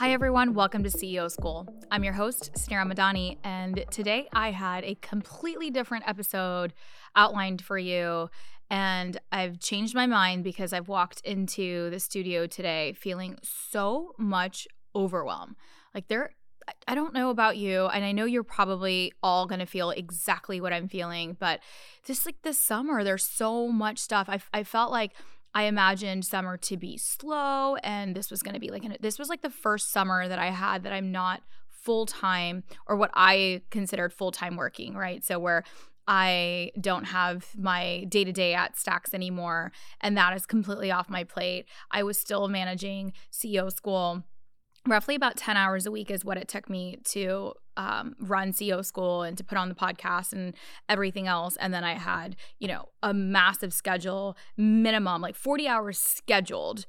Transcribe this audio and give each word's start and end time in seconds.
Hi, 0.00 0.12
everyone. 0.12 0.54
Welcome 0.54 0.82
to 0.84 0.88
CEO 0.88 1.30
School. 1.30 1.68
I'm 1.90 2.02
your 2.04 2.14
host, 2.14 2.54
Suneera 2.54 2.90
Madhani, 2.90 3.36
and 3.44 3.84
today 3.90 4.30
I 4.32 4.50
had 4.50 4.82
a 4.82 4.94
completely 5.02 5.68
different 5.68 6.08
episode 6.08 6.72
outlined 7.14 7.60
for 7.60 7.76
you. 7.76 8.30
And 8.70 9.20
I've 9.30 9.60
changed 9.60 9.94
my 9.94 10.06
mind 10.06 10.42
because 10.42 10.72
I've 10.72 10.88
walked 10.88 11.20
into 11.20 11.90
the 11.90 12.00
studio 12.00 12.46
today 12.46 12.94
feeling 12.94 13.36
so 13.42 14.14
much 14.16 14.66
overwhelm. 14.96 15.54
Like, 15.94 16.08
there, 16.08 16.30
I 16.88 16.94
don't 16.94 17.12
know 17.12 17.28
about 17.28 17.58
you, 17.58 17.84
and 17.84 18.02
I 18.02 18.12
know 18.12 18.24
you're 18.24 18.42
probably 18.42 19.12
all 19.22 19.46
going 19.46 19.58
to 19.58 19.66
feel 19.66 19.90
exactly 19.90 20.62
what 20.62 20.72
I'm 20.72 20.88
feeling, 20.88 21.36
but 21.38 21.60
just 22.06 22.24
like 22.24 22.40
this 22.40 22.58
summer, 22.58 23.04
there's 23.04 23.24
so 23.24 23.68
much 23.68 23.98
stuff. 23.98 24.30
I, 24.30 24.40
I 24.54 24.64
felt 24.64 24.92
like 24.92 25.12
I 25.54 25.64
imagined 25.64 26.24
summer 26.24 26.56
to 26.58 26.76
be 26.76 26.96
slow 26.96 27.76
and 27.76 28.14
this 28.14 28.30
was 28.30 28.42
going 28.42 28.54
to 28.54 28.60
be 28.60 28.70
like 28.70 28.84
an, 28.84 28.96
this 29.00 29.18
was 29.18 29.28
like 29.28 29.42
the 29.42 29.50
first 29.50 29.90
summer 29.92 30.28
that 30.28 30.38
I 30.38 30.50
had 30.50 30.84
that 30.84 30.92
I'm 30.92 31.10
not 31.10 31.42
full 31.68 32.06
time 32.06 32.62
or 32.86 32.96
what 32.96 33.10
I 33.14 33.62
considered 33.70 34.12
full 34.12 34.30
time 34.30 34.56
working, 34.56 34.94
right? 34.94 35.24
So 35.24 35.38
where 35.38 35.64
I 36.06 36.72
don't 36.80 37.04
have 37.04 37.48
my 37.56 38.04
day 38.08 38.24
to 38.24 38.32
day 38.32 38.54
at 38.54 38.74
Stax 38.76 39.14
anymore 39.14 39.72
and 40.00 40.16
that 40.16 40.34
is 40.34 40.46
completely 40.46 40.90
off 40.90 41.08
my 41.08 41.24
plate. 41.24 41.66
I 41.90 42.02
was 42.02 42.18
still 42.18 42.48
managing 42.48 43.12
CEO 43.32 43.72
school 43.72 44.24
roughly 44.86 45.14
about 45.14 45.36
10 45.36 45.56
hours 45.56 45.86
a 45.86 45.90
week 45.90 46.10
is 46.10 46.24
what 46.24 46.38
it 46.38 46.48
took 46.48 46.70
me 46.70 46.98
to 47.04 47.52
um, 47.76 48.14
run 48.20 48.52
CEO 48.52 48.84
school 48.84 49.22
and 49.22 49.36
to 49.38 49.44
put 49.44 49.58
on 49.58 49.68
the 49.68 49.74
podcast 49.74 50.32
and 50.32 50.54
everything 50.88 51.26
else. 51.26 51.56
And 51.56 51.72
then 51.72 51.84
I 51.84 51.94
had, 51.94 52.36
you 52.58 52.68
know, 52.68 52.88
a 53.02 53.12
massive 53.12 53.72
schedule, 53.72 54.36
minimum 54.56 55.20
like 55.20 55.36
40 55.36 55.68
hours 55.68 55.98
scheduled, 55.98 56.86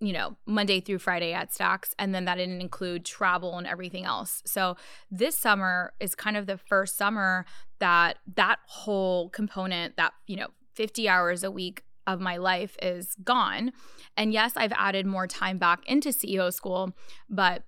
you 0.00 0.12
know, 0.12 0.36
Monday 0.46 0.80
through 0.80 0.98
Friday 0.98 1.32
at 1.32 1.50
Stax. 1.50 1.92
And 1.98 2.14
then 2.14 2.24
that 2.24 2.36
didn't 2.36 2.60
include 2.60 3.04
travel 3.04 3.56
and 3.58 3.66
everything 3.66 4.04
else. 4.04 4.42
So 4.46 4.76
this 5.10 5.36
summer 5.36 5.92
is 6.00 6.14
kind 6.14 6.36
of 6.36 6.46
the 6.46 6.58
first 6.58 6.96
summer 6.96 7.44
that 7.78 8.18
that 8.36 8.58
whole 8.66 9.28
component, 9.30 9.96
that, 9.96 10.12
you 10.26 10.36
know, 10.36 10.48
50 10.74 11.08
hours 11.08 11.44
a 11.44 11.50
week 11.50 11.84
of 12.06 12.20
my 12.20 12.36
life 12.36 12.76
is 12.82 13.16
gone. 13.24 13.72
And 14.16 14.32
yes, 14.32 14.52
I've 14.56 14.72
added 14.72 15.06
more 15.06 15.26
time 15.26 15.58
back 15.58 15.80
into 15.86 16.10
CEO 16.10 16.52
school, 16.52 16.92
but 17.28 17.64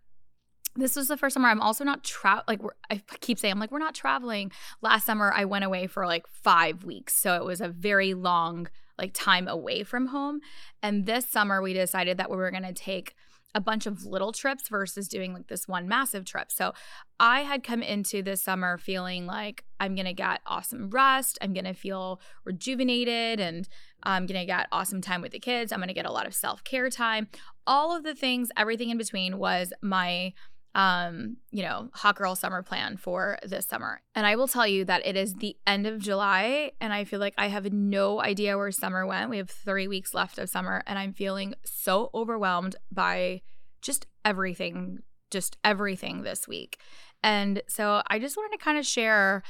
this 0.77 0.95
was 0.95 1.09
the 1.09 1.17
first 1.17 1.35
summer 1.35 1.49
I'm 1.49 1.61
also 1.61 1.85
not 1.85 2.05
tra- 2.05 2.45
like 2.47 2.61
I 2.91 3.03
keep 3.21 3.39
saying 3.39 3.53
I'm 3.53 3.59
like 3.59 3.71
we're 3.71 3.79
not 3.79 3.95
traveling. 3.95 4.53
Last 4.83 5.07
summer 5.07 5.33
I 5.35 5.45
went 5.45 5.65
away 5.65 5.87
for 5.87 6.07
like 6.07 6.27
5 6.27 6.85
weeks. 6.85 7.15
So 7.15 7.35
it 7.35 7.45
was 7.45 7.61
a 7.61 7.69
very 7.69 8.15
long 8.15 8.69
like 8.99 9.13
time 9.15 9.49
away 9.49 9.83
from 9.83 10.07
home. 10.09 10.41
And 10.83 11.07
this 11.07 11.27
summer 11.27 11.63
we 11.63 11.73
decided 11.73 12.19
that 12.19 12.31
we 12.31 12.37
were 12.37 12.51
going 12.51 12.63
to 12.63 12.73
take 12.73 13.15
a 13.57 13.61
bunch 13.61 13.87
of 13.87 14.05
little 14.05 14.33
trips 14.33 14.69
versus 14.69 15.09
doing 15.09 15.33
like 15.33 15.49
this 15.49 15.67
one 15.67 15.89
massive 15.89 16.27
trip. 16.27 16.53
So 16.53 16.75
I 17.19 17.41
had 17.41 17.65
come 17.65 17.83
into 17.83 18.23
this 18.23 18.43
summer 18.43 18.77
feeling 18.77 19.25
like 19.25 19.65
I'm 19.81 19.95
going 19.95 20.07
to 20.07 20.13
get 20.13 20.43
awesome 20.47 20.91
rest, 20.91 21.39
I'm 21.41 21.55
going 21.55 21.65
to 21.65 21.73
feel 21.73 22.21
rejuvenated 22.45 23.41
and 23.41 23.67
I'm 24.03 24.27
going 24.27 24.39
to 24.39 24.47
get 24.47 24.69
awesome 24.71 25.01
time 25.01 25.23
with 25.23 25.33
the 25.33 25.41
kids. 25.41 25.73
I'm 25.73 25.79
going 25.79 25.89
to 25.89 25.95
get 25.95 26.05
a 26.05 26.13
lot 26.13 26.27
of 26.27 26.35
self-care 26.35 26.91
time. 26.91 27.29
All 27.67 27.97
of 27.97 28.05
the 28.05 28.15
things, 28.15 28.51
everything 28.59 28.91
in 28.91 28.99
between 28.99 29.39
was 29.39 29.73
my 29.83 30.35
um, 30.77 31.39
you 31.51 31.63
know, 31.63 31.89
hot 31.95 32.17
girl 32.17 32.37
summer 32.37 32.63
plan 32.63 32.99
for 32.99 33.39
this 33.43 33.67
summer. 33.67 34.03
And 34.15 34.27
I 34.27 34.37
will 34.37 34.47
tell 34.47 34.67
you 34.67 34.85
that 34.85 35.07
it 35.07 35.17
is 35.17 35.35
the 35.37 35.57
end 35.67 35.87
of 35.87 35.99
July 35.99 36.73
and 36.83 36.93
I 36.93 37.05
feel 37.05 37.19
like 37.19 37.33
I 37.39 37.49
have 37.49 37.73
no 37.73 38.21
idea 38.21 38.59
where 38.59 38.71
summer 38.71 39.07
went. 39.07 39.31
We 39.31 39.39
have 39.39 39.49
3 39.49 39.89
weeks 39.89 40.13
left 40.13 40.39
of 40.39 40.51
summer 40.51 40.85
and 40.87 40.99
I'm 40.99 41.15
feeling 41.15 41.55
so 41.65 42.11
overwhelmed 42.15 42.77
by 42.93 43.41
just 43.81 44.07
everything, 44.23 44.99
just 45.31 45.57
everything 45.65 46.23
this 46.23 46.47
week. 46.47 46.79
And 47.23 47.63
so 47.69 48.03
I 48.09 48.19
just 48.19 48.37
wanted 48.37 48.59
to 48.59 48.63
kind 48.63 48.77
of 48.77 48.85
share 48.85 49.43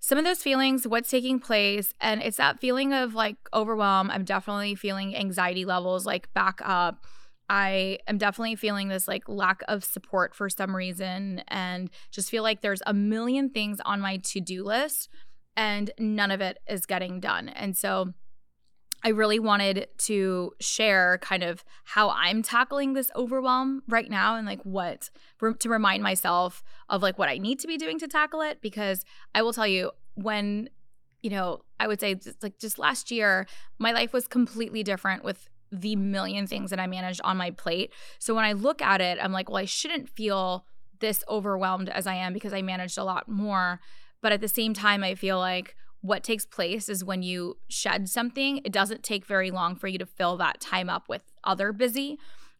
some 0.00 0.18
of 0.18 0.24
those 0.24 0.42
feelings, 0.42 0.86
what's 0.86 1.08
taking 1.08 1.40
place. 1.40 1.94
And 1.98 2.20
it's 2.20 2.36
that 2.36 2.60
feeling 2.60 2.92
of 2.92 3.14
like 3.14 3.36
overwhelm. 3.54 4.10
I'm 4.10 4.24
definitely 4.24 4.74
feeling 4.74 5.16
anxiety 5.16 5.64
levels 5.64 6.04
like 6.04 6.30
back 6.34 6.60
up 6.62 7.06
I 7.52 7.98
am 8.08 8.16
definitely 8.16 8.56
feeling 8.56 8.88
this 8.88 9.06
like 9.06 9.28
lack 9.28 9.62
of 9.68 9.84
support 9.84 10.34
for 10.34 10.48
some 10.48 10.74
reason 10.74 11.42
and 11.48 11.90
just 12.10 12.30
feel 12.30 12.42
like 12.42 12.62
there's 12.62 12.80
a 12.86 12.94
million 12.94 13.50
things 13.50 13.78
on 13.84 14.00
my 14.00 14.16
to 14.16 14.40
do 14.40 14.64
list 14.64 15.10
and 15.54 15.90
none 15.98 16.30
of 16.30 16.40
it 16.40 16.56
is 16.66 16.86
getting 16.86 17.20
done. 17.20 17.50
And 17.50 17.76
so 17.76 18.14
I 19.04 19.10
really 19.10 19.38
wanted 19.38 19.88
to 19.98 20.52
share 20.60 21.18
kind 21.18 21.42
of 21.42 21.62
how 21.84 22.08
I'm 22.08 22.42
tackling 22.42 22.94
this 22.94 23.10
overwhelm 23.14 23.82
right 23.86 24.08
now 24.08 24.36
and 24.36 24.46
like 24.46 24.62
what 24.62 25.10
to 25.58 25.68
remind 25.68 26.02
myself 26.02 26.62
of 26.88 27.02
like 27.02 27.18
what 27.18 27.28
I 27.28 27.36
need 27.36 27.58
to 27.60 27.66
be 27.66 27.76
doing 27.76 27.98
to 27.98 28.08
tackle 28.08 28.40
it 28.40 28.62
because 28.62 29.04
I 29.34 29.42
will 29.42 29.52
tell 29.52 29.66
you 29.66 29.90
when 30.14 30.70
you 31.22 31.30
know, 31.30 31.62
I 31.78 31.86
would 31.86 32.00
say 32.00 32.16
just 32.16 32.42
like 32.42 32.58
just 32.58 32.78
last 32.78 33.10
year, 33.10 33.46
my 33.78 33.92
life 33.92 34.12
was 34.12 34.26
completely 34.26 34.82
different 34.82 35.22
with 35.22 35.48
the 35.72 35.96
million 35.96 36.46
things 36.46 36.70
that 36.70 36.78
I 36.78 36.86
managed 36.86 37.20
on 37.24 37.36
my 37.36 37.50
plate. 37.50 37.92
So 38.18 38.34
when 38.34 38.44
I 38.44 38.52
look 38.52 38.82
at 38.82 39.00
it, 39.00 39.18
I'm 39.20 39.32
like, 39.32 39.48
well, 39.48 39.58
I 39.58 39.64
shouldn't 39.64 40.08
feel 40.08 40.66
this 41.00 41.24
overwhelmed 41.28 41.88
as 41.88 42.06
I 42.06 42.14
am 42.14 42.32
because 42.32 42.52
I 42.52 42.62
managed 42.62 42.98
a 42.98 43.04
lot 43.04 43.28
more. 43.28 43.80
But 44.20 44.32
at 44.32 44.40
the 44.40 44.48
same 44.48 44.74
time, 44.74 45.02
I 45.02 45.14
feel 45.14 45.38
like 45.38 45.74
what 46.02 46.22
takes 46.22 46.44
place 46.44 46.88
is 46.88 47.04
when 47.04 47.22
you 47.22 47.56
shed 47.68 48.08
something, 48.08 48.58
it 48.64 48.72
doesn't 48.72 49.02
take 49.02 49.24
very 49.24 49.50
long 49.50 49.74
for 49.74 49.88
you 49.88 49.98
to 49.98 50.06
fill 50.06 50.36
that 50.36 50.60
time 50.60 50.90
up 50.90 51.08
with 51.08 51.22
other 51.44 51.72
busy. 51.72 52.18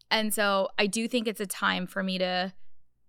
And 0.09 0.33
so 0.33 0.69
I 0.79 0.87
do 0.87 1.07
think 1.07 1.27
it's 1.27 1.41
a 1.41 1.45
time 1.45 1.85
for 1.85 2.03
me 2.03 2.17
to 2.17 2.53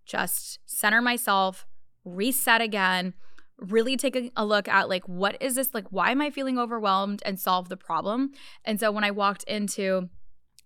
just 0.05 0.59
center 0.65 1.01
myself, 1.01 1.65
reset 2.03 2.61
again, 2.61 3.13
really 3.57 3.95
take 3.95 4.15
a, 4.15 4.31
a, 4.35 4.45
look 4.45 4.67
at 4.67 4.89
like 4.89 5.07
what 5.07 5.41
is 5.41 5.55
this 5.55 5.73
like 5.73 5.85
why 5.89 6.11
am 6.11 6.21
i 6.21 6.29
feeling 6.29 6.59
overwhelmed 6.59 7.21
and 7.25 7.39
solve 7.39 7.69
the 7.69 7.77
problem? 7.77 8.31
And 8.65 8.79
so 8.79 8.91
when 8.91 9.03
i 9.03 9.11
walked 9.11 9.43
into 9.43 10.09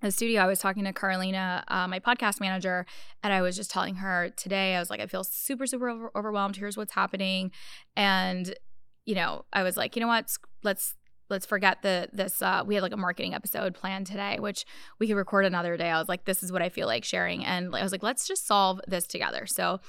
the 0.02 0.12
studio 0.12 0.42
i 0.42 0.48
was 0.48 0.60
talking 0.60 0.86
to 0.86 0.94
carolina 0.94 1.64
uh, 1.68 1.88
my 1.88 2.00
podcast 2.00 2.40
manager 2.40 2.86
and 3.22 3.34
i 3.34 3.41
was 3.41 3.56
just 3.56 3.70
telling 3.70 3.96
her 3.96 4.30
today 4.38 4.76
i 4.76 4.80
was 4.80 4.90
like 4.90 5.02
i 5.02 5.06
feel 5.06 5.24
super 5.24 5.68
super 5.68 5.90
over- 5.90 6.12
overwhelmed. 6.16 6.56
Here's 6.56 6.78
what's 6.78 6.94
happening. 6.94 7.52
And 7.96 8.53
you 9.06 9.16
know 9.16 9.46
i 9.53 9.64
was 9.64 9.78
like 9.78 9.96
you 9.96 10.02
know 10.02 10.08
what? 10.08 10.32
Let's 10.64 10.96
let's 11.30 11.46
forget 11.46 11.84
the 11.84 12.09
this 12.12 12.42
uh, 12.42 12.64
we 12.66 12.76
had 12.76 12.82
like 12.82 12.94
a 12.94 12.97
marketing 12.97 13.35
episode 13.35 13.76
planned 13.76 14.08
today 14.08 14.38
which 14.40 14.66
we 15.00 15.08
could 15.08 15.16
record 15.16 15.46
another 15.46 15.78
day. 15.78 15.90
I 15.90 16.00
was 16.00 16.09
like 16.09 16.26
this 16.26 16.42
is 16.42 16.52
what 16.52 16.62
i 16.62 16.70
feel 16.70 16.88
like 16.88 17.03
sharing 17.03 17.46
and 17.46 17.76
i 17.76 17.84
was 17.84 17.92
like 17.92 18.03
let's 18.03 18.28
just 18.28 18.47
solve 18.47 18.82
this 18.88 19.06
together. 19.06 19.46
So 19.46 19.80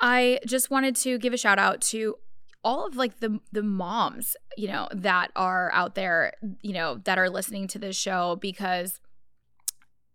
I 0.00 0.40
just 0.46 0.70
wanted 0.70 0.96
to 0.96 1.18
give 1.18 1.32
a 1.32 1.36
shout 1.36 1.58
out 1.58 1.80
to 1.82 2.16
all 2.62 2.86
of 2.86 2.96
like 2.96 3.20
the 3.20 3.40
the 3.52 3.62
moms, 3.62 4.36
you 4.56 4.68
know, 4.68 4.88
that 4.92 5.30
are 5.36 5.70
out 5.72 5.94
there, 5.94 6.34
you 6.62 6.72
know, 6.72 7.00
that 7.04 7.18
are 7.18 7.30
listening 7.30 7.68
to 7.68 7.78
this 7.78 7.96
show 7.96 8.36
because 8.36 9.00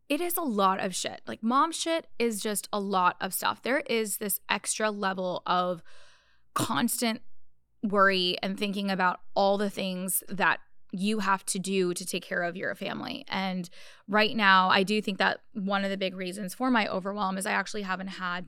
it 0.09 0.21
is 0.21 0.37
a 0.37 0.41
lot 0.41 0.79
of 0.79 0.95
shit. 0.95 1.21
Like 1.27 1.41
mom 1.41 1.71
shit 1.71 2.07
is 2.19 2.41
just 2.41 2.67
a 2.71 2.79
lot 2.79 3.15
of 3.19 3.33
stuff. 3.33 3.61
There 3.61 3.81
is 3.87 4.17
this 4.17 4.39
extra 4.49 4.91
level 4.91 5.41
of 5.45 5.81
constant 6.53 7.21
worry 7.83 8.37
and 8.41 8.57
thinking 8.57 8.89
about 8.89 9.19
all 9.35 9.57
the 9.57 9.69
things 9.69 10.23
that 10.29 10.59
you 10.91 11.19
have 11.19 11.45
to 11.45 11.59
do 11.59 11.93
to 11.93 12.05
take 12.05 12.23
care 12.23 12.43
of 12.43 12.55
your 12.55 12.73
family. 12.75 13.25
And 13.27 13.69
right 14.07 14.35
now, 14.35 14.69
I 14.69 14.83
do 14.83 15.01
think 15.01 15.17
that 15.17 15.41
one 15.53 15.83
of 15.83 15.89
the 15.89 15.97
big 15.97 16.15
reasons 16.15 16.53
for 16.53 16.71
my 16.71 16.87
overwhelm 16.87 17.37
is 17.37 17.45
I 17.45 17.51
actually 17.51 17.81
haven't 17.81 18.07
had 18.07 18.45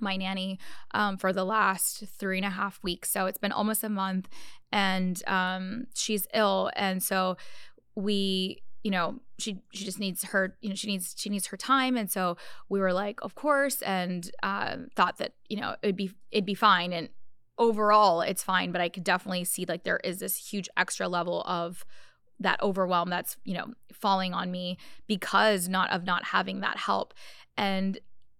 my 0.00 0.16
nanny 0.16 0.58
um, 0.92 1.16
for 1.16 1.32
the 1.32 1.44
last 1.44 2.04
three 2.18 2.38
and 2.38 2.46
a 2.46 2.50
half 2.50 2.78
weeks. 2.82 3.10
So 3.10 3.26
it's 3.26 3.38
been 3.38 3.52
almost 3.52 3.84
a 3.84 3.88
month 3.88 4.28
and 4.72 5.22
um, 5.26 5.86
she's 5.94 6.26
ill. 6.34 6.70
And 6.76 7.02
so 7.02 7.36
we, 7.94 8.62
you 8.82 8.90
know, 8.90 9.20
she 9.38 9.62
she 9.72 9.84
just 9.84 9.98
needs 9.98 10.24
her, 10.24 10.56
you 10.60 10.68
know, 10.68 10.74
she 10.74 10.88
needs 10.88 11.14
she 11.16 11.30
needs 11.30 11.46
her 11.46 11.56
time. 11.56 11.96
And 11.96 12.10
so 12.10 12.36
we 12.68 12.80
were 12.80 12.92
like, 12.92 13.20
of 13.22 13.34
course, 13.34 13.82
and 13.82 14.30
uh, 14.42 14.76
thought 14.94 15.18
that, 15.18 15.34
you 15.48 15.60
know, 15.60 15.76
it'd 15.82 15.96
be 15.96 16.12
it'd 16.30 16.44
be 16.44 16.54
fine. 16.54 16.92
And 16.92 17.08
overall 17.58 18.20
it's 18.20 18.42
fine, 18.42 18.72
but 18.72 18.80
I 18.80 18.88
could 18.88 19.04
definitely 19.04 19.44
see 19.44 19.64
like 19.66 19.84
there 19.84 20.00
is 20.04 20.20
this 20.20 20.36
huge 20.36 20.68
extra 20.76 21.08
level 21.08 21.42
of 21.42 21.84
that 22.40 22.62
overwhelm 22.62 23.10
that's, 23.10 23.36
you 23.44 23.54
know, 23.54 23.74
falling 23.92 24.32
on 24.32 24.50
me 24.50 24.78
because 25.08 25.68
not 25.68 25.90
of 25.90 26.04
not 26.04 26.24
having 26.24 26.60
that 26.60 26.76
help. 26.76 27.14
And 27.56 27.98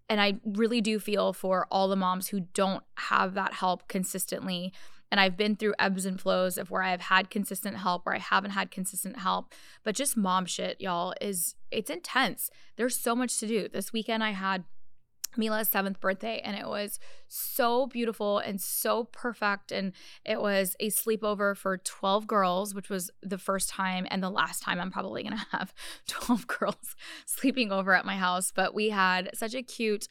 and 0.09 0.21
I 0.21 0.41
really 0.45 0.81
do 0.81 0.99
feel 0.99 1.33
for 1.33 1.67
all 1.71 1.89
the 1.89 1.97
moms 1.97 2.29
who 2.29 2.41
don't 2.41 2.83
have 2.97 3.35
that 3.35 3.55
help 3.55 3.89
consistently. 3.89 4.73
And 5.11 5.21
I've 5.21 5.37
been 5.37 5.57
through 5.57 5.75
ebbs 5.79 6.05
and 6.05 6.21
flows 6.21 6.59
of 6.59 6.71
where 6.71 6.83
I've 6.83 7.01
had 7.01 7.31
consistent 7.31 7.79
help, 7.79 8.05
where 8.05 8.15
I 8.15 8.19
haven't 8.19 8.51
had 8.51 8.71
consistent 8.71 9.19
help. 9.19 9.55
But 9.83 9.95
just 9.95 10.17
mom 10.17 10.45
shit, 10.47 10.81
y'all, 10.81 11.15
is 11.21 11.55
it's 11.71 11.91
intense. 11.91 12.51
There's 12.77 12.97
so 12.97 13.15
much 13.15 13.39
to 13.39 13.47
do. 13.47 13.69
This 13.69 13.93
weekend 13.93 14.23
I 14.23 14.33
had 14.33 14.65
Mila's 15.37 15.69
seventh 15.69 16.01
birthday, 16.01 16.41
and 16.45 16.57
it 16.57 16.67
was 16.67 16.99
so 17.29 17.87
beautiful 17.87 18.39
and 18.39 18.61
so 18.61 19.05
perfect. 19.05 19.71
And 19.71 19.93
it 20.25 20.41
was 20.41 20.75
a 20.81 20.89
sleepover 20.89 21.57
for 21.57 21.79
12 21.79 22.27
girls, 22.27 22.75
which 22.75 22.89
was 22.89 23.11
the 23.23 23.39
first 23.39 23.69
time 23.69 24.07
and 24.11 24.23
the 24.23 24.31
last 24.31 24.63
time 24.63 24.81
I'm 24.81 24.91
probably 24.91 25.23
gonna 25.23 25.47
have 25.53 25.73
12 26.09 26.47
girls 26.47 26.97
sleeping 27.27 27.73
over 27.73 27.95
at 27.95 28.07
my 28.07 28.17
house. 28.17 28.53
But 28.55 28.75
we 28.75 28.91
had 28.91 29.31
such 29.35 29.55
a 29.55 29.63
cute 29.63 30.09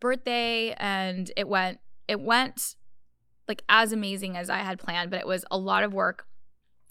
birthday, 0.00 0.74
and 0.78 1.30
it 1.36 1.48
went, 1.48 1.80
it 2.08 2.20
went 2.20 2.76
like 3.48 3.64
as 3.68 3.92
amazing 3.92 4.36
as 4.36 4.48
I 4.48 4.58
had 4.58 4.78
planned, 4.78 5.10
but 5.10 5.20
it 5.20 5.26
was 5.26 5.44
a 5.50 5.58
lot 5.58 5.82
of 5.82 5.92
work 5.92 6.26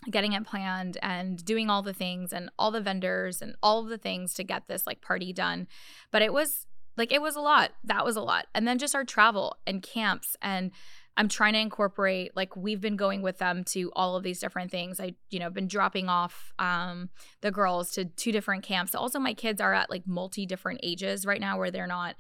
getting 0.10 0.34
it 0.34 0.46
planned 0.46 0.98
and 1.02 1.44
doing 1.44 1.70
all 1.70 1.82
the 1.82 1.94
things 1.94 2.32
and 2.32 2.50
all 2.58 2.72
the 2.72 2.82
vendors 2.82 3.42
and 3.42 3.56
all 3.62 3.82
of 3.82 3.90
the 3.90 3.98
things 3.98 4.34
to 4.34 4.44
get 4.44 4.68
this 4.68 4.88
like 4.88 5.02
party 5.02 5.34
done. 5.34 5.68
But 6.12 6.22
it 6.22 6.32
was 6.32 6.68
like 7.00 7.12
it 7.12 7.22
was 7.22 7.36
a 7.36 7.42
lot. 7.42 7.72
That 7.86 8.06
was 8.06 8.16
a 8.16 8.22
lot. 8.22 8.46
And 8.54 8.68
then 8.68 8.78
just 8.78 8.94
our 8.94 9.06
travel 9.06 9.58
and 9.66 9.82
camps 9.82 10.36
and 10.42 10.72
I'm 11.18 11.28
trying 11.28 11.54
to 11.54 11.60
incorporate 11.60 12.36
like 12.36 12.56
we've 12.56 12.80
been 12.80 12.96
going 12.96 13.22
with 13.22 13.40
them 13.40 13.64
to 13.66 13.92
all 13.94 14.16
of 14.16 14.24
these 14.24 14.40
different 14.40 14.70
things. 14.70 15.00
I 15.00 15.16
you 15.32 15.40
know 15.40 15.50
been 15.50 15.68
dropping 15.68 16.10
off 16.10 16.54
um 16.60 17.10
the 17.42 17.52
girls 17.52 17.92
to 17.92 18.06
two 18.06 18.32
different 18.32 18.64
camps. 18.64 18.94
Also 18.94 19.18
my 19.18 19.34
kids 19.34 19.60
are 19.60 19.74
at 19.74 19.90
like 19.90 20.06
multi 20.06 20.46
different 20.46 20.82
ages 20.84 21.26
right 21.26 21.42
now 21.42 21.58
where 21.58 21.72
they're 21.72 21.88
not 21.88 22.16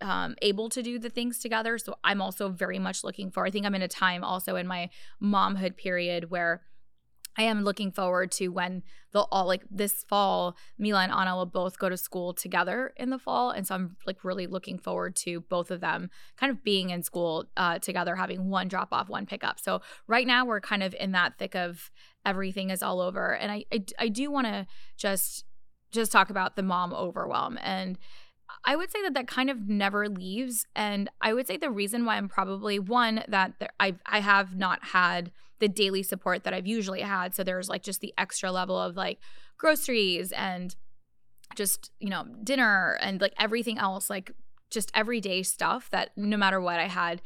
um, 0.00 0.36
able 0.42 0.68
to 0.68 0.82
do 0.82 0.98
the 0.98 1.10
things 1.10 1.38
together. 1.38 1.76
So 1.78 1.96
I'm 2.04 2.22
also 2.22 2.48
very 2.48 2.78
much 2.78 3.02
looking 3.02 3.30
for. 3.30 3.44
I 3.44 3.50
think 3.50 3.66
I'm 3.66 3.74
in 3.74 3.82
a 3.82 3.88
time 3.88 4.22
also 4.22 4.54
in 4.56 4.66
my 4.66 4.90
momhood 5.20 5.76
period 5.76 6.30
where 6.30 6.62
I 7.38 7.44
am 7.44 7.62
looking 7.62 7.92
forward 7.92 8.32
to 8.32 8.48
when 8.48 8.82
they'll 9.12 9.28
all 9.30 9.46
like 9.46 9.62
this 9.70 10.04
fall, 10.08 10.56
Mila 10.76 11.02
and 11.02 11.12
Anna 11.12 11.36
will 11.36 11.46
both 11.46 11.78
go 11.78 11.88
to 11.88 11.96
school 11.96 12.34
together 12.34 12.92
in 12.96 13.10
the 13.10 13.18
fall. 13.18 13.50
And 13.50 13.64
so 13.64 13.76
I'm 13.76 13.96
like 14.06 14.24
really 14.24 14.48
looking 14.48 14.76
forward 14.76 15.14
to 15.16 15.40
both 15.42 15.70
of 15.70 15.80
them 15.80 16.10
kind 16.36 16.50
of 16.50 16.64
being 16.64 16.90
in 16.90 17.04
school 17.04 17.46
uh, 17.56 17.78
together, 17.78 18.16
having 18.16 18.50
one 18.50 18.66
drop 18.66 18.88
off, 18.90 19.08
one 19.08 19.24
pick 19.24 19.44
up. 19.44 19.60
So 19.60 19.80
right 20.08 20.26
now 20.26 20.44
we're 20.44 20.60
kind 20.60 20.82
of 20.82 20.96
in 20.98 21.12
that 21.12 21.38
thick 21.38 21.54
of 21.54 21.92
everything 22.26 22.70
is 22.70 22.82
all 22.82 23.00
over. 23.00 23.36
And 23.36 23.52
I, 23.52 23.64
I, 23.72 23.84
I 24.00 24.08
do 24.08 24.32
want 24.32 24.48
to 24.48 24.66
just, 24.96 25.44
just 25.92 26.10
talk 26.10 26.30
about 26.30 26.56
the 26.56 26.62
mom 26.62 26.92
overwhelm 26.92 27.56
and 27.62 27.98
I 28.64 28.76
would 28.76 28.90
say 28.90 29.02
that 29.02 29.14
that 29.14 29.28
kind 29.28 29.50
of 29.50 29.68
never 29.68 30.08
leaves. 30.08 30.66
And 30.74 31.10
I 31.20 31.34
would 31.34 31.46
say 31.46 31.58
the 31.58 31.70
reason 31.70 32.04
why 32.04 32.16
I'm 32.16 32.28
probably 32.28 32.78
one 32.78 33.22
that 33.28 33.52
there, 33.58 33.68
I 33.78 33.96
I 34.06 34.20
have 34.20 34.56
not 34.56 34.82
had 34.86 35.30
the 35.58 35.68
daily 35.68 36.02
support 36.02 36.44
that 36.44 36.54
I've 36.54 36.66
usually 36.66 37.00
had. 37.00 37.34
So 37.34 37.42
there's 37.42 37.68
like 37.68 37.82
just 37.82 38.00
the 38.00 38.14
extra 38.18 38.52
level 38.52 38.80
of 38.80 38.96
like 38.96 39.18
groceries 39.56 40.32
and 40.32 40.74
just 41.54 41.90
you 41.98 42.10
know 42.10 42.24
dinner 42.44 42.98
and 43.00 43.20
like 43.20 43.32
everything 43.38 43.78
else 43.78 44.10
like 44.10 44.32
just 44.70 44.90
everyday 44.94 45.42
stuff 45.42 45.88
that 45.90 46.10
no 46.16 46.36
matter 46.36 46.60
what 46.60 46.78
I 46.78 46.86
had 46.86 47.22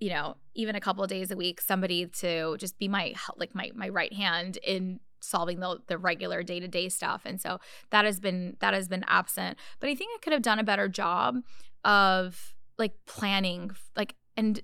you 0.00 0.10
know 0.10 0.36
even 0.54 0.74
a 0.74 0.80
couple 0.80 1.06
days 1.06 1.30
a 1.30 1.36
week 1.36 1.60
somebody 1.60 2.06
to 2.06 2.56
just 2.56 2.78
be 2.78 2.88
my 2.88 3.14
like 3.36 3.54
my 3.54 3.70
my 3.74 3.88
right 3.88 4.12
hand 4.12 4.58
in 4.64 4.98
solving 5.20 5.60
the 5.60 5.78
the 5.86 5.96
regular 5.96 6.42
day-to-day 6.42 6.88
stuff 6.88 7.22
and 7.24 7.40
so 7.40 7.60
that 7.90 8.04
has 8.04 8.18
been 8.18 8.56
that 8.58 8.74
has 8.74 8.88
been 8.88 9.04
absent 9.06 9.56
but 9.78 9.88
i 9.88 9.94
think 9.94 10.10
i 10.12 10.18
could 10.20 10.32
have 10.32 10.42
done 10.42 10.58
a 10.58 10.64
better 10.64 10.88
job 10.88 11.36
of 11.84 12.54
like 12.78 12.94
planning 13.06 13.70
like 13.96 14.16
and 14.36 14.62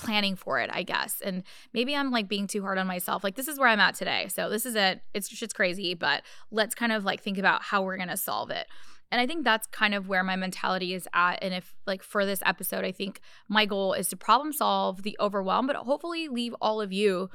planning 0.00 0.34
for 0.34 0.58
it 0.58 0.70
i 0.72 0.82
guess 0.82 1.20
and 1.24 1.42
maybe 1.74 1.94
i'm 1.94 2.10
like 2.10 2.28
being 2.28 2.46
too 2.46 2.62
hard 2.62 2.78
on 2.78 2.86
myself 2.86 3.22
like 3.22 3.34
this 3.34 3.48
is 3.48 3.58
where 3.58 3.68
i'm 3.68 3.80
at 3.80 3.94
today 3.94 4.26
so 4.28 4.48
this 4.48 4.64
is 4.64 4.74
it 4.74 5.02
it's 5.12 5.28
just 5.28 5.54
crazy 5.54 5.94
but 5.94 6.22
let's 6.50 6.74
kind 6.74 6.92
of 6.92 7.04
like 7.04 7.22
think 7.22 7.38
about 7.38 7.62
how 7.62 7.82
we're 7.82 7.96
going 7.96 8.08
to 8.08 8.16
solve 8.16 8.50
it 8.50 8.66
and 9.10 9.20
I 9.20 9.26
think 9.26 9.44
that's 9.44 9.66
kind 9.66 9.92
of 9.94 10.08
where 10.08 10.22
my 10.22 10.36
mentality 10.36 10.94
is 10.94 11.08
at. 11.12 11.42
And 11.42 11.52
if, 11.52 11.74
like, 11.86 12.02
for 12.02 12.24
this 12.24 12.42
episode, 12.46 12.84
I 12.84 12.92
think 12.92 13.20
my 13.48 13.66
goal 13.66 13.92
is 13.92 14.08
to 14.08 14.16
problem 14.16 14.52
solve 14.52 15.02
the 15.02 15.16
overwhelm, 15.18 15.66
but 15.66 15.74
hopefully 15.76 16.28
leave 16.28 16.54
all 16.60 16.80
of 16.80 16.92
you, 16.92 17.28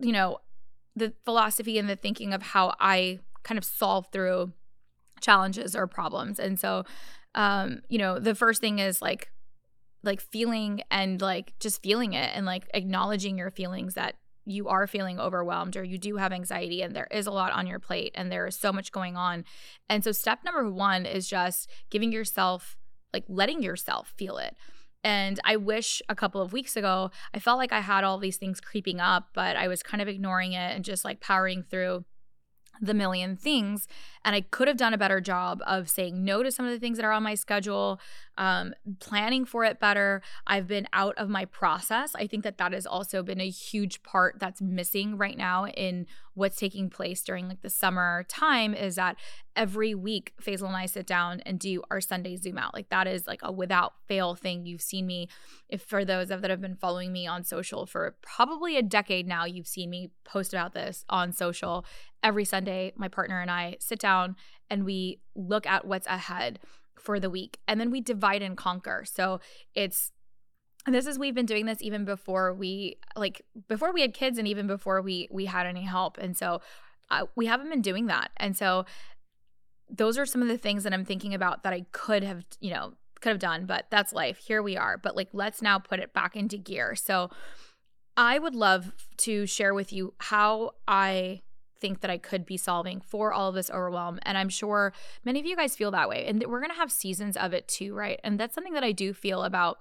you 0.00 0.12
know, 0.12 0.38
the 0.96 1.12
philosophy 1.24 1.78
and 1.78 1.88
the 1.88 1.94
thinking 1.94 2.32
of 2.32 2.42
how 2.42 2.74
I 2.80 3.20
kind 3.44 3.56
of 3.56 3.64
solve 3.64 4.08
through 4.10 4.52
challenges 5.20 5.76
or 5.76 5.86
problems. 5.86 6.40
And 6.40 6.58
so, 6.58 6.84
um, 7.36 7.82
you 7.88 7.98
know, 7.98 8.18
the 8.18 8.34
first 8.34 8.60
thing 8.60 8.80
is 8.80 9.00
like, 9.00 9.30
like 10.02 10.20
feeling 10.20 10.82
and 10.90 11.20
like 11.20 11.52
just 11.58 11.82
feeling 11.82 12.12
it 12.12 12.30
and 12.34 12.46
like 12.46 12.68
acknowledging 12.74 13.38
your 13.38 13.50
feelings 13.50 13.94
that 13.94 14.16
you 14.44 14.68
are 14.68 14.86
feeling 14.86 15.20
overwhelmed 15.20 15.76
or 15.76 15.84
you 15.84 15.98
do 15.98 16.16
have 16.16 16.32
anxiety 16.32 16.82
and 16.82 16.96
there 16.96 17.08
is 17.10 17.26
a 17.26 17.30
lot 17.30 17.52
on 17.52 17.66
your 17.66 17.78
plate 17.78 18.12
and 18.14 18.32
there 18.32 18.46
is 18.46 18.56
so 18.56 18.72
much 18.72 18.92
going 18.92 19.16
on. 19.16 19.44
And 19.88 20.02
so 20.02 20.12
step 20.12 20.40
number 20.44 20.70
1 20.70 21.04
is 21.04 21.28
just 21.28 21.70
giving 21.90 22.12
yourself 22.12 22.76
like 23.12 23.24
letting 23.28 23.62
yourself 23.62 24.12
feel 24.16 24.38
it. 24.38 24.56
And 25.04 25.38
I 25.44 25.56
wish 25.56 26.02
a 26.08 26.14
couple 26.14 26.42
of 26.42 26.52
weeks 26.52 26.76
ago, 26.76 27.10
I 27.32 27.38
felt 27.38 27.58
like 27.58 27.72
I 27.72 27.80
had 27.80 28.04
all 28.04 28.18
these 28.18 28.36
things 28.36 28.60
creeping 28.60 29.00
up, 29.00 29.28
but 29.32 29.56
I 29.56 29.68
was 29.68 29.82
kind 29.82 30.02
of 30.02 30.08
ignoring 30.08 30.52
it 30.52 30.74
and 30.74 30.84
just 30.84 31.04
like 31.04 31.20
powering 31.20 31.62
through 31.62 32.04
the 32.80 32.94
million 32.94 33.36
things. 33.36 33.86
And 34.24 34.34
I 34.34 34.40
could 34.40 34.68
have 34.68 34.76
done 34.76 34.94
a 34.94 34.98
better 34.98 35.20
job 35.20 35.60
of 35.66 35.88
saying 35.88 36.24
no 36.24 36.42
to 36.42 36.50
some 36.50 36.66
of 36.66 36.72
the 36.72 36.78
things 36.78 36.98
that 36.98 37.04
are 37.04 37.12
on 37.12 37.22
my 37.22 37.34
schedule, 37.34 38.00
um, 38.36 38.74
planning 39.00 39.44
for 39.44 39.64
it 39.64 39.80
better. 39.80 40.22
I've 40.46 40.66
been 40.66 40.86
out 40.92 41.16
of 41.16 41.28
my 41.28 41.44
process. 41.44 42.14
I 42.14 42.26
think 42.26 42.44
that 42.44 42.58
that 42.58 42.72
has 42.72 42.86
also 42.86 43.22
been 43.22 43.40
a 43.40 43.48
huge 43.48 44.02
part 44.02 44.38
that's 44.38 44.60
missing 44.60 45.16
right 45.16 45.36
now 45.36 45.66
in 45.66 46.06
what's 46.38 46.56
taking 46.56 46.88
place 46.88 47.22
during 47.22 47.48
like 47.48 47.62
the 47.62 47.70
summer 47.70 48.24
time 48.28 48.72
is 48.72 48.94
that 48.94 49.16
every 49.56 49.94
week 49.94 50.32
Faisal 50.40 50.68
and 50.68 50.76
I 50.76 50.86
sit 50.86 51.06
down 51.06 51.40
and 51.40 51.58
do 51.58 51.82
our 51.90 52.00
Sunday 52.00 52.36
Zoom 52.36 52.58
out. 52.58 52.74
Like 52.74 52.90
that 52.90 53.08
is 53.08 53.26
like 53.26 53.40
a 53.42 53.50
without 53.50 53.94
fail 54.06 54.36
thing. 54.36 54.64
You've 54.64 54.80
seen 54.80 55.06
me, 55.06 55.28
if 55.68 55.82
for 55.82 56.04
those 56.04 56.30
of 56.30 56.40
that 56.42 56.50
have 56.50 56.60
been 56.60 56.76
following 56.76 57.12
me 57.12 57.26
on 57.26 57.42
social 57.42 57.86
for 57.86 58.16
probably 58.22 58.76
a 58.76 58.82
decade 58.82 59.26
now, 59.26 59.44
you've 59.44 59.66
seen 59.66 59.90
me 59.90 60.10
post 60.24 60.54
about 60.54 60.74
this 60.74 61.04
on 61.08 61.32
social. 61.32 61.84
Every 62.22 62.44
Sunday, 62.44 62.92
my 62.96 63.08
partner 63.08 63.40
and 63.40 63.50
I 63.50 63.76
sit 63.80 63.98
down 63.98 64.36
and 64.70 64.84
we 64.84 65.20
look 65.34 65.66
at 65.66 65.86
what's 65.86 66.06
ahead 66.06 66.60
for 66.98 67.18
the 67.18 67.30
week 67.30 67.58
and 67.66 67.80
then 67.80 67.90
we 67.90 68.00
divide 68.00 68.42
and 68.42 68.56
conquer. 68.56 69.04
So 69.04 69.40
it's 69.74 70.12
and 70.88 70.94
this 70.94 71.06
is 71.06 71.18
we've 71.18 71.34
been 71.34 71.44
doing 71.44 71.66
this 71.66 71.82
even 71.82 72.06
before 72.06 72.54
we 72.54 72.96
like 73.14 73.42
before 73.68 73.92
we 73.92 74.00
had 74.00 74.14
kids 74.14 74.38
and 74.38 74.48
even 74.48 74.66
before 74.66 75.02
we 75.02 75.28
we 75.30 75.44
had 75.44 75.66
any 75.66 75.82
help 75.82 76.16
and 76.16 76.34
so 76.34 76.62
uh, 77.10 77.26
we 77.36 77.44
haven't 77.44 77.68
been 77.68 77.82
doing 77.82 78.06
that 78.06 78.30
and 78.38 78.56
so 78.56 78.86
those 79.90 80.16
are 80.16 80.24
some 80.24 80.40
of 80.40 80.48
the 80.48 80.56
things 80.56 80.84
that 80.84 80.94
i'm 80.94 81.04
thinking 81.04 81.34
about 81.34 81.62
that 81.62 81.74
i 81.74 81.84
could 81.92 82.22
have 82.22 82.42
you 82.58 82.70
know 82.70 82.94
could 83.20 83.28
have 83.28 83.38
done 83.38 83.66
but 83.66 83.84
that's 83.90 84.14
life 84.14 84.38
here 84.38 84.62
we 84.62 84.78
are 84.78 84.96
but 84.96 85.14
like 85.14 85.28
let's 85.34 85.60
now 85.60 85.78
put 85.78 86.00
it 86.00 86.14
back 86.14 86.34
into 86.34 86.56
gear 86.56 86.94
so 86.94 87.28
i 88.16 88.38
would 88.38 88.54
love 88.54 88.94
to 89.18 89.44
share 89.44 89.74
with 89.74 89.92
you 89.92 90.14
how 90.18 90.70
i 90.88 91.42
think 91.80 92.00
that 92.00 92.10
I 92.10 92.18
could 92.18 92.44
be 92.44 92.56
solving 92.56 93.00
for 93.00 93.32
all 93.32 93.50
of 93.50 93.54
this 93.54 93.70
overwhelm. 93.70 94.18
And 94.22 94.36
I'm 94.36 94.48
sure 94.48 94.92
many 95.24 95.38
of 95.38 95.46
you 95.46 95.54
guys 95.54 95.76
feel 95.76 95.92
that 95.92 96.08
way. 96.08 96.26
And 96.26 96.44
we're 96.48 96.58
going 96.58 96.72
to 96.72 96.76
have 96.76 96.90
seasons 96.90 97.36
of 97.36 97.52
it 97.52 97.68
too, 97.68 97.94
right? 97.94 98.18
And 98.24 98.36
that's 98.36 98.52
something 98.52 98.72
that 98.72 98.82
I 98.82 98.90
do 98.90 99.12
feel 99.12 99.44
about 99.44 99.78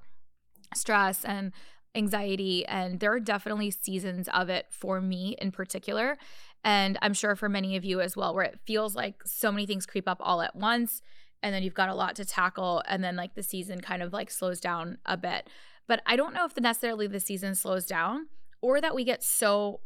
stress 0.73 1.23
and 1.23 1.51
anxiety. 1.95 2.65
And 2.65 2.99
there 2.99 3.11
are 3.11 3.19
definitely 3.19 3.71
seasons 3.71 4.29
of 4.33 4.49
it 4.49 4.67
for 4.69 5.01
me 5.01 5.35
in 5.41 5.51
particular. 5.51 6.17
And 6.63 6.97
I'm 7.01 7.13
sure 7.13 7.35
for 7.35 7.49
many 7.49 7.75
of 7.75 7.85
you 7.85 8.01
as 8.01 8.15
well, 8.15 8.33
where 8.33 8.43
it 8.43 8.59
feels 8.65 8.95
like 8.95 9.15
so 9.25 9.51
many 9.51 9.65
things 9.65 9.85
creep 9.85 10.07
up 10.07 10.17
all 10.21 10.41
at 10.41 10.55
once. 10.55 11.01
And 11.43 11.53
then 11.53 11.63
you've 11.63 11.73
got 11.73 11.89
a 11.89 11.95
lot 11.95 12.15
to 12.15 12.25
tackle. 12.25 12.83
And 12.87 13.03
then 13.03 13.15
like 13.15 13.35
the 13.35 13.43
season 13.43 13.81
kind 13.81 14.01
of 14.01 14.13
like 14.13 14.29
slows 14.29 14.59
down 14.59 14.97
a 15.05 15.17
bit. 15.17 15.49
But 15.87 16.01
I 16.05 16.15
don't 16.15 16.33
know 16.33 16.45
if 16.45 16.53
the 16.53 16.61
necessarily 16.61 17.07
the 17.07 17.19
season 17.19 17.55
slows 17.55 17.85
down 17.85 18.27
or 18.61 18.81
that 18.81 18.95
we 18.95 19.03
get 19.03 19.23
so 19.23 19.79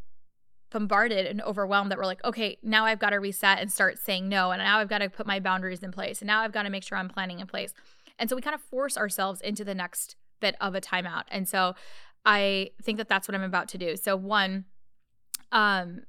bombarded 0.72 1.28
and 1.28 1.42
overwhelmed 1.42 1.92
that 1.92 1.98
we're 1.98 2.06
like, 2.06 2.24
okay, 2.24 2.58
now 2.64 2.86
I've 2.86 3.00
got 3.00 3.10
to 3.10 3.18
reset 3.18 3.60
and 3.60 3.72
start 3.72 4.00
saying 4.00 4.28
no. 4.28 4.52
And 4.52 4.62
now 4.62 4.80
I've 4.80 4.90
got 4.90 5.00
to 5.00 5.10
put 5.10 5.28
my 5.28 5.40
boundaries 5.40 5.84
in 5.84 5.92
place. 5.92 6.22
And 6.22 6.28
now 6.28 6.42
I've 6.42 6.54
got 6.54 6.64
to 6.64 6.70
make 6.70 6.84
sure 6.84 6.98
I'm 6.98 7.10
planning 7.10 7.40
in 7.40 7.48
place. 7.48 7.74
And 8.18 8.30
so 8.30 8.36
we 8.36 8.42
kind 8.42 8.56
of 8.56 8.62
force 8.62 8.98
ourselves 8.98 9.42
into 9.42 9.64
the 9.64 9.76
next 9.76 10.16
bit 10.42 10.56
of 10.60 10.76
a 10.76 10.82
timeout. 10.82 11.24
And 11.32 11.48
so 11.48 11.76
I 12.26 12.72
think 12.84 12.98
that 12.98 13.08
that's 13.08 13.28
what 13.28 13.36
I'm 13.36 13.44
about 13.44 13.70
to 13.70 13.78
do. 13.78 13.96
So 13.96 14.16
one, 14.16 14.66
um, 15.52 16.02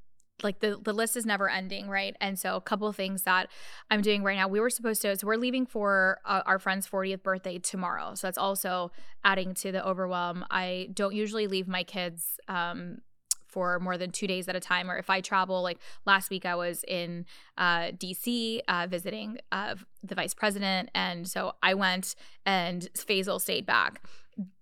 like 0.43 0.61
the 0.61 0.79
the 0.83 0.93
list 0.93 1.17
is 1.17 1.25
never 1.25 1.49
ending, 1.49 1.89
right? 1.89 2.17
And 2.21 2.39
so 2.39 2.57
a 2.57 2.61
couple 2.61 2.89
of 2.89 2.97
things 2.97 3.23
that 3.23 3.49
I'm 3.91 4.01
doing 4.01 4.23
right 4.23 4.37
now. 4.37 4.49
We 4.49 4.61
were 4.61 4.71
supposed 4.71 5.03
to, 5.03 5.17
so 5.17 5.27
we're 5.27 5.37
leaving 5.37 5.67
for 5.67 6.19
uh, 6.25 6.43
our 6.47 6.59
friend's 6.59 6.89
40th 6.89 7.23
birthday 7.23 7.59
tomorrow. 7.59 8.15
So 8.15 8.27
that's 8.27 8.39
also 8.39 8.91
adding 9.25 9.55
to 9.55 9.71
the 9.71 9.87
overwhelm. 9.87 10.45
I 10.51 10.89
don't 10.95 11.15
usually 11.15 11.47
leave 11.47 11.69
my 11.69 11.85
kids 11.85 12.41
um, 12.49 12.99
for 13.47 13.79
more 13.79 13.99
than 13.99 14.11
two 14.11 14.27
days 14.27 14.49
at 14.49 14.57
a 14.57 14.61
time. 14.61 14.91
Or 14.91 14.97
if 14.97 15.11
I 15.11 15.21
travel, 15.21 15.63
like 15.63 15.79
last 16.07 16.31
week, 16.31 16.47
I 16.47 16.55
was 16.55 16.85
in 16.89 17.27
uh, 17.59 17.93
DC 17.93 18.61
uh, 18.67 18.87
visiting 18.89 19.39
uh, 19.53 19.77
the 20.03 20.15
vice 20.15 20.35
president. 20.35 20.91
And 20.95 21.29
so 21.29 21.53
I 21.63 21.75
went 21.75 22.15
and 22.47 22.89
Faisal 22.95 23.41
stayed 23.41 23.67
back. 23.67 24.01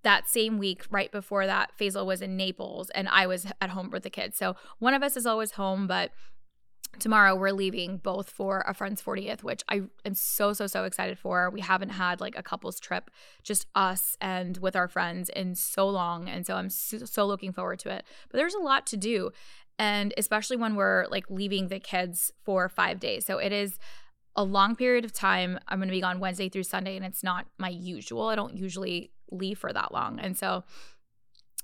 That 0.03 0.29
same 0.29 0.59
week, 0.59 0.85
right 0.91 1.13
before 1.13 1.47
that, 1.47 1.73
Faisal 1.79 2.07
was 2.07 2.23
in 2.23 2.37
Naples 2.37 2.91
and 2.91 3.09
I 3.09 3.27
was 3.27 3.47
at 3.61 3.71
home 3.71 3.91
with 3.91 4.03
the 4.03 4.11
kids. 4.11 4.37
So 4.37 4.57
one 4.79 4.95
of 4.95 5.03
us 5.03 5.17
is 5.17 5.27
always 5.27 5.53
home, 5.53 5.87
but 5.87 6.11
tomorrow 6.99 7.35
we're 7.37 7.53
leaving 7.53 7.99
both 7.99 8.29
for 8.29 8.65
a 8.67 8.75
friend's 8.75 9.01
40th 9.01 9.45
which 9.45 9.63
i 9.69 9.83
am 10.05 10.15
so 10.15 10.53
so 10.53 10.67
so 10.67 10.85
excited 10.85 11.19
for. 11.19 11.51
We 11.51 11.61
haven't 11.61 11.91
had 11.91 12.21
like 12.21 12.37
a 12.37 12.43
couples 12.43 12.81
trip 12.81 13.11
just 13.43 13.67
us 13.75 14.17
and 14.21 14.59
with 14.59 14.75
our 14.75 14.89
friends 14.89 15.29
in 15.29 15.55
so 15.55 15.89
long 15.89 16.29
and 16.29 16.45
so 16.45 16.57
i'm 16.57 16.69
so, 16.69 16.99
so 16.99 17.27
looking 17.27 17.53
forward 17.53 17.79
to 17.81 17.91
it. 17.91 18.05
But 18.31 18.39
there's 18.39 18.55
a 18.55 18.59
lot 18.59 18.87
to 18.89 18.97
do 18.97 19.31
and 19.79 20.13
especially 20.19 20.57
when 20.57 20.75
we're 20.75 21.07
like 21.11 21.25
leaving 21.31 21.69
the 21.69 21.81
kids 21.81 22.33
for 22.45 22.69
five 22.69 23.01
days. 23.01 23.25
So 23.25 23.39
it 23.39 23.53
is 23.53 23.79
a 24.37 24.45
long 24.45 24.77
period 24.77 25.05
of 25.05 25.13
time. 25.13 25.59
I'm 25.69 25.79
going 25.79 25.89
to 25.89 25.93
be 25.93 26.01
gone 26.01 26.21
wednesday 26.21 26.49
through 26.49 26.65
sunday 26.65 26.97
and 26.97 27.05
it's 27.05 27.23
not 27.23 27.47
my 27.59 27.69
usual. 27.69 28.29
I 28.29 28.35
don't 28.35 28.57
usually 28.57 29.13
leave 29.31 29.59
for 29.59 29.73
that 29.73 29.93
long 29.93 30.19
and 30.21 30.37
so 30.37 30.65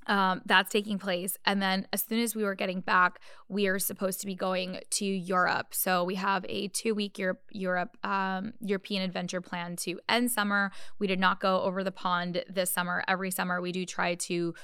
um, 0.07 0.43
that's 0.47 0.71
taking 0.71 0.99
place. 0.99 1.37
And 1.45 1.61
then 1.61 1.87
as 1.93 2.03
soon 2.03 2.21
as 2.21 2.35
we 2.35 2.45
were 2.45 2.55
getting 2.55 2.81
back, 2.81 3.21
we 3.49 3.67
are 3.67 3.79
supposed 3.79 4.21
to 4.21 4.27
be 4.27 4.35
going 4.35 4.81
to 4.91 5.05
Europe. 5.05 5.75
So 5.75 6.05
we 6.05 6.15
have 6.15 6.47
a 6.49 6.69
two 6.69 6.95
week 6.95 7.19
Europe, 7.19 7.43
Europe 7.51 7.97
um, 8.05 8.53
European 8.61 9.03
adventure 9.03 9.41
plan 9.41 9.77
to 9.77 9.99
end 10.09 10.31
summer. 10.31 10.71
We 10.99 11.07
did 11.07 11.19
not 11.19 11.41
go 11.41 11.61
over 11.63 11.83
the 11.83 11.93
pond 11.93 12.45
this 12.49 12.71
summer. 12.71 13.03
Every 13.09 13.31
summer 13.31 13.61
we 13.61 13.73
do 13.73 13.85
try 13.85 14.15
to 14.15 14.55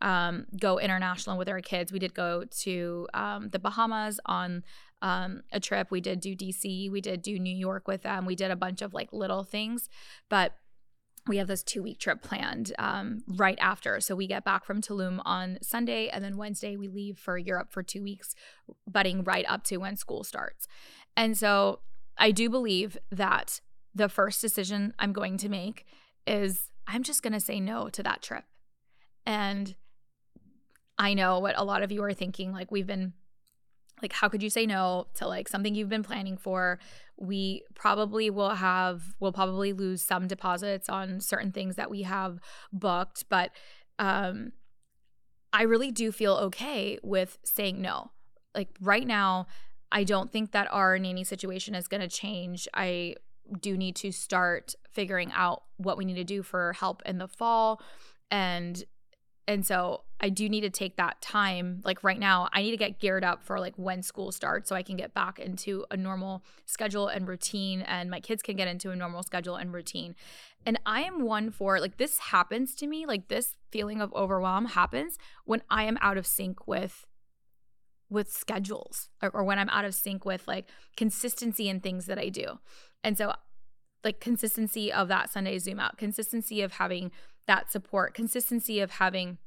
um, 0.00 0.46
go 0.60 0.78
international 0.78 1.38
with 1.38 1.48
our 1.48 1.60
kids. 1.60 1.92
We 1.92 1.98
did 1.98 2.14
go 2.14 2.44
to 2.60 3.08
um, 3.14 3.48
the 3.50 3.58
Bahamas 3.58 4.20
on 4.26 4.64
um, 5.00 5.42
a 5.52 5.58
trip. 5.58 5.90
We 5.90 6.00
did 6.00 6.20
do 6.20 6.36
DC. 6.36 6.90
We 6.90 7.00
did 7.00 7.22
do 7.22 7.38
New 7.38 7.56
York 7.56 7.88
with 7.88 8.02
them. 8.02 8.24
We 8.24 8.36
did 8.36 8.50
a 8.50 8.56
bunch 8.56 8.82
of 8.82 8.94
like 8.94 9.12
little 9.12 9.42
things, 9.42 9.88
but 10.28 10.54
we 11.28 11.36
have 11.36 11.46
this 11.46 11.62
two 11.62 11.82
week 11.82 11.98
trip 11.98 12.22
planned 12.22 12.72
um, 12.78 13.22
right 13.28 13.58
after. 13.60 14.00
So 14.00 14.16
we 14.16 14.26
get 14.26 14.44
back 14.44 14.64
from 14.64 14.80
Tulum 14.80 15.20
on 15.24 15.58
Sunday, 15.62 16.08
and 16.08 16.24
then 16.24 16.36
Wednesday 16.36 16.76
we 16.76 16.88
leave 16.88 17.18
for 17.18 17.38
Europe 17.38 17.70
for 17.70 17.82
two 17.82 18.02
weeks, 18.02 18.34
butting 18.90 19.22
right 19.22 19.44
up 19.48 19.62
to 19.64 19.76
when 19.76 19.96
school 19.96 20.24
starts. 20.24 20.66
And 21.16 21.36
so 21.36 21.80
I 22.18 22.32
do 22.32 22.50
believe 22.50 22.98
that 23.10 23.60
the 23.94 24.08
first 24.08 24.40
decision 24.40 24.94
I'm 24.98 25.12
going 25.12 25.36
to 25.38 25.48
make 25.48 25.86
is 26.26 26.68
I'm 26.86 27.02
just 27.02 27.22
going 27.22 27.34
to 27.34 27.40
say 27.40 27.60
no 27.60 27.88
to 27.90 28.02
that 28.02 28.22
trip. 28.22 28.44
And 29.24 29.76
I 30.98 31.14
know 31.14 31.38
what 31.38 31.58
a 31.58 31.64
lot 31.64 31.82
of 31.82 31.92
you 31.92 32.02
are 32.02 32.12
thinking. 32.12 32.52
Like, 32.52 32.70
we've 32.70 32.86
been 32.86 33.12
like 34.02 34.12
how 34.12 34.28
could 34.28 34.42
you 34.42 34.50
say 34.50 34.66
no 34.66 35.06
to 35.14 35.26
like 35.26 35.48
something 35.48 35.74
you've 35.74 35.88
been 35.88 36.02
planning 36.02 36.36
for? 36.36 36.78
We 37.16 37.62
probably 37.74 38.30
will 38.30 38.50
have 38.50 39.02
we'll 39.20 39.32
probably 39.32 39.72
lose 39.72 40.02
some 40.02 40.26
deposits 40.26 40.88
on 40.88 41.20
certain 41.20 41.52
things 41.52 41.76
that 41.76 41.90
we 41.90 42.02
have 42.02 42.40
booked 42.72 43.24
but 43.28 43.50
um 43.98 44.52
i 45.52 45.62
really 45.62 45.90
do 45.90 46.10
feel 46.10 46.34
okay 46.34 46.98
with 47.02 47.38
saying 47.44 47.80
no. 47.80 48.10
Like 48.54 48.68
right 48.80 49.06
now 49.06 49.46
i 49.92 50.04
don't 50.04 50.32
think 50.32 50.52
that 50.52 50.68
our 50.72 50.98
nanny 50.98 51.24
situation 51.24 51.74
is 51.74 51.88
going 51.88 52.00
to 52.00 52.08
change. 52.08 52.68
I 52.74 53.16
do 53.60 53.76
need 53.76 53.96
to 53.96 54.12
start 54.12 54.74
figuring 54.90 55.30
out 55.34 55.62
what 55.76 55.96
we 55.96 56.04
need 56.04 56.14
to 56.14 56.24
do 56.24 56.42
for 56.42 56.72
help 56.72 57.02
in 57.04 57.18
the 57.18 57.28
fall 57.28 57.80
and 58.30 58.84
and 59.48 59.66
so 59.66 60.02
I 60.20 60.28
do 60.28 60.48
need 60.48 60.60
to 60.60 60.70
take 60.70 60.96
that 60.96 61.20
time. 61.20 61.80
Like 61.84 62.04
right 62.04 62.18
now, 62.18 62.48
I 62.52 62.62
need 62.62 62.70
to 62.70 62.76
get 62.76 63.00
geared 63.00 63.24
up 63.24 63.42
for 63.42 63.58
like 63.58 63.74
when 63.76 64.02
school 64.02 64.30
starts 64.30 64.68
so 64.68 64.76
I 64.76 64.84
can 64.84 64.96
get 64.96 65.14
back 65.14 65.40
into 65.40 65.84
a 65.90 65.96
normal 65.96 66.44
schedule 66.64 67.08
and 67.08 67.26
routine 67.26 67.82
and 67.82 68.08
my 68.08 68.20
kids 68.20 68.40
can 68.40 68.56
get 68.56 68.68
into 68.68 68.90
a 68.90 68.96
normal 68.96 69.24
schedule 69.24 69.56
and 69.56 69.72
routine. 69.72 70.14
And 70.64 70.78
I 70.86 71.02
am 71.02 71.24
one 71.24 71.50
for 71.50 71.80
like 71.80 71.96
this 71.96 72.18
happens 72.18 72.76
to 72.76 72.86
me, 72.86 73.04
like 73.04 73.28
this 73.28 73.56
feeling 73.72 74.00
of 74.00 74.14
overwhelm 74.14 74.66
happens 74.66 75.18
when 75.44 75.62
I 75.68 75.84
am 75.84 75.98
out 76.00 76.16
of 76.16 76.26
sync 76.26 76.68
with 76.68 77.04
with 78.08 78.30
schedules 78.30 79.08
or, 79.22 79.30
or 79.30 79.42
when 79.42 79.58
I'm 79.58 79.70
out 79.70 79.86
of 79.86 79.94
sync 79.94 80.24
with 80.24 80.46
like 80.46 80.68
consistency 80.96 81.68
in 81.68 81.80
things 81.80 82.06
that 82.06 82.18
I 82.18 82.28
do. 82.28 82.58
And 83.02 83.18
so 83.18 83.32
like 84.04 84.20
consistency 84.20 84.92
of 84.92 85.08
that 85.08 85.30
Sunday 85.30 85.58
zoom 85.58 85.80
out, 85.80 85.96
consistency 85.96 86.62
of 86.62 86.72
having 86.72 87.10
that 87.46 87.70
support, 87.70 88.14
consistency 88.14 88.80
of 88.80 88.92
having 88.92 89.38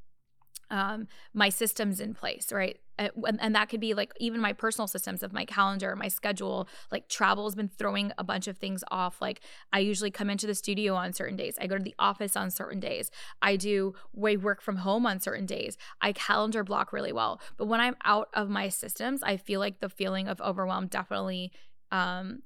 um, 0.71 1.07
my 1.33 1.49
systems 1.49 1.99
in 1.99 2.13
place, 2.13 2.51
right? 2.51 2.79
And, 2.97 3.11
and, 3.39 3.53
that 3.55 3.69
could 3.69 3.81
be 3.81 3.93
like 3.93 4.13
even 4.19 4.39
my 4.39 4.53
personal 4.53 4.87
systems 4.87 5.21
of 5.21 5.33
my 5.33 5.45
calendar, 5.45 5.95
my 5.95 6.07
schedule. 6.07 6.67
Like 6.91 7.09
travel 7.09 7.45
has 7.45 7.53
been 7.53 7.67
throwing 7.67 8.13
a 8.17 8.23
bunch 8.23 8.47
of 8.47 8.57
things 8.57 8.83
off. 8.89 9.21
Like 9.21 9.41
I 9.73 9.79
usually 9.79 10.11
come 10.11 10.29
into 10.29 10.47
the 10.47 10.55
studio 10.55 10.95
on 10.95 11.13
certain 11.13 11.35
days. 11.35 11.57
I 11.59 11.67
go 11.67 11.77
to 11.77 11.83
the 11.83 11.93
office 11.99 12.35
on 12.35 12.49
certain 12.51 12.79
days. 12.79 13.11
I 13.41 13.57
do 13.57 13.93
way 14.13 14.37
work 14.37 14.61
from 14.61 14.77
home 14.77 15.05
on 15.05 15.19
certain 15.19 15.45
days. 15.45 15.77
I 16.01 16.13
calendar 16.13 16.63
block 16.63 16.93
really 16.93 17.11
well. 17.11 17.41
But 17.57 17.67
when 17.67 17.81
I'm 17.81 17.97
out 18.03 18.29
of 18.33 18.49
my 18.49 18.69
systems, 18.69 19.21
I 19.21 19.37
feel 19.37 19.59
like 19.59 19.81
the 19.81 19.89
feeling 19.89 20.27
of 20.27 20.39
overwhelm 20.41 20.87
definitely 20.87 21.51
um, 21.91 22.43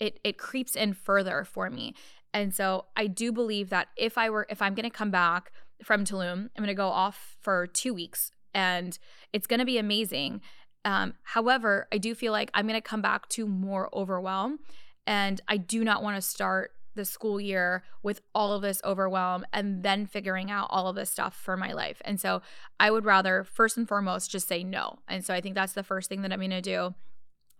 it 0.00 0.18
it 0.24 0.38
creeps 0.38 0.74
in 0.74 0.94
further 0.94 1.44
for 1.44 1.70
me. 1.70 1.94
And 2.32 2.54
so 2.54 2.86
I 2.96 3.06
do 3.06 3.32
believe 3.32 3.70
that 3.70 3.88
if 3.96 4.16
I 4.16 4.30
were 4.30 4.46
if 4.48 4.62
I'm 4.62 4.74
going 4.74 4.88
to 4.88 4.90
come 4.90 5.10
back 5.10 5.52
from 5.82 6.04
Tulum, 6.04 6.48
I'm 6.56 6.64
going 6.64 6.68
to 6.68 6.74
go 6.74 6.88
off 6.88 7.36
for 7.40 7.66
2 7.66 7.94
weeks 7.94 8.30
and 8.54 8.98
it's 9.32 9.46
going 9.46 9.60
to 9.60 9.66
be 9.66 9.78
amazing. 9.78 10.40
Um, 10.84 11.14
however, 11.22 11.88
I 11.92 11.98
do 11.98 12.14
feel 12.14 12.32
like 12.32 12.50
I'm 12.54 12.66
going 12.66 12.80
to 12.80 12.88
come 12.88 13.02
back 13.02 13.28
to 13.30 13.46
more 13.46 13.88
overwhelm 13.92 14.60
and 15.06 15.40
I 15.48 15.56
do 15.56 15.84
not 15.84 16.02
want 16.02 16.16
to 16.16 16.22
start 16.22 16.72
the 16.94 17.04
school 17.04 17.40
year 17.40 17.82
with 18.02 18.20
all 18.34 18.52
of 18.52 18.62
this 18.62 18.80
overwhelm 18.84 19.44
and 19.52 19.82
then 19.82 20.06
figuring 20.06 20.50
out 20.50 20.66
all 20.70 20.88
of 20.88 20.96
this 20.96 21.10
stuff 21.10 21.34
for 21.34 21.56
my 21.56 21.72
life. 21.72 22.02
And 22.04 22.20
so 22.20 22.42
I 22.78 22.90
would 22.90 23.04
rather 23.04 23.44
first 23.44 23.76
and 23.76 23.86
foremost 23.86 24.30
just 24.30 24.48
say 24.48 24.64
no. 24.64 24.98
And 25.08 25.24
so 25.24 25.32
I 25.32 25.40
think 25.40 25.54
that's 25.54 25.72
the 25.72 25.82
first 25.82 26.08
thing 26.08 26.22
that 26.22 26.32
I'm 26.32 26.40
going 26.40 26.50
to 26.50 26.60
do. 26.60 26.94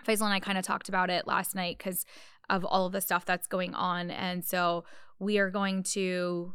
Faisal 0.05 0.25
and 0.25 0.35
I 0.35 0.41
kind 0.41 0.59
of 0.59 0.65
talked 0.65 0.89
about 0.89 1.11
it 1.11 1.27
last 1.27 1.55
night 1.55 1.79
because 1.79 2.05
of 2.51 2.65
all 2.65 2.87
of 2.87 2.93
the 2.93 3.01
stuff 3.01 3.25
that's 3.25 3.47
going 3.47 3.75
on. 3.75 4.11
And 4.11 4.45
so 4.45 4.85
we 5.19 5.39
are 5.39 5.51
going 5.51 5.83
to 5.85 6.53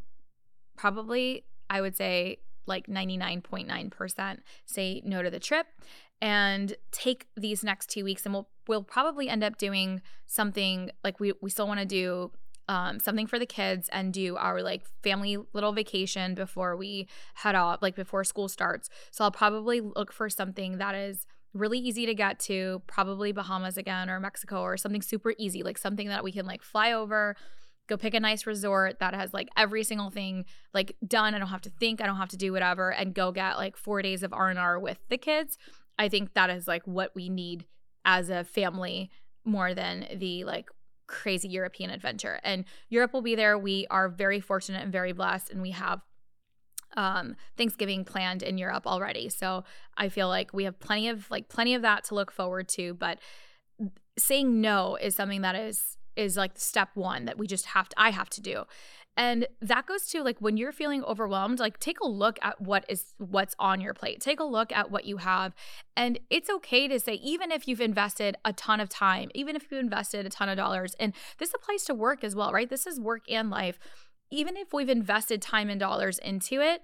probably, 0.78 1.46
I 1.70 1.82
would 1.82 1.96
say, 1.96 2.40
like 2.68 2.88
99.9% 2.88 4.38
say 4.66 5.02
no 5.06 5.24
to 5.24 5.30
the 5.30 5.40
trip 5.40 5.68
and 6.22 6.76
take 6.92 7.28
these 7.36 7.64
next 7.64 7.90
two 7.90 8.04
weeks 8.04 8.26
and 8.26 8.34
we'll 8.34 8.50
we'll 8.68 8.84
probably 8.84 9.30
end 9.30 9.44
up 9.44 9.58
doing 9.58 10.02
something 10.26 10.90
like 11.04 11.20
we 11.20 11.34
we 11.42 11.50
still 11.50 11.68
want 11.68 11.80
to 11.80 11.86
do 11.86 12.32
um, 12.68 13.00
something 13.00 13.28
for 13.28 13.38
the 13.38 13.46
kids 13.46 13.90
and 13.92 14.12
do 14.12 14.38
our 14.38 14.64
like 14.64 14.84
family 15.04 15.38
little 15.54 15.72
vacation 15.72 16.34
before 16.34 16.76
we 16.76 17.08
head 17.36 17.54
off 17.54 17.82
like 17.82 17.96
before 17.96 18.24
school 18.24 18.48
starts 18.48 18.90
so 19.12 19.24
i'll 19.24 19.32
probably 19.32 19.82
look 19.82 20.12
for 20.12 20.30
something 20.30 20.78
that 20.80 20.96
is 20.96 21.28
really 21.56 21.80
easy 21.80 22.06
to 22.06 22.14
get 22.14 22.38
to, 22.38 22.82
probably 22.86 23.32
Bahamas 23.32 23.78
again 23.78 24.10
or 24.10 24.20
Mexico 24.20 24.62
or 24.62 24.78
something 24.78 25.02
super 25.02 25.34
easy, 25.38 25.64
like 25.64 25.78
something 25.78 26.10
that 26.10 26.24
we 26.24 26.32
can 26.32 26.46
like 26.46 26.62
fly 26.62 26.92
over, 26.92 27.36
go 27.88 27.98
pick 27.98 28.14
a 28.14 28.20
nice 28.20 28.46
resort 28.46 29.00
that 29.00 29.14
has 29.14 29.34
like 29.34 29.48
every 29.56 29.84
single 29.84 30.10
thing 30.10 30.46
like 30.74 30.96
done. 31.08 31.34
I 31.34 31.40
don't 31.40 31.48
have 31.48 31.62
to 31.62 31.70
think, 31.70 32.02
I 32.02 32.06
don't 32.06 32.18
have 32.18 32.30
to 32.30 32.38
do 32.38 32.52
whatever 32.52 32.92
and 32.92 33.14
go 33.14 33.32
get 33.32 33.58
like 33.58 33.78
4 33.78 34.02
days 34.02 34.22
of 34.22 34.34
R&R 34.34 34.80
with 34.80 35.00
the 35.10 35.18
kids. 35.18 35.58
I 35.98 36.10
think 36.10 36.34
that 36.34 36.50
is 36.50 36.68
like 36.68 36.84
what 36.86 37.12
we 37.16 37.30
need 37.30 37.66
as 38.04 38.30
a 38.30 38.44
family 38.44 39.10
more 39.46 39.74
than 39.74 40.08
the 40.18 40.44
like 40.44 40.68
crazy 41.08 41.48
European 41.48 41.90
adventure. 41.90 42.40
And 42.44 42.66
Europe 42.90 43.14
will 43.14 43.22
be 43.22 43.36
there. 43.36 43.58
We 43.58 43.88
are 43.90 44.10
very 44.10 44.40
fortunate 44.40 44.84
and 44.84 44.92
very 44.92 45.14
blessed 45.14 45.52
and 45.52 45.62
we 45.62 45.72
have 45.72 46.02
um, 46.96 47.36
Thanksgiving 47.58 48.06
planned 48.06 48.44
in 48.44 48.58
Europe 48.58 48.88
already. 48.88 49.30
So 49.30 49.64
I 49.98 50.10
feel 50.10 50.28
like 50.28 50.54
we 50.54 50.64
have 50.66 50.80
plenty 50.80 51.10
of 51.10 51.30
like 51.30 51.50
plenty 51.50 51.76
of 51.76 51.82
that 51.82 52.04
to 52.06 52.16
look 52.16 52.32
forward 52.32 52.68
to. 52.70 52.94
But 52.94 53.20
saying 54.18 54.62
no 54.62 54.96
is 54.96 55.16
something 55.16 55.42
that 55.42 55.56
is 55.56 55.98
is 56.16 56.38
like 56.38 56.54
step 56.56 56.90
1 56.94 57.26
that 57.26 57.38
we 57.38 57.46
just 57.46 57.66
have 57.68 57.90
to 57.90 57.96
I 58.00 58.12
have 58.12 58.30
to 58.32 58.42
do. 58.42 58.64
And 59.18 59.48
that 59.62 59.86
goes 59.86 60.08
to 60.08 60.24
like 60.24 60.40
when 60.40 60.58
you're 60.58 60.74
feeling 60.74 61.04
overwhelmed, 61.04 61.60
like 61.60 61.80
take 61.80 62.00
a 62.02 62.08
look 62.08 62.38
at 62.42 62.60
what 62.60 62.84
is 62.90 63.14
what's 63.18 63.56
on 63.60 63.80
your 63.80 63.94
plate. 63.94 64.20
Take 64.20 64.42
a 64.42 64.44
look 64.44 64.74
at 64.74 64.92
what 64.92 65.06
you 65.06 65.18
have. 65.18 65.54
And 65.96 66.20
it's 66.30 66.50
okay 66.50 66.88
to 66.90 67.00
say, 67.00 67.14
even 67.16 67.52
if 67.52 67.68
you've 67.68 67.80
invested 67.80 68.36
a 68.44 68.52
ton 68.52 68.82
of 68.82 68.90
time, 68.90 69.30
even 69.34 69.56
if 69.56 69.72
you 69.72 69.78
invested 69.78 70.26
a 70.26 70.30
ton 70.30 70.50
of 70.50 70.58
dollars, 70.58 70.96
and 71.00 71.14
this 71.38 71.54
applies 71.54 71.84
to 71.86 71.94
work 71.94 72.24
as 72.26 72.36
well, 72.36 72.52
right? 72.52 72.70
This 72.70 72.86
is 72.86 73.00
work 73.00 73.24
and 73.30 73.50
life. 73.50 73.80
Even 74.32 74.58
if 74.58 74.74
we've 74.74 74.90
invested 74.90 75.42
time 75.42 75.70
and 75.70 75.80
dollars 75.80 76.20
into 76.20 76.62
it, 76.62 76.82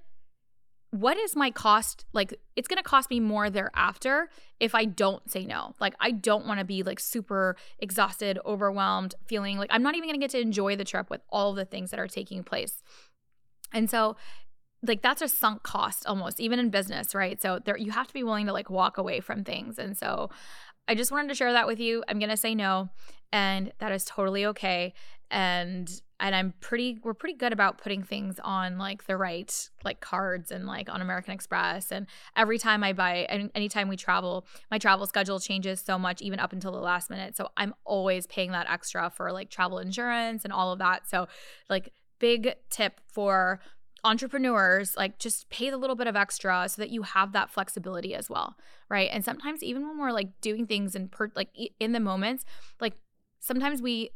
what 0.91 1.17
is 1.17 1.35
my 1.35 1.51
cost? 1.51 2.05
Like 2.13 2.33
it's 2.55 2.67
going 2.67 2.77
to 2.77 2.83
cost 2.83 3.09
me 3.09 3.19
more 3.19 3.49
thereafter 3.49 4.29
if 4.59 4.75
i 4.75 4.85
don't 4.85 5.29
say 5.31 5.45
no. 5.45 5.73
Like 5.79 5.95
i 5.99 6.11
don't 6.11 6.45
want 6.45 6.59
to 6.59 6.65
be 6.65 6.83
like 6.83 6.99
super 6.99 7.55
exhausted 7.79 8.37
overwhelmed 8.45 9.15
feeling 9.25 9.57
like 9.57 9.69
i'm 9.71 9.83
not 9.83 9.95
even 9.95 10.07
going 10.09 10.19
to 10.19 10.23
get 10.23 10.31
to 10.31 10.39
enjoy 10.39 10.75
the 10.75 10.83
trip 10.83 11.09
with 11.09 11.21
all 11.29 11.53
the 11.53 11.65
things 11.65 11.91
that 11.91 11.99
are 11.99 12.07
taking 12.07 12.43
place. 12.43 12.83
And 13.73 13.89
so 13.89 14.17
like 14.83 15.01
that's 15.01 15.21
a 15.21 15.29
sunk 15.29 15.63
cost 15.63 16.05
almost 16.05 16.39
even 16.39 16.59
in 16.59 16.69
business 16.69 17.15
right? 17.15 17.41
So 17.41 17.59
there 17.63 17.77
you 17.77 17.91
have 17.91 18.07
to 18.07 18.13
be 18.13 18.23
willing 18.23 18.45
to 18.47 18.53
like 18.53 18.69
walk 18.69 18.97
away 18.97 19.21
from 19.21 19.43
things. 19.43 19.79
And 19.79 19.97
so 19.97 20.29
i 20.87 20.95
just 20.95 21.11
wanted 21.11 21.29
to 21.29 21.35
share 21.35 21.53
that 21.53 21.67
with 21.67 21.79
you. 21.79 22.03
I'm 22.09 22.19
going 22.19 22.29
to 22.29 22.37
say 22.37 22.53
no 22.53 22.89
and 23.31 23.71
that 23.79 23.93
is 23.93 24.03
totally 24.03 24.45
okay. 24.47 24.93
And 25.29 25.89
and 26.21 26.35
I'm 26.35 26.53
pretty 26.61 26.99
we're 27.03 27.15
pretty 27.15 27.35
good 27.35 27.51
about 27.51 27.79
putting 27.79 28.03
things 28.03 28.39
on 28.43 28.77
like 28.77 29.07
the 29.07 29.17
right 29.17 29.69
like 29.83 29.99
cards 29.99 30.51
and 30.51 30.65
like 30.67 30.87
on 30.87 31.01
American 31.01 31.33
Express. 31.33 31.91
And 31.91 32.05
every 32.35 32.59
time 32.59 32.83
I 32.83 32.93
buy 32.93 33.25
and 33.27 33.49
anytime 33.55 33.89
we 33.89 33.97
travel 33.97 34.45
my 34.69 34.77
travel 34.77 35.07
schedule 35.07 35.39
changes 35.39 35.81
so 35.81 35.97
much 35.97 36.21
even 36.21 36.39
up 36.39 36.53
until 36.53 36.71
the 36.71 36.79
last 36.79 37.09
minute. 37.09 37.35
So 37.35 37.49
I'm 37.57 37.73
always 37.83 38.27
paying 38.27 38.51
that 38.51 38.69
extra 38.69 39.09
for 39.09 39.31
like 39.31 39.49
travel 39.49 39.79
insurance 39.79 40.43
and 40.45 40.53
all 40.53 40.71
of 40.71 40.79
that. 40.79 41.09
So 41.09 41.27
like 41.69 41.91
big 42.19 42.53
tip 42.69 43.01
for 43.07 43.59
entrepreneurs 44.03 44.95
like 44.95 45.19
just 45.19 45.49
pay 45.49 45.69
the 45.69 45.77
little 45.77 45.95
bit 45.95 46.07
of 46.07 46.15
extra 46.15 46.67
so 46.67 46.81
that 46.81 46.89
you 46.89 47.03
have 47.03 47.33
that 47.33 47.51
flexibility 47.51 48.15
as 48.15 48.29
well 48.29 48.55
right? 48.89 49.09
And 49.11 49.23
sometimes 49.23 49.63
even 49.63 49.87
when 49.87 49.97
we're 49.97 50.11
like 50.11 50.41
doing 50.41 50.65
things 50.67 50.95
in 50.95 51.07
per 51.07 51.31
like 51.35 51.49
in 51.79 51.91
the 51.91 51.99
moments 51.99 52.43
like 52.79 52.93
sometimes 53.39 53.81
we 53.81 54.11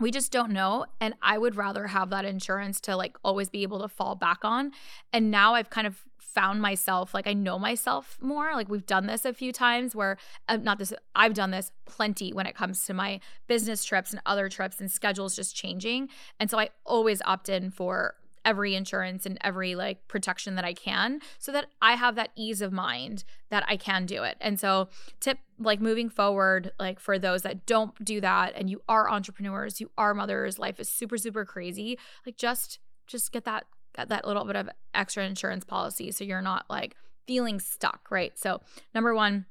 we 0.00 0.10
just 0.10 0.32
don't 0.32 0.50
know 0.50 0.86
and 1.00 1.14
i 1.22 1.38
would 1.38 1.56
rather 1.56 1.88
have 1.88 2.10
that 2.10 2.24
insurance 2.24 2.80
to 2.80 2.96
like 2.96 3.16
always 3.24 3.48
be 3.48 3.62
able 3.62 3.80
to 3.80 3.88
fall 3.88 4.14
back 4.14 4.38
on. 4.42 4.72
And 5.12 5.30
now 5.30 5.54
i've 5.54 5.70
kind 5.70 5.86
of 5.86 6.02
found 6.18 6.62
myself 6.62 7.12
like 7.12 7.26
i 7.26 7.32
know 7.32 7.58
myself 7.58 8.18
more. 8.20 8.54
Like 8.54 8.68
we've 8.68 8.86
done 8.86 9.06
this 9.06 9.24
a 9.24 9.34
few 9.34 9.52
times 9.52 9.94
where 9.94 10.16
uh, 10.48 10.56
not 10.56 10.78
this 10.78 10.92
i've 11.14 11.34
done 11.34 11.50
this 11.50 11.72
plenty 11.84 12.32
when 12.32 12.46
it 12.46 12.54
comes 12.54 12.84
to 12.86 12.94
my 12.94 13.20
business 13.46 13.84
trips 13.84 14.12
and 14.12 14.22
other 14.24 14.48
trips 14.48 14.80
and 14.80 14.90
schedules 14.90 15.36
just 15.36 15.54
changing. 15.54 16.08
And 16.40 16.50
so 16.50 16.58
i 16.58 16.70
always 16.84 17.20
opt 17.22 17.48
in 17.48 17.70
for 17.70 18.14
every 18.44 18.74
insurance 18.74 19.26
and 19.26 19.38
every 19.42 19.74
like 19.74 20.06
protection 20.08 20.54
that 20.56 20.64
I 20.64 20.72
can 20.72 21.20
so 21.38 21.52
that 21.52 21.66
I 21.80 21.94
have 21.94 22.14
that 22.16 22.30
ease 22.36 22.60
of 22.60 22.72
mind 22.72 23.24
that 23.50 23.64
I 23.68 23.76
can 23.76 24.06
do 24.06 24.22
it. 24.22 24.36
And 24.40 24.58
so 24.58 24.88
tip 25.20 25.38
like 25.58 25.80
moving 25.80 26.08
forward 26.08 26.72
like 26.78 26.98
for 26.98 27.18
those 27.18 27.42
that 27.42 27.66
don't 27.66 28.04
do 28.04 28.20
that 28.20 28.54
and 28.56 28.68
you 28.68 28.82
are 28.88 29.10
entrepreneurs, 29.10 29.80
you 29.80 29.90
are 29.96 30.14
mothers, 30.14 30.58
life 30.58 30.80
is 30.80 30.88
super 30.88 31.16
super 31.16 31.44
crazy, 31.44 31.98
like 32.26 32.36
just 32.36 32.78
just 33.06 33.32
get 33.32 33.44
that 33.44 33.64
get 33.96 34.08
that 34.08 34.26
little 34.26 34.44
bit 34.44 34.56
of 34.56 34.68
extra 34.94 35.24
insurance 35.24 35.64
policy 35.64 36.10
so 36.10 36.24
you're 36.24 36.42
not 36.42 36.64
like 36.68 36.96
feeling 37.26 37.60
stuck, 37.60 38.08
right? 38.10 38.36
So 38.38 38.60
number 38.94 39.14
1, 39.14 39.46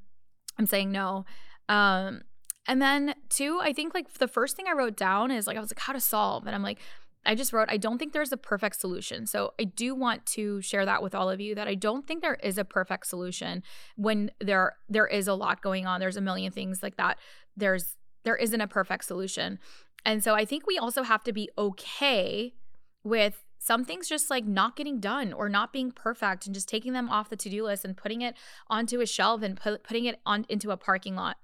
I'm 0.58 0.66
saying 0.66 0.92
no. 0.92 1.26
Um 1.70 2.22
and 2.68 2.82
then 2.82 3.16
two, 3.30 3.60
I 3.62 3.74
think 3.74 3.94
like 3.94 4.14
the 4.14 4.28
first 4.28 4.56
thing 4.56 4.66
I 4.68 4.74
wrote 4.74 4.96
down 4.96 5.32
is 5.32 5.48
like 5.48 5.58
I 5.58 5.60
was 5.60 5.72
like 5.72 5.80
how 5.80 5.94
to 5.94 6.00
solve 6.00 6.46
and 6.46 6.56
I'm 6.56 6.62
like 6.62 6.80
I 7.26 7.36
just 7.36 7.54
wrote, 7.54 7.70
I 7.70 7.78
don't 7.78 7.98
think 7.98 8.14
there's 8.14 8.32
a 8.32 8.38
perfect 8.38 8.80
solution. 8.80 9.28
So 9.28 9.54
I 9.60 9.66
do 9.66 9.94
want 9.94 10.26
to 10.28 10.60
share 10.62 10.86
that 10.86 11.04
with 11.04 11.14
all 11.14 11.30
of 11.30 11.40
you 11.40 11.54
that 11.56 11.68
I 11.68 11.76
don't 11.76 12.08
think 12.08 12.22
there 12.22 12.38
is 12.42 12.58
a 12.58 12.66
perfect 12.66 13.06
solution 13.08 13.64
when 13.96 14.32
there 14.40 14.74
there 14.90 15.08
is 15.08 15.28
a 15.28 15.36
lot 15.36 15.62
going 15.62 15.86
on. 15.86 16.00
There's 16.00 16.18
a 16.18 16.22
million 16.22 16.52
things 16.52 16.82
like 16.82 16.98
that. 16.98 17.18
There's 17.56 17.98
there 18.24 18.36
isn't 18.36 18.60
a 18.60 18.68
perfect 18.68 19.06
solution. 19.06 19.60
And 20.04 20.24
so 20.24 20.34
I 20.34 20.46
think 20.46 20.66
we 20.66 20.78
also 20.78 21.04
have 21.04 21.24
to 21.26 21.34
be 21.34 21.50
okay 21.58 22.54
with 23.04 23.46
some 23.60 23.86
things 23.86 24.10
just 24.10 24.32
like 24.32 24.46
not 24.46 24.76
getting 24.76 25.00
done 25.00 25.34
or 25.34 25.48
not 25.48 25.72
being 25.72 25.92
perfect 25.92 26.48
and 26.48 26.56
just 26.56 26.68
taking 26.68 26.94
them 26.94 27.10
off 27.10 27.30
the 27.30 27.36
to-do 27.36 27.64
list 27.64 27.86
and 27.86 27.96
putting 27.96 28.22
it 28.22 28.36
onto 28.68 29.00
a 29.02 29.06
shelf 29.06 29.44
and 29.44 29.56
put, 29.56 29.84
putting 29.84 30.06
it 30.06 30.20
on 30.26 30.46
into 30.50 30.72
a 30.72 30.78
parking 30.78 31.16
lot. 31.16 31.38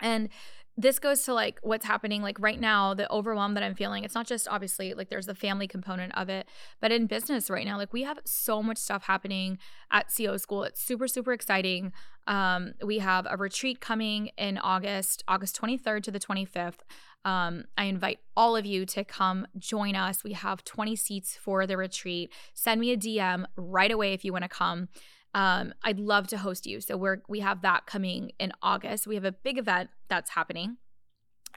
And 0.00 0.30
this 0.76 0.98
goes 0.98 1.22
to 1.22 1.32
like 1.32 1.58
what's 1.62 1.84
happening 1.84 2.22
like 2.22 2.38
right 2.40 2.60
now 2.60 2.94
the 2.94 3.10
overwhelm 3.12 3.54
that 3.54 3.62
i'm 3.62 3.74
feeling 3.74 4.04
it's 4.04 4.14
not 4.14 4.26
just 4.26 4.48
obviously 4.48 4.94
like 4.94 5.08
there's 5.08 5.26
the 5.26 5.34
family 5.34 5.68
component 5.68 6.16
of 6.16 6.28
it 6.28 6.48
but 6.80 6.90
in 6.90 7.06
business 7.06 7.48
right 7.48 7.66
now 7.66 7.76
like 7.76 7.92
we 7.92 8.02
have 8.02 8.18
so 8.24 8.62
much 8.62 8.78
stuff 8.78 9.04
happening 9.04 9.58
at 9.90 10.08
CEO 10.08 10.38
School 10.38 10.64
it's 10.64 10.82
super 10.82 11.06
super 11.06 11.32
exciting 11.32 11.92
um, 12.26 12.72
we 12.82 12.98
have 12.98 13.26
a 13.28 13.36
retreat 13.36 13.80
coming 13.80 14.30
in 14.36 14.58
august 14.58 15.22
august 15.28 15.60
23rd 15.60 16.02
to 16.02 16.10
the 16.10 16.20
25th 16.20 16.80
um, 17.24 17.64
I 17.78 17.84
invite 17.84 18.18
all 18.36 18.54
of 18.54 18.66
you 18.66 18.84
to 18.86 19.02
come 19.02 19.46
join 19.56 19.96
us. 19.96 20.22
We 20.22 20.34
have 20.34 20.62
20 20.64 20.94
seats 20.94 21.36
for 21.36 21.66
the 21.66 21.76
retreat. 21.76 22.30
Send 22.52 22.80
me 22.80 22.92
a 22.92 22.96
DM 22.96 23.46
right 23.56 23.90
away 23.90 24.12
if 24.12 24.24
you 24.24 24.32
want 24.32 24.44
to 24.44 24.48
come. 24.48 24.88
Um, 25.34 25.74
I'd 25.82 25.98
love 25.98 26.28
to 26.28 26.38
host 26.38 26.66
you. 26.66 26.80
So 26.80 26.96
we're 26.96 27.22
we 27.28 27.40
have 27.40 27.62
that 27.62 27.86
coming 27.86 28.32
in 28.38 28.52
August. 28.62 29.06
We 29.06 29.16
have 29.16 29.24
a 29.24 29.32
big 29.32 29.58
event 29.58 29.90
that's 30.08 30.30
happening. 30.30 30.78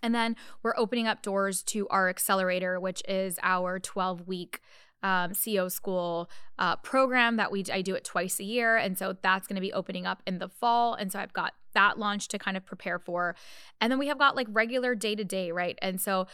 And 0.03 0.13
then 0.13 0.35
we're 0.61 0.75
opening 0.77 1.07
up 1.07 1.21
doors 1.21 1.63
to 1.63 1.87
our 1.89 2.09
accelerator, 2.09 2.79
which 2.79 3.01
is 3.07 3.39
our 3.41 3.79
12 3.79 4.27
week 4.27 4.61
um, 5.03 5.31
CEO 5.31 5.71
School 5.71 6.29
uh, 6.57 6.75
program 6.77 7.37
that 7.37 7.51
we 7.51 7.63
I 7.71 7.81
do 7.81 7.95
it 7.95 8.03
twice 8.03 8.39
a 8.39 8.43
year, 8.43 8.77
and 8.77 8.97
so 8.97 9.15
that's 9.21 9.47
going 9.47 9.55
to 9.55 9.61
be 9.61 9.73
opening 9.73 10.05
up 10.05 10.23
in 10.25 10.39
the 10.39 10.49
fall. 10.49 10.95
And 10.95 11.11
so 11.11 11.19
I've 11.19 11.33
got 11.33 11.53
that 11.73 11.99
launch 11.99 12.27
to 12.29 12.39
kind 12.39 12.57
of 12.57 12.65
prepare 12.65 12.97
for, 12.97 13.35
and 13.79 13.91
then 13.91 13.99
we 13.99 14.07
have 14.07 14.17
got 14.17 14.35
like 14.35 14.47
regular 14.49 14.95
day 14.95 15.15
to 15.15 15.23
day, 15.23 15.51
right? 15.51 15.77
And 15.81 16.01
so 16.01 16.27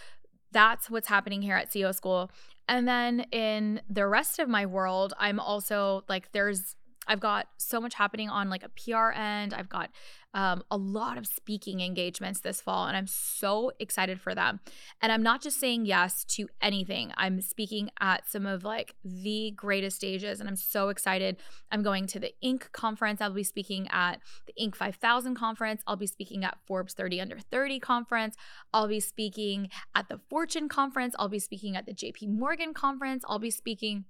that's 0.51 0.89
what's 0.89 1.07
happening 1.07 1.41
here 1.41 1.57
at 1.57 1.71
CEO 1.71 1.93
School. 1.93 2.31
And 2.69 2.87
then 2.87 3.21
in 3.31 3.81
the 3.89 4.07
rest 4.07 4.39
of 4.39 4.47
my 4.47 4.65
world, 4.65 5.13
I'm 5.19 5.39
also 5.39 6.05
like 6.07 6.31
there's 6.31 6.75
I've 7.07 7.19
got 7.19 7.47
so 7.57 7.79
much 7.79 7.95
happening 7.95 8.29
on 8.29 8.49
like 8.49 8.63
a 8.63 8.69
PR 8.69 9.11
end. 9.11 9.53
I've 9.53 9.69
got 9.69 9.89
um, 10.33 10.63
a 10.71 10.77
lot 10.77 11.17
of 11.17 11.27
speaking 11.27 11.81
engagements 11.81 12.39
this 12.39 12.59
fall, 12.59 12.87
and 12.87 12.97
I'm 12.97 13.07
so 13.07 13.71
excited 13.79 14.19
for 14.19 14.33
them. 14.33 14.59
And 15.01 15.11
I'm 15.11 15.21
not 15.21 15.41
just 15.41 15.59
saying 15.59 15.85
yes 15.85 16.23
to 16.29 16.47
anything. 16.61 17.11
I'm 17.17 17.39
speaking 17.41 17.91
at 17.99 18.27
some 18.27 18.45
of 18.45 18.63
like 18.63 18.95
the 19.03 19.51
greatest 19.55 19.97
stages, 19.97 20.39
and 20.39 20.49
I'm 20.49 20.55
so 20.55 20.89
excited. 20.89 21.37
I'm 21.71 21.83
going 21.83 22.07
to 22.07 22.19
the 22.19 22.33
Inc. 22.43 22.71
conference. 22.71 23.21
I'll 23.21 23.33
be 23.33 23.43
speaking 23.43 23.87
at 23.91 24.19
the 24.47 24.53
Inc. 24.59 24.75
5000 24.75 25.35
conference. 25.35 25.83
I'll 25.85 25.95
be 25.95 26.07
speaking 26.07 26.43
at 26.43 26.57
Forbes 26.65 26.93
30 26.93 27.21
Under 27.21 27.37
30 27.39 27.79
conference. 27.79 28.35
I'll 28.73 28.87
be 28.87 28.99
speaking 28.99 29.69
at 29.93 30.09
the 30.09 30.19
Fortune 30.29 30.67
conference. 30.67 31.15
I'll 31.19 31.29
be 31.29 31.39
speaking 31.39 31.75
at 31.75 31.85
the 31.85 31.93
JP 31.93 32.29
Morgan 32.29 32.73
conference. 32.73 33.23
I'll 33.27 33.39
be 33.39 33.51
speaking 33.51 34.05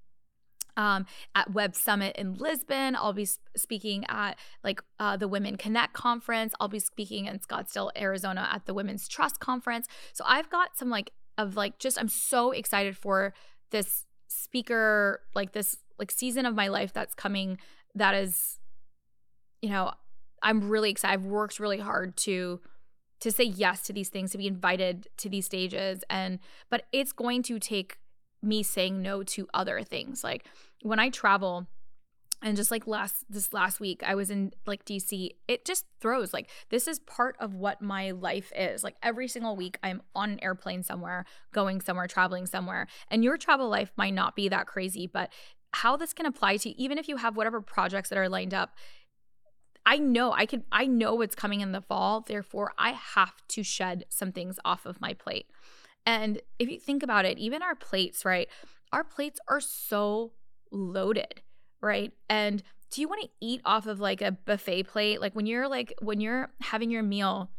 um, 0.77 1.05
at 1.35 1.53
Web 1.53 1.75
Summit 1.75 2.15
in 2.15 2.35
Lisbon. 2.35 2.95
I'll 2.95 3.13
be 3.13 3.27
speaking 3.55 4.05
at 4.09 4.37
like 4.63 4.81
uh, 4.99 5.17
the 5.17 5.27
Women 5.27 5.57
Connect 5.57 5.93
conference. 5.93 6.53
I'll 6.59 6.67
be 6.67 6.79
speaking 6.79 7.25
in 7.25 7.39
Scottsdale, 7.39 7.91
Arizona 7.97 8.49
at 8.51 8.65
the 8.65 8.73
Women's 8.73 9.07
Trust 9.07 9.39
conference. 9.39 9.87
So 10.13 10.23
I've 10.27 10.49
got 10.49 10.77
some 10.77 10.89
like 10.89 11.11
of 11.37 11.55
like 11.55 11.79
just 11.79 11.99
I'm 11.99 12.09
so 12.09 12.51
excited 12.51 12.95
for 12.97 13.33
this 13.71 14.05
speaker 14.27 15.21
like 15.35 15.51
this 15.51 15.77
like 15.99 16.11
season 16.11 16.45
of 16.45 16.55
my 16.55 16.67
life 16.67 16.93
that's 16.93 17.13
coming. 17.15 17.57
That 17.95 18.15
is, 18.15 18.59
you 19.61 19.69
know, 19.69 19.91
I'm 20.41 20.69
really 20.69 20.89
excited. 20.89 21.13
I've 21.13 21.25
worked 21.25 21.59
really 21.59 21.79
hard 21.79 22.17
to 22.17 22.59
to 23.21 23.31
say 23.31 23.45
yes 23.45 23.83
to 23.83 23.93
these 23.93 24.09
things 24.09 24.31
to 24.31 24.37
be 24.37 24.47
invited 24.47 25.07
to 25.15 25.29
these 25.29 25.45
stages 25.45 26.03
and 26.09 26.39
but 26.69 26.83
it's 26.91 27.13
going 27.13 27.41
to 27.41 27.57
take 27.57 27.97
me 28.43 28.63
saying 28.63 29.01
no 29.01 29.23
to 29.23 29.47
other 29.53 29.81
things. 29.81 30.23
Like 30.23 30.45
when 30.81 30.99
I 30.99 31.09
travel, 31.09 31.67
and 32.43 32.57
just 32.57 32.71
like 32.71 32.85
last 32.85 33.23
this 33.29 33.53
last 33.53 33.79
week 33.79 34.03
i 34.05 34.13
was 34.13 34.29
in 34.29 34.51
like 34.67 34.83
dc 34.85 35.29
it 35.47 35.65
just 35.65 35.85
throws 36.01 36.33
like 36.33 36.49
this 36.69 36.87
is 36.87 36.99
part 36.99 37.35
of 37.39 37.55
what 37.55 37.81
my 37.81 38.11
life 38.11 38.51
is. 38.55 38.83
Like 38.83 38.97
every 39.01 39.27
single 39.27 39.55
week 39.55 39.79
i'm 39.81 40.01
on 40.13 40.31
an 40.31 40.43
airplane 40.43 40.83
somewhere 40.83 41.25
going 41.53 41.81
somewhere 41.81 42.07
traveling 42.07 42.45
somewhere. 42.45 42.87
And 43.09 43.23
your 43.23 43.37
travel 43.37 43.69
life 43.69 43.91
might 43.95 44.13
not 44.13 44.35
be 44.35 44.49
that 44.49 44.67
crazy 44.67 45.07
but 45.07 45.31
how 45.71 45.95
this 45.95 46.13
can 46.13 46.25
apply 46.25 46.57
to 46.57 46.69
even 46.69 46.97
if 46.97 47.07
you 47.07 47.17
have 47.17 47.35
whatever 47.35 47.61
projects 47.61 48.09
that 48.09 48.17
are 48.17 48.29
lined 48.29 48.53
up 48.53 48.75
i 49.85 49.97
know 49.97 50.33
i 50.33 50.45
can 50.45 50.63
i 50.71 50.85
know 50.85 51.15
what's 51.15 51.35
coming 51.35 51.61
in 51.61 51.71
the 51.71 51.81
fall. 51.81 52.21
Therefore 52.21 52.73
i 52.77 52.91
have 52.91 53.33
to 53.49 53.63
shed 53.63 54.05
some 54.09 54.31
things 54.31 54.59
off 54.65 54.85
of 54.85 54.99
my 54.99 55.13
plate 55.13 55.47
and 56.05 56.41
if 56.59 56.69
you 56.69 56.79
think 56.79 57.03
about 57.03 57.25
it, 57.25 57.37
even 57.37 57.61
our 57.61 57.75
plates, 57.75 58.25
right? 58.25 58.47
Our 58.91 59.03
plates 59.03 59.39
are 59.47 59.61
so 59.61 60.33
loaded, 60.71 61.41
right? 61.81 62.11
And 62.29 62.61
do 62.91 63.01
you 63.01 63.07
want 63.07 63.21
to 63.23 63.29
eat 63.41 63.61
off 63.65 63.87
of 63.87 63.99
like 63.99 64.21
a 64.21 64.31
buffet 64.31 64.83
plate? 64.83 65.21
Like 65.21 65.33
when 65.33 65.45
you're 65.45 65.67
like 65.67 65.93
when 66.01 66.21
you're 66.21 66.51
having 66.61 66.91
your 66.91 67.03
meal 67.03 67.49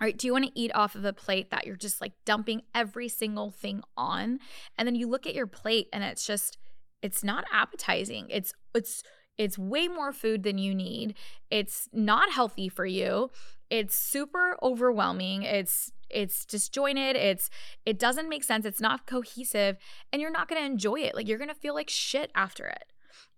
right, 0.00 0.16
do 0.16 0.26
you 0.26 0.32
want 0.32 0.46
to 0.46 0.58
eat 0.58 0.72
off 0.74 0.94
of 0.94 1.04
a 1.04 1.12
plate 1.12 1.50
that 1.50 1.66
you're 1.66 1.76
just 1.76 2.00
like 2.00 2.12
dumping 2.24 2.62
every 2.74 3.08
single 3.08 3.50
thing 3.50 3.82
on? 3.96 4.38
And 4.78 4.86
then 4.86 4.94
you 4.94 5.08
look 5.08 5.26
at 5.26 5.34
your 5.34 5.46
plate 5.46 5.88
and 5.92 6.02
it's 6.02 6.26
just 6.26 6.58
it's 7.02 7.22
not 7.22 7.44
appetizing. 7.52 8.26
It's 8.30 8.52
it's 8.74 9.02
it's 9.38 9.58
way 9.58 9.88
more 9.88 10.12
food 10.12 10.42
than 10.42 10.58
you 10.58 10.74
need. 10.74 11.14
It's 11.50 11.88
not 11.92 12.32
healthy 12.32 12.68
for 12.68 12.86
you. 12.86 13.30
It's 13.70 13.94
super 13.94 14.56
overwhelming. 14.62 15.42
It's 15.42 15.92
it's 16.10 16.44
disjointed. 16.44 17.16
It's 17.16 17.50
it 17.86 17.98
doesn't 17.98 18.28
make 18.28 18.44
sense. 18.44 18.66
It's 18.66 18.80
not 18.80 19.06
cohesive 19.06 19.76
and 20.12 20.20
you're 20.20 20.30
not 20.30 20.48
going 20.48 20.60
to 20.60 20.66
enjoy 20.66 21.00
it. 21.00 21.14
Like 21.14 21.28
you're 21.28 21.38
going 21.38 21.48
to 21.48 21.54
feel 21.54 21.74
like 21.74 21.88
shit 21.88 22.30
after 22.34 22.66
it. 22.66 22.84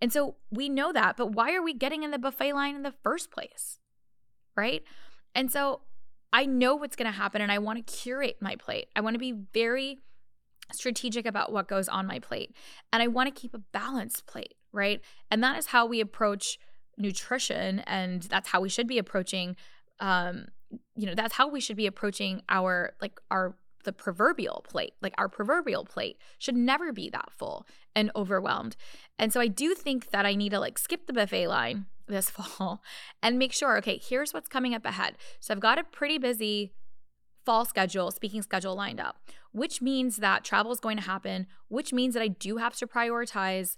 And 0.01 0.13
so 0.13 0.37
we 0.51 0.69
know 0.69 0.93
that, 0.93 1.17
but 1.17 1.33
why 1.33 1.55
are 1.55 1.63
we 1.63 1.75
getting 1.75 2.03
in 2.03 2.11
the 2.11 2.19
buffet 2.19 2.55
line 2.55 2.75
in 2.75 2.83
the 2.83 2.95
first 3.03 3.31
place? 3.31 3.79
Right? 4.57 4.83
And 5.35 5.53
so 5.53 5.83
I 6.33 6.47
know 6.47 6.77
what's 6.77 6.97
going 6.97 7.11
to 7.11 7.17
happen 7.17 7.43
and 7.43 7.53
I 7.53 7.59
want 7.59 7.87
to 7.87 7.93
curate 7.93 8.37
my 8.41 8.57
plate. 8.57 8.87
I 8.97 9.01
want 9.01 9.15
to 9.15 9.21
be 9.21 9.35
very 9.53 9.99
strategic 10.73 11.27
about 11.27 11.53
what 11.53 11.69
goes 11.69 11.89
on 11.89 12.07
my 12.07 12.19
plate. 12.19 12.55
And 12.93 13.03
I 13.03 13.09
want 13.09 13.35
to 13.35 13.41
keep 13.41 13.55
a 13.55 13.59
balanced 13.59 14.27
plate, 14.27 14.55
right? 14.73 15.01
And 15.31 15.43
that 15.45 15.59
is 15.59 15.67
how 15.67 15.85
we 15.85 16.01
approach 16.01 16.59
nutrition 16.99 17.81
and 17.81 18.23
that's 18.23 18.51
how 18.51 18.61
we 18.61 18.69
should 18.69 18.87
be 18.87 18.99
approaching 18.99 19.57
um 20.01 20.47
you 20.95 21.07
know, 21.07 21.15
that's 21.15 21.35
how 21.35 21.49
we 21.49 21.61
should 21.61 21.77
be 21.77 21.87
approaching 21.87 22.43
our 22.49 22.95
like 23.01 23.21
our 23.31 23.57
the 23.85 23.93
proverbial 23.93 24.65
plate. 24.69 24.95
Like 25.03 25.15
our 25.19 25.29
proverbial 25.29 25.85
plate 25.85 26.19
should 26.39 26.57
never 26.57 26.93
be 26.93 27.11
that 27.11 27.33
full 27.33 27.67
and 27.95 28.11
overwhelmed. 28.15 28.77
And 29.19 29.33
so 29.33 29.41
I 29.41 29.49
do 29.49 29.75
think 29.75 30.11
that 30.11 30.27
I 30.27 30.35
need 30.35 30.51
to 30.51 30.61
like 30.61 30.79
skip 30.79 31.07
the 31.07 31.13
buffet 31.13 31.49
line 31.49 31.87
this 32.07 32.31
fall 32.31 32.83
and 33.23 33.39
make 33.39 33.53
sure, 33.53 33.77
okay, 33.79 34.01
here's 34.03 34.33
what's 34.33 34.49
coming 34.49 34.75
up 34.75 34.85
ahead. 34.85 35.17
So 35.41 35.55
I've 35.55 35.61
got 35.61 35.79
a 35.79 35.85
pretty 35.85 36.19
busy 36.19 36.73
fall 37.45 37.65
schedule, 37.65 38.11
speaking 38.11 38.43
schedule 38.43 38.77
lined 38.77 39.01
up, 39.01 39.17
which 39.53 39.83
means 39.83 40.17
that 40.19 40.45
travel 40.45 40.73
is 40.73 40.81
going 40.81 40.97
to 40.97 41.03
happen, 41.03 41.47
which 41.69 41.93
means 41.93 42.15
that 42.15 42.23
I 42.23 42.29
do 42.29 42.59
have 42.59 42.77
to 42.77 42.87
prioritize 42.87 43.77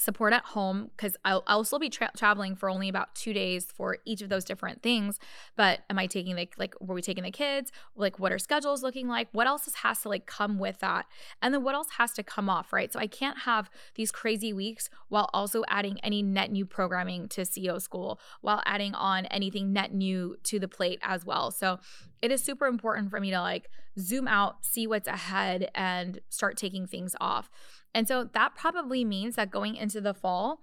support 0.00 0.32
at 0.32 0.44
home 0.44 0.90
because 0.96 1.16
I'll, 1.24 1.42
I'll 1.46 1.64
still 1.64 1.78
be 1.78 1.90
tra- 1.90 2.10
traveling 2.16 2.56
for 2.56 2.68
only 2.68 2.88
about 2.88 3.14
two 3.14 3.32
days 3.32 3.66
for 3.66 3.98
each 4.04 4.22
of 4.22 4.28
those 4.28 4.44
different 4.44 4.82
things 4.82 5.18
but 5.56 5.80
am 5.90 5.98
i 5.98 6.06
taking 6.06 6.36
the 6.36 6.48
like 6.58 6.74
were 6.80 6.94
we 6.94 7.02
taking 7.02 7.24
the 7.24 7.30
kids? 7.30 7.72
Like 7.94 8.18
what 8.18 8.32
are 8.32 8.38
schedules 8.38 8.82
looking 8.82 9.08
like? 9.08 9.28
What 9.32 9.46
else 9.46 9.68
has 9.82 10.02
to 10.02 10.08
like 10.08 10.26
come 10.26 10.58
with 10.58 10.80
that? 10.80 11.06
And 11.42 11.52
then 11.52 11.62
what 11.62 11.74
else 11.74 11.88
has 11.98 12.12
to 12.12 12.22
come 12.22 12.48
off 12.48 12.72
right? 12.72 12.92
So 12.92 12.98
i 12.98 13.06
can't 13.06 13.38
have 13.40 13.70
these 13.94 14.12
crazy 14.12 14.52
weeks 14.52 14.88
while 15.08 15.30
also 15.32 15.64
adding 15.68 15.98
any 16.02 16.22
net 16.22 16.50
new 16.50 16.66
programming 16.66 17.28
to 17.28 17.42
ceo 17.42 17.80
school 17.80 18.20
while 18.40 18.62
adding 18.64 18.94
on 18.94 19.26
anything 19.26 19.72
net 19.72 19.92
new 19.92 20.36
to 20.44 20.58
the 20.58 20.68
plate 20.68 20.98
as 21.02 21.24
well. 21.24 21.50
So 21.50 21.78
it 22.22 22.32
is 22.32 22.42
super 22.42 22.66
important 22.66 23.10
for 23.10 23.20
me 23.20 23.30
to 23.30 23.40
like 23.40 23.68
zoom 23.98 24.28
out 24.28 24.64
see 24.64 24.86
what's 24.86 25.08
ahead 25.08 25.70
and 25.74 26.20
start 26.28 26.56
taking 26.56 26.86
things 26.86 27.14
off 27.20 27.50
and 27.96 28.06
so 28.06 28.28
that 28.34 28.54
probably 28.54 29.06
means 29.06 29.36
that 29.36 29.50
going 29.50 29.74
into 29.74 30.02
the 30.02 30.12
fall, 30.12 30.60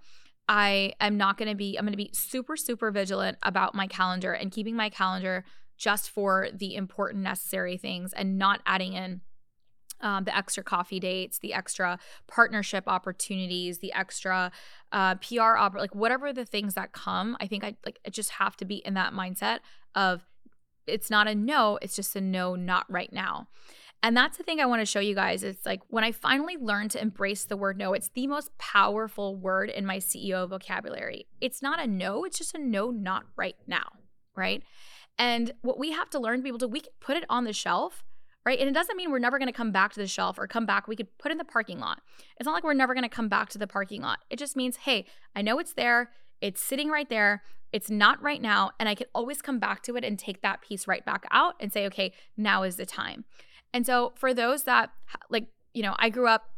I 0.48 0.92
am 1.00 1.16
not 1.16 1.36
going 1.36 1.48
to 1.48 1.56
be, 1.56 1.76
I'm 1.76 1.84
going 1.84 1.92
to 1.92 1.96
be 1.96 2.10
super, 2.12 2.56
super 2.56 2.92
vigilant 2.92 3.38
about 3.42 3.74
my 3.74 3.88
calendar 3.88 4.32
and 4.32 4.52
keeping 4.52 4.76
my 4.76 4.88
calendar 4.88 5.44
just 5.76 6.10
for 6.10 6.46
the 6.54 6.76
important, 6.76 7.24
necessary 7.24 7.76
things 7.76 8.12
and 8.12 8.38
not 8.38 8.60
adding 8.66 8.92
in 8.92 9.20
um, 10.00 10.22
the 10.22 10.36
extra 10.36 10.62
coffee 10.62 11.00
dates, 11.00 11.40
the 11.40 11.52
extra 11.52 11.98
partnership 12.28 12.84
opportunities, 12.86 13.78
the 13.78 13.92
extra 13.94 14.52
uh, 14.92 15.16
PR 15.16 15.56
like 15.76 15.92
whatever 15.92 16.32
the 16.32 16.44
things 16.44 16.74
that 16.74 16.92
come. 16.92 17.36
I 17.40 17.48
think 17.48 17.64
I 17.64 17.74
like 17.84 17.98
I 18.06 18.10
just 18.10 18.30
have 18.30 18.56
to 18.58 18.64
be 18.64 18.76
in 18.76 18.94
that 18.94 19.12
mindset 19.12 19.58
of 19.96 20.24
it's 20.86 21.10
not 21.10 21.28
a 21.28 21.34
no, 21.34 21.78
it's 21.82 21.96
just 21.96 22.16
a 22.16 22.20
no, 22.20 22.54
not 22.54 22.86
right 22.88 23.12
now. 23.12 23.48
And 24.02 24.14
that's 24.14 24.36
the 24.36 24.42
thing 24.42 24.60
I 24.60 24.66
want 24.66 24.80
to 24.80 24.86
show 24.86 25.00
you 25.00 25.14
guys. 25.14 25.42
It's 25.42 25.64
like 25.64 25.80
when 25.88 26.04
I 26.04 26.12
finally 26.12 26.58
learned 26.58 26.90
to 26.90 27.00
embrace 27.00 27.46
the 27.46 27.56
word 27.56 27.78
no, 27.78 27.94
it's 27.94 28.10
the 28.10 28.26
most 28.26 28.56
powerful 28.58 29.34
word 29.34 29.70
in 29.70 29.86
my 29.86 29.96
CEO 29.96 30.46
vocabulary. 30.46 31.26
It's 31.40 31.62
not 31.62 31.82
a 31.82 31.86
no, 31.86 32.24
it's 32.24 32.36
just 32.36 32.54
a 32.54 32.58
no, 32.58 32.90
not 32.90 33.24
right 33.34 33.56
now. 33.66 33.92
Right. 34.36 34.62
And 35.18 35.52
what 35.62 35.78
we 35.78 35.92
have 35.92 36.10
to 36.10 36.18
learn 36.18 36.38
to 36.38 36.42
be 36.42 36.48
able 36.48 36.58
to, 36.58 36.68
we 36.68 36.80
can 36.80 36.92
put 37.00 37.16
it 37.16 37.24
on 37.30 37.44
the 37.44 37.52
shelf, 37.54 38.04
right? 38.44 38.58
And 38.58 38.68
it 38.68 38.72
doesn't 38.74 38.96
mean 38.96 39.10
we're 39.10 39.18
never 39.20 39.38
going 39.38 39.48
to 39.48 39.56
come 39.56 39.72
back 39.72 39.92
to 39.94 40.00
the 40.00 40.06
shelf 40.06 40.38
or 40.38 40.46
come 40.46 40.66
back. 40.66 40.86
We 40.86 40.96
could 40.96 41.16
put 41.18 41.32
in 41.32 41.38
the 41.38 41.44
parking 41.44 41.78
lot. 41.78 42.02
It's 42.36 42.46
not 42.46 42.52
like 42.52 42.64
we're 42.64 42.74
never 42.74 42.94
going 42.94 43.04
to 43.04 43.08
come 43.08 43.28
back 43.28 43.48
to 43.50 43.58
the 43.58 43.66
parking 43.66 44.02
lot. 44.02 44.18
It 44.28 44.38
just 44.38 44.56
means, 44.56 44.76
hey, 44.76 45.06
I 45.34 45.42
know 45.42 45.58
it's 45.58 45.72
there. 45.72 46.10
It's 46.40 46.60
sitting 46.60 46.90
right 46.90 47.08
there. 47.08 47.42
It's 47.74 47.90
not 47.90 48.22
right 48.22 48.40
now. 48.40 48.70
And 48.78 48.88
I 48.88 48.94
can 48.94 49.08
always 49.16 49.42
come 49.42 49.58
back 49.58 49.82
to 49.82 49.96
it 49.96 50.04
and 50.04 50.16
take 50.16 50.42
that 50.42 50.62
piece 50.62 50.86
right 50.86 51.04
back 51.04 51.26
out 51.32 51.54
and 51.58 51.72
say, 51.72 51.86
okay, 51.86 52.12
now 52.36 52.62
is 52.62 52.76
the 52.76 52.86
time. 52.86 53.24
And 53.72 53.84
so 53.84 54.12
for 54.14 54.32
those 54.32 54.62
that 54.62 54.90
like, 55.28 55.48
you 55.72 55.82
know, 55.82 55.96
I 55.98 56.08
grew 56.08 56.28
up 56.28 56.50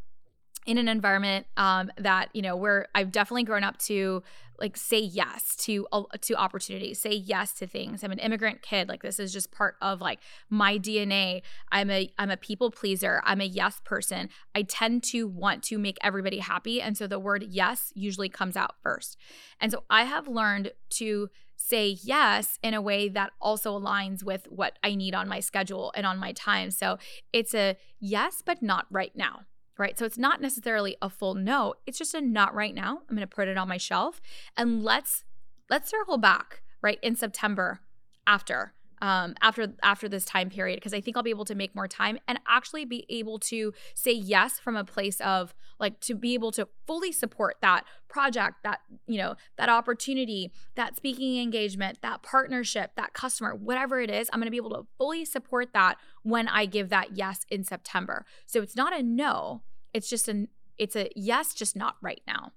in 0.67 0.77
an 0.77 0.89
environment 0.89 1.47
um, 1.57 1.91
that 1.97 2.29
you 2.35 2.43
know 2.43 2.55
where 2.55 2.89
I've 2.95 3.13
definitely 3.13 3.45
grown 3.45 3.65
up 3.65 3.79
to 3.85 4.23
like 4.59 4.77
say 4.77 4.99
yes 4.99 5.57
to 5.57 5.87
to 6.21 6.35
opportunities, 6.35 7.01
say 7.01 7.13
yes 7.13 7.53
to 7.55 7.67
things. 7.67 8.03
I'm 8.03 8.13
an 8.13 8.19
immigrant 8.19 8.63
kid. 8.63 8.89
Like 8.89 9.03
this 9.03 9.19
is 9.19 9.33
just 9.33 9.53
part 9.53 9.77
of 9.81 10.01
like 10.01 10.21
my 10.51 10.79
DNA. 10.79 11.43
I'm 11.71 11.91
a 11.91 12.11
I'm 12.19 12.31
a 12.31 12.37
people 12.37 12.71
pleaser. 12.71 13.21
I'm 13.25 13.41
a 13.41 13.45
yes 13.45 13.81
person. 13.85 14.29
I 14.55 14.63
tend 14.63 15.03
to 15.05 15.27
want 15.27 15.63
to 15.65 15.79
make 15.79 15.99
everybody 16.03 16.39
happy, 16.39 16.81
and 16.81 16.97
so 16.97 17.07
the 17.07 17.19
word 17.19 17.45
yes 17.49 17.93
usually 17.95 18.29
comes 18.29 18.57
out 18.57 18.77
first. 18.83 19.17
And 19.61 19.73
so 19.73 19.85
I 19.91 20.05
have 20.05 20.29
learned 20.29 20.73
to 20.91 21.29
say 21.57 21.97
yes 22.03 22.59
in 22.63 22.75
a 22.75 22.83
way 22.83 23.09
that 23.09 23.33
also 23.41 23.79
aligns 23.79 24.23
with 24.23 24.47
what 24.51 24.79
I 24.83 24.95
need 24.95 25.15
on 25.15 25.29
my 25.29 25.41
schedule 25.41 25.93
and 25.97 26.07
on 26.07 26.19
my 26.19 26.33
time. 26.33 26.71
So 26.71 26.99
it's 27.33 27.55
a 27.55 27.77
yes, 27.99 28.43
but 28.45 28.63
not 28.63 28.87
right 28.91 29.13
now. 29.17 29.41
Right. 29.79 29.99
So 29.99 30.07
it's 30.07 30.17
not 30.17 30.41
necessarily 30.41 30.97
a 31.03 31.11
full 31.11 31.35
no. 31.35 31.75
It's 31.87 31.99
just 31.99 32.15
a 32.15 32.21
not 32.21 32.55
right 32.55 32.75
now. 32.75 33.01
I'm 33.09 33.17
going 33.17 33.29
to 33.29 33.35
put 33.35 33.49
it 33.49 33.59
on 33.59 33.69
my 33.69 33.77
shelf 33.77 34.21
and 34.57 34.83
let's 34.83 35.25
let's 35.69 35.91
circle 35.91 36.17
back 36.17 36.63
right 36.81 36.99
in 37.03 37.15
September 37.15 37.81
after 38.27 38.73
um, 39.03 39.35
after 39.43 39.73
after 39.83 40.09
this 40.09 40.25
time 40.25 40.49
period 40.51 40.77
because 40.77 40.95
I 40.95 41.01
think 41.01 41.17
I'll 41.17 41.23
be 41.23 41.31
able 41.31 41.45
to 41.47 41.55
make 41.55 41.75
more 41.75 41.89
time 41.89 42.19
and 42.27 42.39
actually 42.49 42.85
be 42.85 43.05
able 43.09 43.39
to 43.41 43.73
say 43.95 44.13
yes 44.13 44.59
from 44.59 44.77
a 44.77 44.85
place 44.85 45.21
of 45.21 45.55
like 45.79 46.01
to 46.01 46.15
be 46.15 46.35
able 46.35 46.53
to 46.53 46.69
fully 46.87 47.13
support 47.13 47.57
that 47.61 47.85
project, 48.09 48.57
that 48.65 48.81
you 49.07 49.19
know 49.19 49.37
that 49.57 49.69
opportunity, 49.69 50.53
that 50.75 50.97
speaking 50.97 51.41
engagement, 51.41 51.99
that 52.03 52.23
partnership, 52.23 52.93
that 52.97 53.13
customer, 53.13 53.55
whatever 53.55 54.01
it 54.01 54.11
is. 54.11 54.31
I'm 54.33 54.41
going 54.41 54.47
to 54.47 54.51
be 54.51 54.57
able 54.57 54.71
to 54.71 54.87
fully 54.97 55.25
support 55.25 55.73
that 55.75 55.99
when 56.23 56.49
I 56.49 56.67
give 56.67 56.89
that 56.89 57.17
yes 57.17 57.41
in 57.51 57.65
September. 57.65 58.25
So 58.47 58.63
it's 58.63 58.77
not 58.77 58.99
a 58.99 59.03
no. 59.03 59.63
It's 59.93 60.09
just 60.09 60.29
an 60.29 60.49
it's 60.79 60.97
a 60.97 61.11
yes, 61.15 61.55
just 61.55 61.77
not 61.77 61.97
right 62.01 62.23
now. 62.27 62.53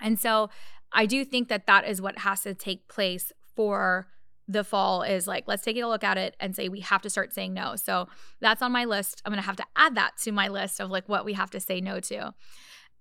And 0.00 0.18
so 0.18 0.50
I 0.92 1.06
do 1.06 1.24
think 1.24 1.48
that 1.48 1.66
that 1.66 1.86
is 1.86 2.00
what 2.00 2.18
has 2.20 2.42
to 2.42 2.54
take 2.54 2.88
place 2.88 3.32
for 3.54 4.08
the 4.50 4.64
fall 4.64 5.02
is 5.02 5.28
like, 5.28 5.44
let's 5.46 5.62
take 5.62 5.76
a 5.76 5.86
look 5.86 6.02
at 6.02 6.18
it 6.18 6.34
and 6.40 6.56
say 6.56 6.68
we 6.68 6.80
have 6.80 7.02
to 7.02 7.10
start 7.10 7.32
saying 7.32 7.54
no. 7.54 7.76
So 7.76 8.08
that's 8.40 8.62
on 8.62 8.72
my 8.72 8.84
list. 8.84 9.22
I'm 9.24 9.30
going 9.30 9.40
to 9.40 9.46
have 9.46 9.56
to 9.56 9.66
add 9.76 9.94
that 9.94 10.16
to 10.22 10.32
my 10.32 10.48
list 10.48 10.80
of 10.80 10.90
like 10.90 11.08
what 11.08 11.24
we 11.24 11.34
have 11.34 11.50
to 11.50 11.60
say 11.60 11.80
no 11.80 12.00
to. 12.00 12.34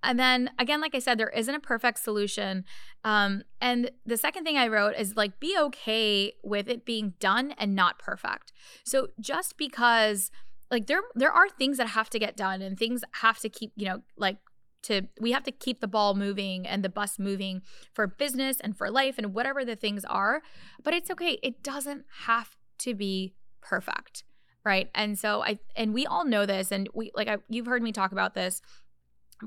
And 0.04 0.20
then 0.20 0.52
again, 0.60 0.80
like 0.80 0.94
I 0.94 1.00
said, 1.00 1.18
there 1.18 1.30
isn't 1.30 1.54
a 1.54 1.60
perfect 1.60 2.00
solution. 2.00 2.66
Um, 3.04 3.42
and 3.60 3.90
the 4.06 4.16
second 4.16 4.44
thing 4.44 4.58
I 4.58 4.68
wrote 4.68 4.96
is 4.96 5.18
like, 5.18 5.40
be 5.40 5.58
okay 5.60 6.34
with 6.44 6.70
it 6.70 6.86
being 6.86 7.16
done 7.20 7.56
and 7.58 7.76
not 7.76 7.98
perfect. 7.98 8.54
So 8.86 9.08
just 9.20 9.58
because 9.58 10.30
like 10.72 10.86
there 10.86 11.02
there 11.16 11.32
are 11.32 11.50
things 11.50 11.78
that 11.78 11.88
have 11.88 12.12
to 12.12 12.20
get 12.20 12.38
done 12.38 12.62
and 12.62 12.78
things 12.78 13.04
have 13.14 13.40
to 13.40 13.50
keep 13.50 13.72
you 13.76 13.86
know 13.86 14.02
like 14.18 14.38
to 14.84 15.04
we 15.20 15.32
have 15.32 15.44
to 15.44 15.52
keep 15.52 15.82
the 15.82 15.88
ball 15.88 16.16
moving 16.16 16.66
and 16.66 16.84
the 16.84 16.90
bus 16.90 17.20
moving 17.20 17.62
for 17.94 18.08
business 18.08 18.60
and 18.60 18.78
for 18.78 18.90
life 18.90 19.18
and 19.18 19.34
whatever 19.34 19.66
the 19.66 19.76
things 19.76 20.06
are 20.06 20.42
but 20.84 20.94
it's 20.94 21.12
okay 21.12 21.40
it 21.44 21.64
doesn't 21.64 22.06
have 22.26 22.56
to 22.78 22.94
be 22.94 23.34
perfect 23.62 24.24
right 24.64 24.90
and 24.96 25.18
so 25.18 25.44
i 25.44 25.60
and 25.76 25.94
we 25.94 26.06
all 26.06 26.26
know 26.26 26.46
this 26.46 26.72
and 26.72 26.88
we 26.94 27.12
like 27.16 27.28
I, 27.28 27.38
you've 27.50 27.68
heard 27.68 27.84
me 27.84 27.92
talk 27.92 28.12
about 28.12 28.34
this 28.34 28.62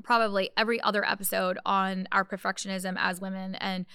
probably 0.03 0.49
every 0.57 0.81
other 0.81 1.05
episode 1.05 1.59
on 1.65 2.07
our 2.11 2.25
perfectionism 2.25 2.95
as 2.97 3.21
women 3.21 3.55
and 3.55 3.85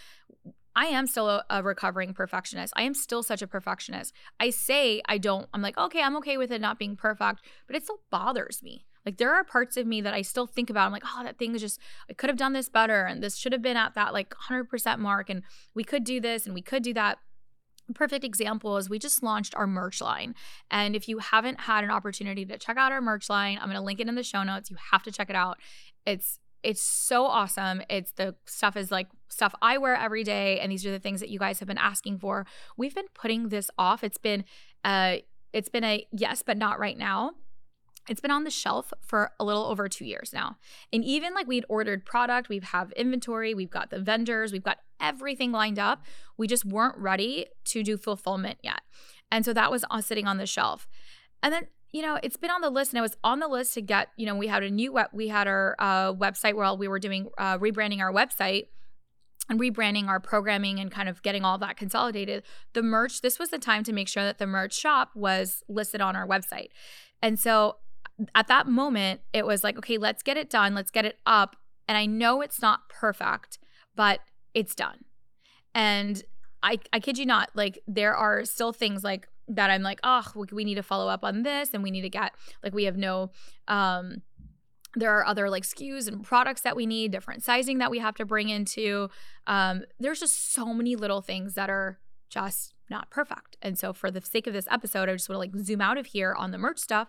I 0.76 0.86
am 0.86 1.08
still 1.08 1.28
a, 1.28 1.44
a, 1.50 1.60
recovering 1.60 2.14
perfectionist. 2.14 2.72
I 2.76 2.82
am 2.82 2.94
still 2.94 3.24
such 3.24 3.42
a 3.42 3.48
perfectionist. 3.48 4.14
I 4.38 4.50
say 4.50 5.02
I 5.08 5.18
don't, 5.18 5.48
I'm 5.52 5.60
like, 5.60 5.76
okay, 5.76 6.00
I'm 6.00 6.16
okay 6.18 6.36
with 6.36 6.52
it 6.52 6.60
not 6.60 6.78
being 6.78 6.94
perfect, 6.94 7.40
but 7.66 7.74
it 7.74 7.82
still 7.82 7.98
bothers 8.12 8.62
me. 8.62 8.86
Like 9.08 9.16
there 9.16 9.32
are 9.32 9.42
parts 9.42 9.78
of 9.78 9.86
me 9.86 10.02
that 10.02 10.12
I 10.12 10.20
still 10.20 10.46
think 10.46 10.68
about. 10.68 10.84
I'm 10.84 10.92
like, 10.92 11.02
oh, 11.06 11.24
that 11.24 11.38
thing 11.38 11.54
is 11.54 11.62
just, 11.62 11.80
I 12.10 12.12
could 12.12 12.28
have 12.28 12.36
done 12.36 12.52
this 12.52 12.68
better. 12.68 13.06
And 13.06 13.22
this 13.22 13.38
should 13.38 13.52
have 13.52 13.62
been 13.62 13.78
at 13.78 13.94
that 13.94 14.12
like 14.12 14.34
100% 14.50 14.98
mark. 14.98 15.30
And 15.30 15.44
we 15.74 15.82
could 15.82 16.04
do 16.04 16.20
this 16.20 16.44
and 16.44 16.54
we 16.54 16.60
could 16.60 16.82
do 16.82 16.92
that. 16.92 17.16
Perfect 17.94 18.22
example 18.22 18.76
is 18.76 18.90
we 18.90 18.98
just 18.98 19.22
launched 19.22 19.54
our 19.54 19.66
merch 19.66 20.02
line. 20.02 20.34
And 20.70 20.94
if 20.94 21.08
you 21.08 21.20
haven't 21.20 21.60
had 21.60 21.84
an 21.84 21.90
opportunity 21.90 22.44
to 22.44 22.58
check 22.58 22.76
out 22.76 22.92
our 22.92 23.00
merch 23.00 23.30
line, 23.30 23.56
I'm 23.56 23.68
going 23.68 23.80
to 23.80 23.82
link 23.82 23.98
it 23.98 24.08
in 24.08 24.14
the 24.14 24.22
show 24.22 24.42
notes. 24.42 24.70
You 24.70 24.76
have 24.90 25.02
to 25.04 25.10
check 25.10 25.30
it 25.30 25.36
out. 25.36 25.56
It's 26.04 26.38
it's 26.62 26.82
so 26.82 27.24
awesome. 27.24 27.80
It's 27.88 28.12
the 28.12 28.34
stuff 28.44 28.76
is 28.76 28.90
like 28.90 29.06
stuff 29.30 29.54
I 29.62 29.78
wear 29.78 29.94
every 29.94 30.22
day 30.22 30.60
and 30.60 30.70
these 30.70 30.84
are 30.84 30.90
the 30.90 30.98
things 30.98 31.20
that 31.20 31.30
you 31.30 31.38
guys 31.38 31.60
have 31.60 31.68
been 31.68 31.78
asking 31.78 32.18
for. 32.18 32.44
We've 32.76 32.94
been 32.94 33.08
putting 33.14 33.48
this 33.48 33.70
off. 33.78 34.04
It's 34.04 34.18
been 34.18 34.44
Uh, 34.84 35.18
it's 35.54 35.70
been 35.70 35.84
a 35.84 36.06
yes, 36.12 36.42
but 36.42 36.58
not 36.58 36.78
right 36.78 36.98
now. 36.98 37.32
It's 38.08 38.20
been 38.20 38.30
on 38.30 38.44
the 38.44 38.50
shelf 38.50 38.92
for 39.02 39.32
a 39.38 39.44
little 39.44 39.64
over 39.64 39.88
two 39.88 40.04
years 40.04 40.32
now. 40.32 40.56
And 40.92 41.04
even 41.04 41.34
like 41.34 41.46
we'd 41.46 41.64
ordered 41.68 42.04
product, 42.04 42.48
we 42.48 42.60
have 42.62 42.92
inventory, 42.92 43.54
we've 43.54 43.70
got 43.70 43.90
the 43.90 44.00
vendors, 44.00 44.52
we've 44.52 44.62
got 44.62 44.78
everything 45.00 45.52
lined 45.52 45.78
up. 45.78 46.04
We 46.36 46.46
just 46.46 46.64
weren't 46.64 46.96
ready 46.98 47.46
to 47.66 47.82
do 47.82 47.96
fulfillment 47.96 48.58
yet. 48.62 48.80
And 49.30 49.44
so 49.44 49.52
that 49.52 49.70
was 49.70 49.84
sitting 50.00 50.26
on 50.26 50.38
the 50.38 50.46
shelf. 50.46 50.88
And 51.42 51.52
then 51.52 51.68
you 51.92 52.02
know, 52.02 52.18
it's 52.22 52.36
been 52.36 52.50
on 52.50 52.60
the 52.60 52.70
list 52.70 52.92
and 52.92 52.98
it 52.98 53.02
was 53.02 53.16
on 53.24 53.40
the 53.40 53.48
list 53.48 53.74
to 53.74 53.80
get, 53.80 54.08
you 54.16 54.26
know, 54.26 54.36
we 54.36 54.46
had 54.46 54.62
a 54.62 54.70
new 54.70 54.92
web, 54.92 55.08
we 55.12 55.28
had 55.28 55.48
our 55.48 55.74
uh, 55.78 56.12
website 56.12 56.54
while 56.54 56.76
we 56.76 56.86
were 56.86 56.98
doing 56.98 57.28
uh, 57.38 57.58
rebranding 57.58 58.00
our 58.00 58.12
website 58.12 58.66
and 59.48 59.58
rebranding 59.58 60.08
our 60.08 60.20
programming 60.20 60.78
and 60.78 60.90
kind 60.90 61.08
of 61.08 61.22
getting 61.22 61.44
all 61.44 61.56
that 61.58 61.76
consolidated. 61.76 62.42
The 62.74 62.82
merch, 62.82 63.22
this 63.22 63.38
was 63.38 63.48
the 63.48 63.58
time 63.58 63.84
to 63.84 63.92
make 63.92 64.08
sure 64.08 64.22
that 64.22 64.38
the 64.38 64.46
merch 64.46 64.74
shop 64.74 65.10
was 65.14 65.62
listed 65.68 66.02
on 66.02 66.14
our 66.14 66.26
website. 66.26 66.68
And 67.22 67.38
so 67.38 67.76
at 68.34 68.48
that 68.48 68.66
moment, 68.66 69.20
it 69.32 69.46
was 69.46 69.62
like, 69.62 69.78
okay, 69.78 69.98
let's 69.98 70.22
get 70.22 70.36
it 70.36 70.50
done, 70.50 70.74
let's 70.74 70.90
get 70.90 71.04
it 71.04 71.18
up. 71.26 71.56
And 71.86 71.96
I 71.96 72.06
know 72.06 72.40
it's 72.40 72.60
not 72.60 72.88
perfect, 72.88 73.58
but 73.94 74.20
it's 74.54 74.74
done. 74.74 75.04
And 75.74 76.22
I, 76.62 76.78
I 76.92 77.00
kid 77.00 77.18
you 77.18 77.26
not, 77.26 77.50
like 77.54 77.80
there 77.86 78.14
are 78.14 78.44
still 78.44 78.72
things 78.72 79.04
like 79.04 79.28
that 79.48 79.70
I'm 79.70 79.82
like, 79.82 80.00
oh, 80.02 80.22
we 80.52 80.64
need 80.64 80.74
to 80.74 80.82
follow 80.82 81.08
up 81.08 81.24
on 81.24 81.42
this 81.42 81.70
and 81.72 81.82
we 81.82 81.90
need 81.90 82.02
to 82.02 82.10
get, 82.10 82.32
like, 82.62 82.74
we 82.74 82.84
have 82.84 82.96
no, 82.96 83.30
um, 83.68 84.22
there 84.94 85.16
are 85.16 85.24
other 85.24 85.48
like 85.48 85.62
SKUs 85.62 86.08
and 86.08 86.24
products 86.24 86.62
that 86.62 86.74
we 86.74 86.86
need, 86.86 87.12
different 87.12 87.42
sizing 87.42 87.78
that 87.78 87.90
we 87.90 87.98
have 87.98 88.16
to 88.16 88.24
bring 88.24 88.48
into. 88.48 89.08
Um, 89.46 89.82
there's 90.00 90.20
just 90.20 90.52
so 90.52 90.72
many 90.74 90.96
little 90.96 91.22
things 91.22 91.54
that 91.54 91.70
are 91.70 91.98
just 92.28 92.74
not 92.90 93.10
perfect. 93.10 93.56
And 93.62 93.78
so, 93.78 93.92
for 93.92 94.10
the 94.10 94.20
sake 94.20 94.46
of 94.46 94.52
this 94.52 94.66
episode, 94.70 95.08
I 95.08 95.12
just 95.12 95.28
want 95.28 95.36
to 95.36 95.38
like 95.58 95.64
zoom 95.64 95.80
out 95.80 95.98
of 95.98 96.06
here 96.06 96.34
on 96.34 96.50
the 96.50 96.58
merch 96.58 96.78
stuff 96.78 97.08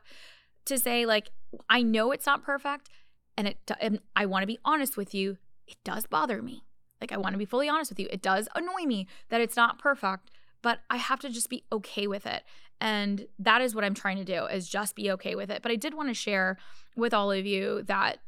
to 0.66 0.78
say, 0.78 1.06
like, 1.06 1.30
I 1.70 1.82
know 1.82 2.12
it's 2.12 2.26
not 2.26 2.44
perfect, 2.44 2.90
and 3.38 3.48
it. 3.48 3.58
And 3.80 4.00
I 4.16 4.26
want 4.26 4.44
to 4.44 4.48
be 4.48 4.60
honest 4.64 4.98
with 4.98 5.14
you. 5.14 5.38
It 5.68 5.78
does 5.84 6.08
bother 6.08 6.42
me. 6.42 6.64
Like, 7.00 7.12
I 7.12 7.18
want 7.18 7.34
to 7.34 7.38
be 7.38 7.46
fully 7.46 7.70
honest 7.70 7.92
with 7.92 8.00
you. 8.00 8.08
It 8.12 8.22
does 8.22 8.48
annoy 8.56 8.84
me 8.86 9.08
that 9.30 9.42
it's 9.42 9.56
not 9.56 9.80
perfect, 9.80 10.32
but 10.62 10.80
I 10.90 10.98
have 10.98 11.20
to 11.22 11.30
just 11.30 11.50
be 11.50 11.64
okay 11.72 12.08
with 12.08 12.26
it. 12.26 12.44
And 12.82 13.28
that 13.38 13.62
is 13.62 13.76
what 13.76 13.84
I'm 13.84 13.94
trying 13.94 14.18
to 14.18 14.24
do 14.24 14.46
is 14.46 14.68
just 14.68 14.96
be 14.96 15.12
okay 15.12 15.36
with 15.36 15.50
it. 15.50 15.62
But 15.62 15.72
I 15.72 15.76
did 15.76 15.94
want 15.94 16.10
to 16.10 16.14
share 16.14 16.58
with 16.96 17.14
all 17.14 17.32
of 17.32 17.46
you 17.46 17.84
that 17.84 18.20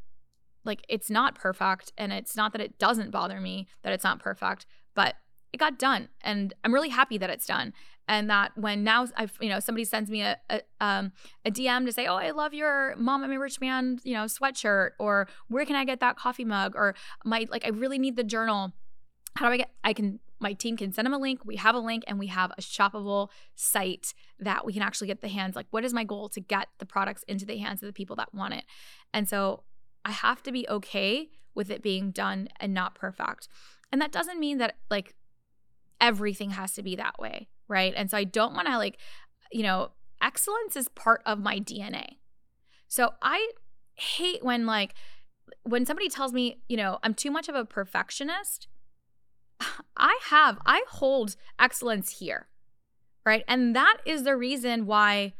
like 0.63 0.83
it's 0.87 1.09
not 1.09 1.35
perfect 1.35 1.91
and 1.97 2.13
it's 2.13 2.35
not 2.35 2.51
that 2.51 2.61
it 2.61 2.77
doesn't 2.77 3.11
bother 3.11 3.39
me 3.39 3.67
that 3.83 3.93
it's 3.93 4.03
not 4.03 4.19
perfect, 4.19 4.65
but 4.93 5.15
it 5.53 5.57
got 5.57 5.77
done 5.77 6.09
and 6.21 6.53
I'm 6.63 6.73
really 6.73 6.89
happy 6.89 7.17
that 7.17 7.29
it's 7.29 7.45
done. 7.45 7.73
And 8.07 8.29
that 8.29 8.51
when 8.57 8.83
now 8.83 9.07
I've 9.15 9.37
you 9.39 9.47
know 9.47 9.59
somebody 9.59 9.85
sends 9.85 10.09
me 10.09 10.21
a 10.21 10.37
a, 10.49 10.61
um, 10.81 11.13
a 11.45 11.51
DM 11.51 11.85
to 11.85 11.91
say, 11.91 12.07
oh, 12.07 12.15
I 12.15 12.31
love 12.31 12.53
your 12.53 12.95
mom 12.97 13.23
I'm 13.23 13.31
a 13.31 13.39
rich 13.39 13.61
man 13.61 13.99
you 14.03 14.13
know 14.13 14.25
sweatshirt, 14.25 14.91
or 14.99 15.27
where 15.47 15.65
can 15.65 15.75
I 15.75 15.85
get 15.85 15.99
that 16.01 16.17
coffee 16.17 16.43
mug, 16.43 16.75
or 16.75 16.95
my 17.23 17.47
like 17.49 17.65
I 17.65 17.69
really 17.69 17.99
need 17.99 18.15
the 18.15 18.23
journal. 18.23 18.73
How 19.35 19.47
do 19.47 19.53
I 19.53 19.57
get? 19.57 19.69
I 19.83 19.93
can 19.93 20.19
my 20.41 20.53
team 20.53 20.75
can 20.75 20.91
send 20.91 21.05
them 21.05 21.13
a 21.13 21.19
link. 21.19 21.45
We 21.45 21.55
have 21.57 21.75
a 21.75 21.79
link 21.79 22.03
and 22.07 22.17
we 22.17 22.27
have 22.27 22.51
a 22.57 22.61
shoppable 22.61 23.29
site 23.55 24.13
that 24.39 24.65
we 24.65 24.73
can 24.73 24.81
actually 24.81 25.07
get 25.07 25.21
the 25.21 25.27
hands. 25.27 25.55
Like, 25.55 25.67
what 25.69 25.85
is 25.85 25.93
my 25.93 26.03
goal 26.03 26.29
to 26.29 26.41
get 26.41 26.67
the 26.79 26.85
products 26.85 27.23
into 27.27 27.45
the 27.45 27.57
hands 27.57 27.83
of 27.83 27.87
the 27.87 27.93
people 27.93 28.15
that 28.15 28.33
want 28.33 28.55
it? 28.55 28.65
And 29.13 29.29
so 29.29 29.63
I 30.03 30.11
have 30.11 30.41
to 30.43 30.51
be 30.51 30.67
okay 30.67 31.29
with 31.53 31.69
it 31.69 31.83
being 31.83 32.09
done 32.11 32.49
and 32.59 32.73
not 32.73 32.95
perfect. 32.95 33.47
And 33.91 34.01
that 34.01 34.11
doesn't 34.11 34.39
mean 34.39 34.57
that 34.57 34.77
like 34.89 35.13
everything 36.01 36.51
has 36.51 36.73
to 36.73 36.83
be 36.83 36.95
that 36.97 37.19
way, 37.19 37.47
right? 37.67 37.93
And 37.95 38.11
so 38.11 38.17
I 38.17 38.25
don't 38.25 38.53
want 38.53 38.67
to 38.67 38.77
like, 38.77 38.97
you 39.51 39.63
know, 39.63 39.91
excellence 40.21 40.75
is 40.75 40.89
part 40.89 41.21
of 41.25 41.39
my 41.39 41.59
DNA. 41.59 42.17
So 42.87 43.13
I 43.21 43.51
hate 43.95 44.43
when 44.43 44.65
like 44.65 44.95
when 45.63 45.85
somebody 45.85 46.09
tells 46.09 46.33
me, 46.33 46.61
you 46.67 46.75
know, 46.75 46.99
I'm 47.03 47.13
too 47.13 47.31
much 47.31 47.47
of 47.47 47.55
a 47.55 47.63
perfectionist 47.63 48.67
I 49.97 50.19
have, 50.25 50.57
I 50.65 50.83
hold 50.89 51.35
excellence 51.59 52.19
here, 52.19 52.47
right? 53.25 53.43
And 53.47 53.75
that 53.75 53.97
is 54.05 54.23
the 54.23 54.35
reason 54.35 54.85
why 54.85 55.33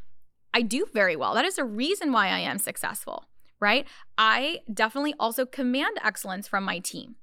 I 0.54 0.62
do 0.62 0.86
very 0.94 1.16
well. 1.16 1.34
That 1.34 1.46
is 1.46 1.56
the 1.56 1.64
reason 1.64 2.12
why 2.12 2.28
I 2.28 2.40
am 2.40 2.58
successful, 2.58 3.26
right? 3.60 3.88
I 4.18 4.60
definitely 4.72 5.16
also 5.20 5.46
command 5.46 5.98
excellence 6.04 6.48
from 6.48 6.64
my 6.64 6.80
team. 6.80 7.16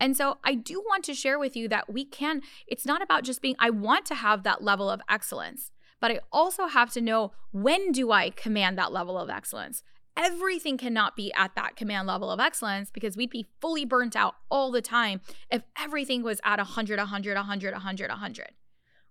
And 0.00 0.16
so 0.16 0.38
I 0.42 0.54
do 0.54 0.82
want 0.88 1.04
to 1.04 1.14
share 1.14 1.38
with 1.38 1.54
you 1.54 1.68
that 1.68 1.92
we 1.92 2.04
can, 2.04 2.42
it's 2.66 2.86
not 2.86 3.02
about 3.02 3.22
just 3.22 3.42
being, 3.42 3.56
I 3.58 3.70
want 3.70 4.06
to 4.06 4.14
have 4.14 4.42
that 4.42 4.64
level 4.64 4.90
of 4.90 5.00
excellence, 5.08 5.70
but 6.00 6.10
I 6.10 6.20
also 6.32 6.66
have 6.66 6.90
to 6.92 7.00
know 7.00 7.32
when 7.52 7.92
do 7.92 8.10
I 8.10 8.30
command 8.30 8.78
that 8.78 8.92
level 8.92 9.18
of 9.18 9.28
excellence? 9.28 9.82
everything 10.16 10.76
cannot 10.76 11.16
be 11.16 11.32
at 11.34 11.54
that 11.54 11.76
command 11.76 12.06
level 12.06 12.30
of 12.30 12.40
excellence 12.40 12.90
because 12.90 13.16
we'd 13.16 13.30
be 13.30 13.46
fully 13.60 13.84
burnt 13.84 14.14
out 14.14 14.34
all 14.50 14.70
the 14.70 14.82
time 14.82 15.20
if 15.50 15.62
everything 15.78 16.22
was 16.22 16.40
at 16.44 16.58
100, 16.58 16.98
100, 16.98 17.36
100, 17.36 17.72
100, 17.72 18.10
100. 18.10 18.46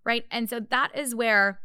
Right. 0.04 0.24
And 0.30 0.48
so 0.48 0.60
that 0.60 0.96
is 0.96 1.14
where 1.14 1.60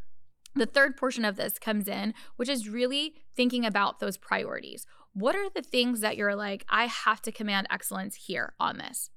the 0.54 0.66
third 0.66 0.96
portion 0.96 1.24
of 1.24 1.36
this 1.36 1.58
comes 1.58 1.86
in, 1.86 2.14
which 2.36 2.48
is 2.48 2.68
really 2.68 3.14
thinking 3.34 3.64
about 3.64 4.00
those 4.00 4.16
priorities. 4.16 4.86
What 5.12 5.36
are 5.36 5.48
the 5.48 5.62
things 5.62 6.00
that 6.00 6.16
you're 6.16 6.34
like, 6.34 6.64
I 6.68 6.86
have 6.86 7.22
to 7.22 7.32
command 7.32 7.68
excellence 7.70 8.16
here 8.16 8.54
on 8.58 8.78
this? 8.78 9.10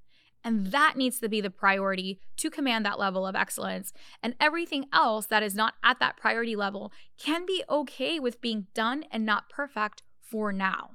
And 0.44 0.68
that 0.68 0.96
needs 0.96 1.20
to 1.20 1.30
be 1.30 1.42
the 1.42 1.50
priority 1.50 2.20
to 2.38 2.50
command 2.50 2.86
that 2.86 3.00
level 3.00 3.28
of 3.28 3.36
excellence. 3.36 3.92
And 4.24 4.36
everything 4.40 4.86
else 4.94 5.26
that 5.28 5.44
is 5.44 5.56
not 5.56 5.74
at 5.84 6.00
that 6.00 6.18
priority 6.18 6.56
level 6.56 6.92
can 7.18 7.46
be 7.46 7.64
okay 7.70 8.20
with 8.20 8.42
being 8.42 8.68
done 8.74 9.04
and 9.12 9.26
not 9.26 9.50
perfect 9.50 10.04
for 10.22 10.54
now, 10.54 10.92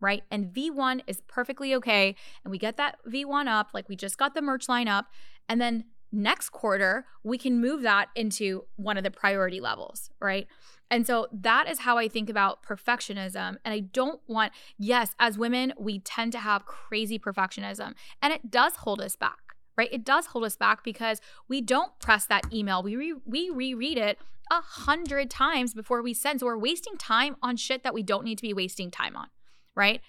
right? 0.00 0.22
And 0.30 0.52
V1 0.52 1.02
is 1.06 1.20
perfectly 1.28 1.74
okay. 1.76 2.16
And 2.44 2.50
we 2.50 2.58
get 2.58 2.76
that 2.78 2.96
V1 3.06 3.46
up, 3.46 3.68
like 3.72 3.88
we 3.88 3.96
just 3.96 4.18
got 4.18 4.34
the 4.34 4.42
merch 4.42 4.68
line 4.68 4.88
up. 4.88 5.06
And 5.48 5.60
then 5.60 5.84
next 6.10 6.50
quarter, 6.50 7.06
we 7.22 7.38
can 7.38 7.60
move 7.60 7.82
that 7.82 8.08
into 8.16 8.64
one 8.76 8.96
of 8.96 9.04
the 9.04 9.10
priority 9.10 9.60
levels, 9.60 10.10
right? 10.20 10.48
And 10.90 11.06
so 11.06 11.28
that 11.32 11.68
is 11.68 11.80
how 11.80 11.98
I 11.98 12.08
think 12.08 12.28
about 12.28 12.64
perfectionism. 12.64 13.56
And 13.64 13.72
I 13.72 13.80
don't 13.80 14.20
want, 14.26 14.52
yes, 14.76 15.14
as 15.20 15.38
women, 15.38 15.72
we 15.78 16.00
tend 16.00 16.32
to 16.32 16.38
have 16.38 16.66
crazy 16.66 17.18
perfectionism, 17.18 17.94
and 18.20 18.32
it 18.32 18.50
does 18.50 18.76
hold 18.76 19.00
us 19.00 19.16
back. 19.16 19.38
Right? 19.76 19.88
It 19.92 20.04
does 20.04 20.26
hold 20.26 20.44
us 20.44 20.56
back 20.56 20.84
because 20.84 21.22
we 21.48 21.62
don't 21.62 21.98
press 22.00 22.26
that 22.26 22.52
email. 22.52 22.82
We 22.82 22.96
re- 22.96 23.14
we 23.24 23.48
reread 23.48 23.96
it 23.96 24.18
a 24.50 24.60
hundred 24.60 25.30
times 25.30 25.72
before 25.72 26.02
we 26.02 26.12
send. 26.12 26.40
So 26.40 26.46
we're 26.46 26.58
wasting 26.58 26.98
time 26.98 27.36
on 27.40 27.56
shit 27.56 27.82
that 27.84 27.94
we 27.94 28.02
don't 28.02 28.24
need 28.24 28.36
to 28.36 28.42
be 28.42 28.52
wasting 28.52 28.90
time 28.90 29.16
on, 29.16 29.28
right? 29.74 30.02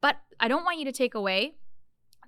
But 0.00 0.16
I 0.40 0.48
don't 0.48 0.64
want 0.64 0.78
you 0.78 0.84
to 0.86 0.92
take 0.92 1.14
away 1.14 1.56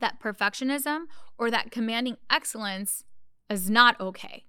that 0.01 0.21
perfectionism 0.21 1.05
or 1.39 1.51
that 1.51 1.71
commanding 1.71 2.17
excellence 2.29 3.05
is 3.49 3.71
not 3.71 3.99
okay. 3.99 4.45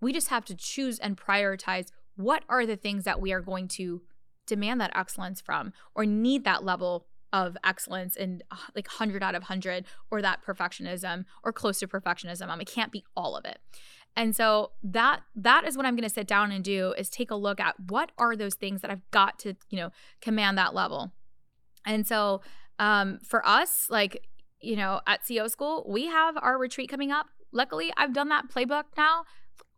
We 0.00 0.12
just 0.12 0.28
have 0.28 0.44
to 0.46 0.54
choose 0.54 0.98
and 0.98 1.16
prioritize 1.16 1.86
what 2.16 2.44
are 2.48 2.66
the 2.66 2.76
things 2.76 3.04
that 3.04 3.20
we 3.20 3.32
are 3.32 3.40
going 3.40 3.68
to 3.68 4.02
demand 4.46 4.80
that 4.80 4.92
excellence 4.94 5.40
from 5.40 5.72
or 5.94 6.04
need 6.06 6.44
that 6.44 6.64
level 6.64 7.06
of 7.32 7.56
excellence 7.64 8.16
and 8.16 8.42
uh, 8.50 8.56
like 8.74 8.86
100 8.86 9.22
out 9.22 9.34
of 9.34 9.42
100 9.42 9.84
or 10.10 10.22
that 10.22 10.40
perfectionism 10.44 11.24
or 11.42 11.52
close 11.52 11.78
to 11.80 11.86
perfectionism. 11.86 12.48
Um, 12.48 12.60
it 12.60 12.68
can't 12.68 12.92
be 12.92 13.04
all 13.16 13.36
of 13.36 13.44
it. 13.44 13.58
And 14.14 14.34
so 14.34 14.70
that 14.82 15.20
that 15.34 15.66
is 15.66 15.76
what 15.76 15.84
I'm 15.84 15.94
going 15.94 16.08
to 16.08 16.14
sit 16.14 16.26
down 16.26 16.50
and 16.50 16.64
do 16.64 16.94
is 16.96 17.10
take 17.10 17.30
a 17.30 17.34
look 17.34 17.60
at 17.60 17.78
what 17.88 18.12
are 18.16 18.34
those 18.34 18.54
things 18.54 18.80
that 18.80 18.90
I've 18.90 19.08
got 19.10 19.38
to, 19.40 19.54
you 19.68 19.78
know, 19.78 19.90
command 20.22 20.56
that 20.56 20.74
level. 20.74 21.12
And 21.84 22.06
so 22.06 22.40
um 22.78 23.18
for 23.22 23.46
us 23.46 23.88
like 23.90 24.26
you 24.60 24.74
know, 24.74 25.00
at 25.06 25.22
CEO 25.22 25.50
School, 25.50 25.84
we 25.86 26.06
have 26.06 26.36
our 26.38 26.58
retreat 26.58 26.88
coming 26.88 27.12
up. 27.12 27.26
Luckily, 27.52 27.92
I've 27.96 28.14
done 28.14 28.30
that 28.30 28.48
playbook 28.48 28.84
now 28.96 29.24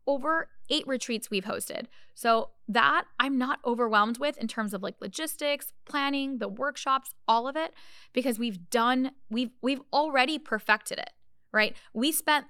over 0.07 0.48
8 0.70 0.87
retreats 0.87 1.31
we've 1.31 1.44
hosted. 1.44 1.87
So 2.14 2.50
that 2.68 3.04
I'm 3.18 3.38
not 3.38 3.61
overwhelmed 3.64 4.18
with 4.18 4.37
in 4.38 4.48
terms 4.48 4.74
of 4.74 4.83
like 4.83 4.96
logistics, 5.00 5.72
planning, 5.85 6.38
the 6.38 6.48
workshops, 6.48 7.14
all 7.26 7.48
of 7.48 7.57
it 7.57 7.72
because 8.12 8.38
we've 8.38 8.68
done 8.70 9.12
we've 9.31 9.50
we've 9.62 9.81
already 9.92 10.38
perfected 10.38 10.98
it, 10.98 11.11
right? 11.52 11.76
We 11.94 12.12
spent 12.12 12.46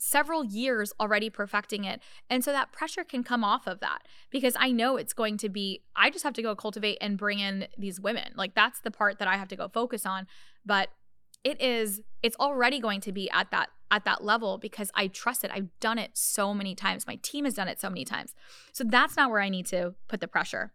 several 0.00 0.42
years 0.44 0.92
already 0.98 1.30
perfecting 1.30 1.84
it. 1.84 2.00
And 2.28 2.42
so 2.42 2.52
that 2.52 2.72
pressure 2.72 3.04
can 3.04 3.22
come 3.22 3.44
off 3.44 3.66
of 3.66 3.80
that 3.80 4.00
because 4.30 4.56
I 4.58 4.72
know 4.72 4.96
it's 4.96 5.12
going 5.12 5.36
to 5.38 5.48
be, 5.48 5.82
I 5.94 6.10
just 6.10 6.24
have 6.24 6.32
to 6.34 6.42
go 6.42 6.56
cultivate 6.56 6.98
and 7.00 7.18
bring 7.18 7.38
in 7.38 7.68
these 7.76 8.00
women. 8.00 8.32
Like 8.34 8.54
that's 8.54 8.80
the 8.80 8.90
part 8.90 9.18
that 9.18 9.28
I 9.28 9.36
have 9.36 9.48
to 9.48 9.56
go 9.56 9.68
focus 9.68 10.06
on. 10.06 10.26
But 10.64 10.88
it 11.44 11.60
is, 11.60 12.02
it's 12.22 12.36
already 12.36 12.80
going 12.80 13.00
to 13.02 13.12
be 13.12 13.30
at 13.30 13.50
that 13.50 13.70
at 13.90 14.04
that 14.04 14.22
level 14.22 14.58
because 14.58 14.90
I 14.94 15.08
trust 15.08 15.44
it. 15.44 15.50
I've 15.52 15.68
done 15.80 15.98
it 15.98 16.12
so 16.14 16.54
many 16.54 16.74
times. 16.74 17.06
My 17.06 17.16
team 17.22 17.44
has 17.44 17.54
done 17.54 17.68
it 17.68 17.80
so 17.80 17.88
many 17.88 18.04
times. 18.04 18.34
So 18.72 18.84
that's 18.84 19.16
not 19.16 19.30
where 19.30 19.40
I 19.40 19.48
need 19.48 19.66
to 19.66 19.94
put 20.08 20.20
the 20.20 20.28
pressure. 20.28 20.72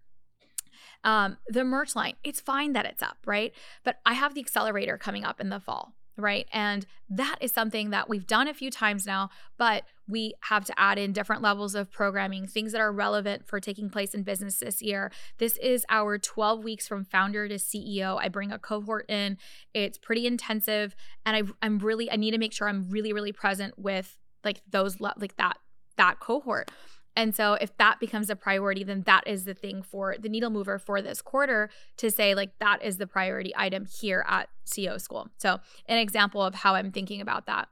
Um, 1.04 1.38
the 1.48 1.64
merch 1.64 1.96
line, 1.96 2.16
it's 2.24 2.42
fine 2.42 2.74
that 2.74 2.86
it's 2.86 3.02
up, 3.02 3.18
right? 3.26 3.54
But 3.84 4.00
I 4.06 4.14
have 4.14 4.34
the 4.34 4.42
accelerator 4.42 4.98
coming 4.98 5.24
up 5.24 5.40
in 5.40 5.50
the 5.50 5.60
fall. 5.60 5.94
Right? 6.18 6.48
And 6.54 6.86
that 7.10 7.38
is 7.42 7.52
something 7.52 7.90
that 7.90 8.10
we've 8.10 8.26
done 8.26 8.48
a 8.48 8.54
few 8.54 8.72
times 8.72 9.06
now, 9.06 9.30
but 9.58 9.84
we 10.08 10.34
have 10.42 10.66
to 10.66 10.80
add 10.80 10.98
in 10.98 11.14
different 11.14 11.42
levels 11.42 11.76
of 11.76 11.92
programming, 11.92 12.48
things 12.48 12.72
that 12.72 12.82
are 12.82 12.92
relevant 12.92 13.48
for 13.48 13.60
taking 13.60 13.90
place 13.90 14.14
in 14.14 14.24
business 14.24 14.58
this 14.58 14.82
year. 14.82 15.12
This 15.40 15.58
is 15.58 15.86
our 15.90 16.18
12 16.18 16.64
weeks 16.64 16.88
from 16.88 17.04
founder 17.04 17.48
to 17.48 17.56
CEO. 17.56 18.20
I 18.22 18.30
bring 18.30 18.52
a 18.52 18.60
cohort 18.60 19.10
in. 19.10 19.38
It's 19.74 19.98
pretty 19.98 20.28
intensive 20.28 20.96
and 21.26 21.36
I 21.36 21.66
I'm 21.66 21.80
really 21.80 22.12
I 22.12 22.16
need 22.16 22.32
to 22.32 22.38
make 22.38 22.54
sure 22.54 22.68
I'm 22.68 22.90
really 22.90 23.14
really 23.14 23.32
present 23.32 23.78
with 23.78 24.18
like 24.44 24.62
those 24.70 25.00
like 25.00 25.36
that 25.38 25.58
that 25.98 26.20
cohort. 26.20 26.72
And 27.16 27.34
so 27.36 27.54
if 27.54 27.76
that 27.78 28.00
becomes 28.00 28.30
a 28.30 28.36
priority, 28.36 28.84
then 28.84 29.04
that 29.04 29.24
is 29.26 29.46
the 29.46 29.54
thing 29.54 29.82
for 29.82 30.16
the 30.20 30.30
needle 30.30 30.50
mover 30.50 30.78
for 30.78 31.02
this 31.02 31.22
quarter 31.22 31.70
to 31.98 32.12
say, 32.12 32.36
like, 32.36 32.58
that 32.60 32.84
is 32.84 32.98
the 32.98 33.08
priority 33.08 33.54
item 33.56 33.86
here 33.86 34.26
at 34.28 34.50
CEO 34.66 35.00
School. 35.00 35.30
So, 35.38 35.60
an 35.88 35.98
example 35.98 36.42
of 36.42 36.56
how 36.56 36.76
I'm 36.76 36.92
thinking 36.92 37.22
about 37.22 37.46
that. 37.46 37.70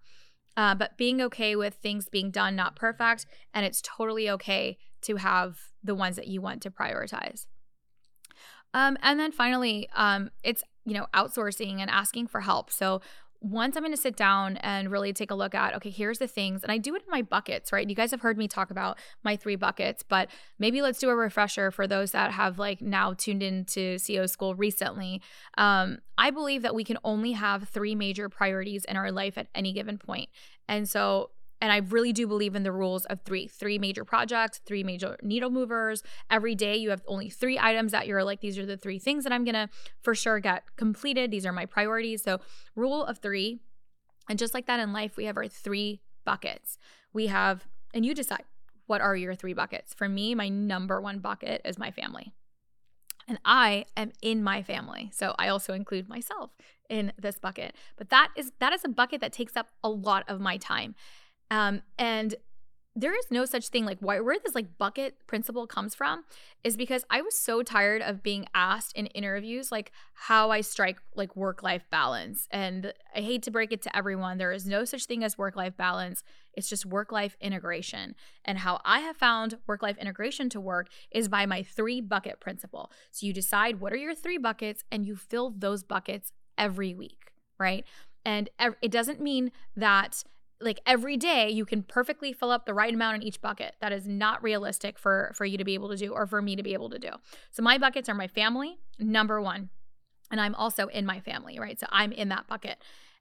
Uh, 0.56 0.76
but 0.76 0.98
being 0.98 1.22
okay 1.22 1.56
with 1.56 1.76
things 1.76 2.10
being 2.10 2.32
done, 2.32 2.56
not 2.56 2.76
perfect. 2.76 3.26
And 3.54 3.66
it's 3.66 3.82
totally 3.82 4.30
okay 4.30 4.78
to 5.02 5.18
have 5.18 5.58
the 5.84 5.96
ones 5.96 6.16
that 6.16 6.28
you 6.28 6.42
want 6.42 6.62
to 6.62 6.72
prioritize. 6.72 7.48
Um, 8.74 8.98
and 9.02 9.20
then 9.20 9.32
finally, 9.32 9.90
um, 9.96 10.32
it's 10.44 10.64
you 10.86 10.94
know 10.94 11.08
outsourcing 11.14 11.80
and 11.80 11.90
asking 11.90 12.28
for 12.28 12.42
help. 12.42 12.72
So 12.72 13.02
once 13.44 13.76
I'm 13.76 13.84
going 13.84 13.94
to 13.94 14.02
sit 14.02 14.16
down 14.16 14.56
and 14.58 14.90
really 14.90 15.12
take 15.12 15.30
a 15.30 15.36
look 15.36 15.54
at, 15.54 15.76
okay, 15.76 15.90
here's 15.90 16.18
the 16.18 16.28
things, 16.28 16.64
and 16.64 16.72
I 16.72 16.78
do 16.78 16.96
it 16.96 17.04
in 17.04 17.12
my 17.12 17.22
buckets, 17.22 17.74
right? 17.74 17.88
You 17.88 17.96
guys 17.96 18.12
have 18.12 18.22
heard 18.22 18.38
me 18.38 18.48
talk 18.48 18.72
about 18.72 18.98
my 19.22 19.36
three 19.36 19.58
buckets, 19.58 20.02
but 20.02 20.30
maybe 20.58 20.82
let's 20.82 20.98
do 20.98 21.10
a 21.10 21.16
refresher 21.16 21.70
for 21.70 21.86
those 21.86 22.12
that 22.12 22.32
have 22.32 22.58
like 22.58 22.82
now 22.82 23.14
tuned 23.14 23.44
into 23.44 23.96
CEO 23.96 24.30
school 24.30 24.56
recently. 24.56 25.22
Um, 25.58 25.98
I 26.18 26.32
believe 26.32 26.62
that 26.62 26.74
we 26.74 26.86
can 26.86 26.98
only 27.04 27.34
have 27.34 27.68
three 27.68 27.96
major 27.96 28.30
priorities 28.30 28.86
in 28.86 28.96
our 28.96 29.12
life 29.12 29.38
at 29.38 29.48
any 29.54 29.74
given 29.74 29.98
point. 29.98 30.30
And 30.70 30.88
so 30.88 31.32
and 31.63 31.71
I 31.71 31.78
really 31.78 32.12
do 32.12 32.28
believe 32.28 32.56
in 32.56 32.63
the 32.63 32.73
rules 32.73 33.06
of 33.06 33.21
three 33.21 33.47
three 33.47 33.80
major 33.80 34.04
projects, 34.04 34.60
three 34.65 34.84
major 34.84 35.17
needle 35.23 35.49
movers. 35.49 36.04
Every 36.30 36.56
day 36.56 36.76
you 36.76 36.89
have 36.89 37.02
only 37.08 37.30
three 37.30 37.58
items 37.58 37.93
that 37.93 38.06
you're 38.06 38.26
like, 38.26 38.41
these 38.41 38.58
are 38.58 38.65
the 38.65 38.76
three 38.76 38.99
things 38.99 39.23
that 39.23 39.32
I'm 39.32 39.45
going 39.45 39.56
to 39.56 39.69
for 40.02 40.13
sure 40.13 40.41
get 40.41 40.76
completed. 40.76 41.32
These 41.32 41.45
are 41.45 41.54
my 41.54 41.65
priorities. 41.65 42.21
So, 42.21 42.41
rule 42.76 43.06
of 43.06 43.19
three. 43.19 43.62
And 44.28 44.38
just 44.38 44.54
like 44.54 44.65
that 44.65 44.82
in 44.82 44.91
life, 44.91 45.15
we 45.15 45.23
have 45.23 45.38
our 45.38 45.47
three 45.47 46.02
buckets. 46.26 46.78
We 47.13 47.28
have, 47.28 47.65
and 47.93 48.06
you 48.06 48.13
decide 48.13 48.43
what 48.88 48.99
are 48.99 49.15
your 49.15 49.34
three 49.34 49.54
buckets. 49.54 49.93
For 49.93 50.10
me, 50.10 50.36
my 50.36 50.49
number 50.49 50.99
one 50.99 51.19
bucket 51.19 51.62
is 51.63 51.78
my 51.78 51.91
family. 51.91 52.34
And 53.26 53.39
I 53.45 53.86
am 53.95 54.12
in 54.21 54.43
my 54.43 54.63
family. 54.63 55.12
So 55.13 55.34
I 55.39 55.47
also 55.47 55.73
include 55.73 56.10
myself 56.10 56.52
in 56.89 57.13
this 57.17 57.39
bucket. 57.39 57.73
But 57.95 58.10
that 58.10 58.32
is 58.36 58.52
that 58.60 58.73
is 58.73 58.84
a 58.84 58.89
bucket 58.89 59.21
that 59.21 59.32
takes 59.32 59.56
up 59.56 59.69
a 59.82 59.89
lot 59.89 60.26
of 60.28 60.41
my 60.41 60.58
time. 60.58 60.95
Um, 61.54 61.84
and 62.00 62.34
there 62.96 63.16
is 63.16 63.26
no 63.30 63.46
such 63.46 63.68
thing 63.68 63.86
like 63.86 64.00
why, 64.00 64.20
where 64.20 64.38
this 64.44 64.56
like 64.56 64.80
bucket 64.80 65.16
principle 65.28 65.68
comes 65.68 65.94
from 65.94 66.24
is 66.63 66.76
because 66.76 67.06
I 67.12 67.22
was 67.22 67.38
so 67.38 67.62
tired 67.62 68.02
of 68.02 68.24
being 68.24 68.48
asked 68.56 68.98
in 68.98 69.06
interviews 69.08 69.72
like 69.72 69.92
how 70.16 70.50
I 70.50 70.62
strike 70.62 70.98
like 71.16 71.36
work 71.36 71.62
life 71.62 71.86
balance. 71.92 72.48
And 72.50 72.92
I 73.16 73.20
hate 73.20 73.44
to 73.44 73.52
break 73.52 73.72
it 73.72 73.84
to 73.84 73.96
everyone, 73.96 74.39
there 74.39 74.52
is 74.52 74.66
no 74.66 74.84
such 74.84 75.06
thing 75.06 75.24
as 75.24 75.38
work 75.38 75.56
life 75.56 75.78
balance. 75.78 76.24
It's 76.56 76.70
just 76.70 76.88
work 76.88 77.12
life 77.12 77.38
integration. 77.39 78.16
And 78.46 78.58
how 78.58 78.82
I 78.84 79.02
have 79.02 79.18
found 79.18 79.60
work 79.68 79.84
life 79.84 79.98
integration 80.00 80.50
to 80.50 80.60
work 80.60 80.88
is 81.12 81.28
by 81.30 81.46
my 81.46 81.62
three 81.62 82.02
bucket 82.02 82.39
principle. 82.39 82.92
So 83.12 83.28
you 83.28 83.34
decide 83.34 83.80
what 83.80 83.94
are 83.94 83.98
your 83.98 84.16
three 84.16 84.39
buckets 84.39 84.84
and 84.92 85.06
you 85.06 85.16
fill 85.16 85.54
those 85.56 85.84
buckets 85.84 86.32
every 86.58 86.96
week, 86.96 87.32
right? 87.60 87.86
And 88.26 88.50
it 88.82 88.92
doesn't 88.92 89.22
mean 89.22 89.52
that 89.76 90.24
like 90.62 90.80
every 90.86 91.18
day 91.18 91.50
you 91.50 91.66
can 91.66 91.84
perfectly 91.84 92.34
fill 92.34 92.52
up 92.52 92.66
the 92.66 92.74
right 92.74 92.94
amount 92.94 93.16
in 93.16 93.24
each 93.24 93.42
bucket 93.42 93.76
that 93.82 93.92
is 93.92 94.08
not 94.08 94.42
realistic 94.44 94.98
for 94.98 95.32
for 95.34 95.46
you 95.46 95.58
to 95.58 95.63
be 95.63 95.74
able 95.74 95.89
to 95.89 95.98
do 95.98 96.13
or 96.13 96.26
for 96.26 96.42
me 96.42 96.56
to 96.56 96.63
be 96.63 96.74
able 96.74 96.89
to 96.89 97.00
do 97.00 97.10
so 97.52 97.62
my 97.62 97.78
buckets 97.78 98.08
are 98.10 98.16
my 98.16 98.28
family 98.28 98.78
number 99.00 99.42
one 99.42 99.70
and 100.32 100.39
i'm 100.39 100.56
also 100.56 100.88
in 100.88 101.06
my 101.06 101.20
family 101.20 101.60
right 101.60 101.80
so 101.80 101.88
i'm 101.92 102.12
in 102.12 102.30
that 102.30 102.48
bucket 102.48 102.78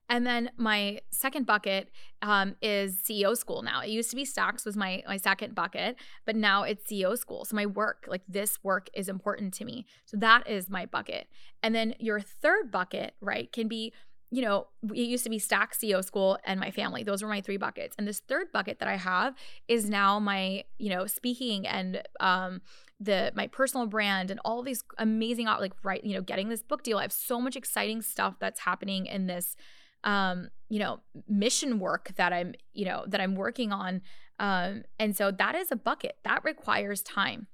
and 0.08 0.26
then 0.26 0.50
my 0.56 1.00
second 1.10 1.46
bucket 1.46 1.88
um, 2.20 2.56
is 2.60 2.98
CEO 2.98 3.36
school 3.36 3.62
now. 3.62 3.80
It 3.80 3.88
used 3.88 4.10
to 4.10 4.16
be 4.16 4.24
Stax 4.24 4.66
was 4.66 4.76
my 4.76 5.02
my 5.06 5.16
second 5.16 5.54
bucket, 5.54 5.96
but 6.26 6.36
now 6.36 6.64
it's 6.64 6.84
CEO 6.84 7.16
school. 7.16 7.44
So 7.44 7.56
my 7.56 7.66
work, 7.66 8.04
like 8.08 8.22
this 8.28 8.58
work 8.62 8.88
is 8.94 9.08
important 9.08 9.54
to 9.54 9.64
me. 9.64 9.86
So 10.04 10.16
that 10.18 10.48
is 10.48 10.68
my 10.68 10.86
bucket. 10.86 11.28
And 11.62 11.74
then 11.74 11.94
your 11.98 12.20
third 12.20 12.70
bucket, 12.70 13.14
right, 13.20 13.50
can 13.52 13.68
be 13.68 13.92
you 14.32 14.40
know, 14.40 14.66
it 14.90 14.96
used 14.96 15.24
to 15.24 15.30
be 15.30 15.38
Stax 15.38 15.78
CEO 15.82 16.02
school 16.02 16.38
and 16.44 16.58
my 16.58 16.70
family. 16.70 17.02
Those 17.02 17.22
were 17.22 17.28
my 17.28 17.42
three 17.42 17.58
buckets. 17.58 17.94
And 17.98 18.08
this 18.08 18.20
third 18.20 18.50
bucket 18.50 18.78
that 18.78 18.88
I 18.88 18.96
have 18.96 19.34
is 19.68 19.90
now 19.90 20.18
my, 20.18 20.64
you 20.78 20.88
know, 20.88 21.06
speaking 21.06 21.66
and 21.66 22.02
um 22.18 22.62
the 22.98 23.30
my 23.34 23.46
personal 23.46 23.86
brand 23.86 24.30
and 24.30 24.40
all 24.42 24.62
these 24.62 24.82
amazing 24.96 25.46
like 25.46 25.74
right, 25.84 26.02
you 26.02 26.14
know, 26.14 26.22
getting 26.22 26.48
this 26.48 26.62
book 26.62 26.82
deal. 26.82 26.96
I 26.96 27.02
have 27.02 27.12
so 27.12 27.40
much 27.40 27.56
exciting 27.56 28.00
stuff 28.00 28.36
that's 28.40 28.60
happening 28.60 29.04
in 29.04 29.26
this 29.26 29.54
um, 30.04 30.48
you 30.68 30.78
know, 30.78 31.00
mission 31.28 31.78
work 31.78 32.12
that 32.16 32.32
I'm, 32.32 32.54
you 32.72 32.84
know, 32.84 33.04
that 33.06 33.20
I'm 33.20 33.34
working 33.34 33.72
on. 33.72 34.02
Um, 34.38 34.82
and 34.98 35.16
so 35.16 35.30
that 35.30 35.54
is 35.54 35.70
a 35.70 35.76
bucket 35.76 36.16
that 36.24 36.42
requires 36.42 37.02
time. 37.02 37.46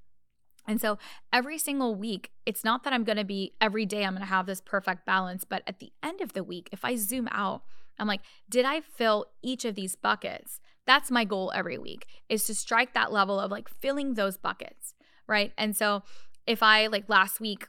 And 0.69 0.81
so 0.81 0.99
every 1.33 1.59
single 1.59 1.95
week, 1.95 2.31
it's 2.45 2.63
not 2.63 2.85
that 2.85 2.93
I'm 2.93 3.03
going 3.03 3.17
to 3.17 3.25
be 3.25 3.55
every 3.61 3.87
day, 3.87 4.05
I'm 4.05 4.13
going 4.13 4.21
to 4.21 4.27
have 4.27 4.47
this 4.47 4.61
perfect 4.61 5.07
balance. 5.07 5.45
But 5.45 5.63
at 5.67 5.81
the 5.81 5.91
end 6.03 6.21
of 6.21 6.35
the 6.35 6.45
week, 6.45 6.69
if 6.71 6.85
I 6.85 6.95
zoom 6.95 7.27
out, 7.33 7.63
I'm 7.99 8.07
like, 8.07 8.21
did 8.49 8.65
I 8.65 8.81
fill 8.83 9.27
each 9.43 9.65
of 9.65 9.75
these 9.75 9.97
buckets? 9.97 10.61
That's 10.87 11.11
my 11.11 11.25
goal 11.25 11.51
every 11.55 11.79
week 11.79 12.07
is 12.29 12.45
to 12.45 12.55
strike 12.55 12.95
that 12.95 13.13
level 13.13 13.41
of 13.41 13.51
like 13.51 13.69
filling 13.69 14.15
those 14.15 14.37
buckets. 14.37 14.95
Right. 15.27 15.53
And 15.59 15.77
so 15.77 16.03
if 16.47 16.63
I 16.63 16.87
like 16.87 17.09
last 17.09 17.41
week, 17.41 17.69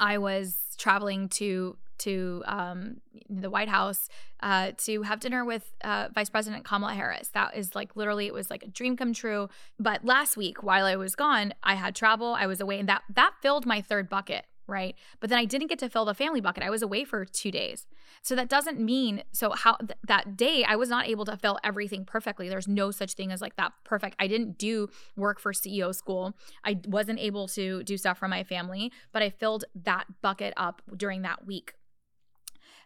I 0.00 0.18
was 0.18 0.58
traveling 0.78 1.28
to 1.30 1.76
to 2.00 2.42
um, 2.46 3.00
the 3.28 3.50
White 3.50 3.68
House 3.68 4.08
uh, 4.40 4.72
to 4.78 5.02
have 5.02 5.20
dinner 5.20 5.44
with 5.44 5.72
uh, 5.82 6.08
Vice 6.14 6.30
President 6.30 6.64
Kamala 6.64 6.94
Harris. 6.94 7.28
That 7.28 7.56
is 7.56 7.74
like 7.74 7.96
literally, 7.96 8.26
it 8.26 8.34
was 8.34 8.50
like 8.50 8.62
a 8.62 8.68
dream 8.68 8.96
come 8.96 9.12
true. 9.12 9.48
But 9.78 10.04
last 10.04 10.36
week, 10.36 10.62
while 10.62 10.86
I 10.86 10.96
was 10.96 11.14
gone, 11.14 11.54
I 11.62 11.74
had 11.74 11.94
travel, 11.94 12.34
I 12.34 12.46
was 12.46 12.60
away, 12.60 12.78
and 12.78 12.88
that 12.88 13.02
that 13.14 13.32
filled 13.40 13.66
my 13.66 13.80
third 13.80 14.08
bucket 14.08 14.44
right? 14.68 14.94
But 15.18 15.30
then 15.30 15.38
I 15.38 15.46
didn't 15.46 15.68
get 15.68 15.78
to 15.80 15.88
fill 15.88 16.04
the 16.04 16.14
family 16.14 16.40
bucket. 16.40 16.62
I 16.62 16.70
was 16.70 16.82
away 16.82 17.02
for 17.04 17.24
two 17.24 17.50
days. 17.50 17.86
So 18.22 18.36
that 18.36 18.48
doesn't 18.48 18.78
mean, 18.78 19.24
so 19.32 19.50
how 19.50 19.76
th- 19.76 19.98
that 20.06 20.36
day 20.36 20.62
I 20.62 20.76
was 20.76 20.90
not 20.90 21.08
able 21.08 21.24
to 21.24 21.36
fill 21.36 21.58
everything 21.64 22.04
perfectly. 22.04 22.48
There's 22.48 22.68
no 22.68 22.90
such 22.90 23.14
thing 23.14 23.32
as 23.32 23.40
like 23.40 23.56
that 23.56 23.72
perfect. 23.84 24.14
I 24.18 24.26
didn't 24.28 24.58
do 24.58 24.90
work 25.16 25.40
for 25.40 25.52
CEO 25.52 25.94
school. 25.94 26.34
I 26.64 26.78
wasn't 26.86 27.18
able 27.18 27.48
to 27.48 27.82
do 27.82 27.96
stuff 27.96 28.18
for 28.18 28.28
my 28.28 28.44
family, 28.44 28.92
but 29.12 29.22
I 29.22 29.30
filled 29.30 29.64
that 29.84 30.04
bucket 30.20 30.52
up 30.56 30.82
during 30.94 31.22
that 31.22 31.46
week. 31.46 31.74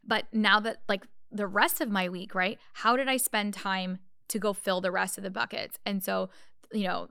But 0.04 0.26
now 0.32 0.60
that 0.60 0.78
like 0.88 1.06
the 1.30 1.46
rest 1.46 1.80
of 1.80 1.90
my 1.90 2.08
week, 2.08 2.34
right? 2.34 2.58
How 2.74 2.96
did 2.96 3.08
I 3.08 3.16
spend 3.16 3.54
time 3.54 3.98
to 4.28 4.38
go 4.38 4.52
fill 4.52 4.80
the 4.80 4.90
rest 4.90 5.18
of 5.18 5.24
the 5.24 5.30
buckets? 5.30 5.78
And 5.86 6.02
so, 6.02 6.30
you 6.72 6.84
know, 6.84 7.08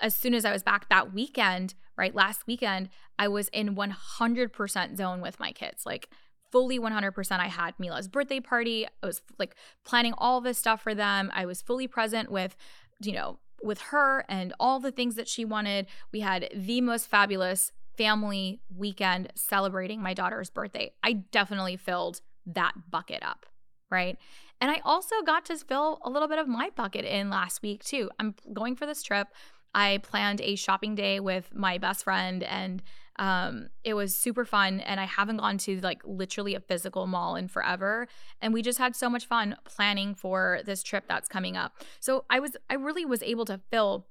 as 0.00 0.14
soon 0.14 0.34
as 0.34 0.44
I 0.44 0.52
was 0.52 0.62
back 0.62 0.88
that 0.88 1.12
weekend, 1.12 1.74
right? 1.96 2.14
Last 2.14 2.46
weekend, 2.46 2.88
I 3.18 3.28
was 3.28 3.48
in 3.48 3.76
100% 3.76 4.96
zone 4.96 5.20
with 5.20 5.38
my 5.38 5.52
kids. 5.52 5.86
Like 5.86 6.08
fully 6.50 6.78
100%. 6.78 7.40
I 7.40 7.48
had 7.48 7.74
Mila's 7.78 8.08
birthday 8.08 8.40
party. 8.40 8.86
I 9.02 9.06
was 9.06 9.22
like 9.38 9.56
planning 9.84 10.14
all 10.18 10.40
this 10.40 10.58
stuff 10.58 10.82
for 10.82 10.94
them. 10.94 11.30
I 11.34 11.46
was 11.46 11.62
fully 11.62 11.88
present 11.88 12.30
with, 12.30 12.56
you 13.00 13.12
know, 13.12 13.38
with 13.62 13.80
her 13.80 14.24
and 14.28 14.52
all 14.60 14.78
the 14.78 14.92
things 14.92 15.14
that 15.14 15.28
she 15.28 15.44
wanted. 15.44 15.86
We 16.12 16.20
had 16.20 16.48
the 16.54 16.80
most 16.80 17.08
fabulous 17.08 17.72
family 17.96 18.60
weekend 18.74 19.32
celebrating 19.34 20.02
my 20.02 20.14
daughter's 20.14 20.50
birthday. 20.50 20.92
I 21.02 21.12
definitely 21.12 21.76
filled 21.76 22.20
that 22.46 22.72
bucket 22.90 23.22
up, 23.22 23.46
right? 23.90 24.16
And 24.60 24.70
I 24.70 24.80
also 24.84 25.16
got 25.26 25.44
to 25.46 25.56
fill 25.56 26.00
a 26.04 26.10
little 26.10 26.28
bit 26.28 26.38
of 26.38 26.48
my 26.48 26.70
bucket 26.74 27.04
in 27.04 27.30
last 27.30 27.62
week 27.62 27.84
too. 27.84 28.10
I'm 28.18 28.34
going 28.52 28.76
for 28.76 28.86
this 28.86 29.02
trip. 29.02 29.28
I 29.74 29.98
planned 30.02 30.40
a 30.40 30.54
shopping 30.56 30.94
day 30.94 31.20
with 31.20 31.54
my 31.54 31.78
best 31.78 32.04
friend 32.04 32.42
and 32.42 32.82
um, 33.16 33.68
it 33.84 33.94
was 33.94 34.14
super 34.14 34.44
fun 34.44 34.80
and 34.80 34.98
I 34.98 35.04
haven't 35.04 35.36
gone 35.38 35.58
to 35.58 35.80
like 35.80 36.02
literally 36.04 36.54
a 36.54 36.60
physical 36.60 37.06
mall 37.06 37.36
in 37.36 37.48
forever 37.48 38.08
and 38.40 38.54
we 38.54 38.62
just 38.62 38.78
had 38.78 38.96
so 38.96 39.10
much 39.10 39.26
fun 39.26 39.56
planning 39.64 40.14
for 40.14 40.60
this 40.64 40.82
trip 40.82 41.04
that's 41.08 41.28
coming 41.28 41.56
up. 41.56 41.74
So 42.00 42.24
I 42.30 42.40
was 42.40 42.56
I 42.70 42.74
really 42.74 43.04
was 43.04 43.22
able 43.22 43.44
to 43.46 43.60
fill 43.70 44.06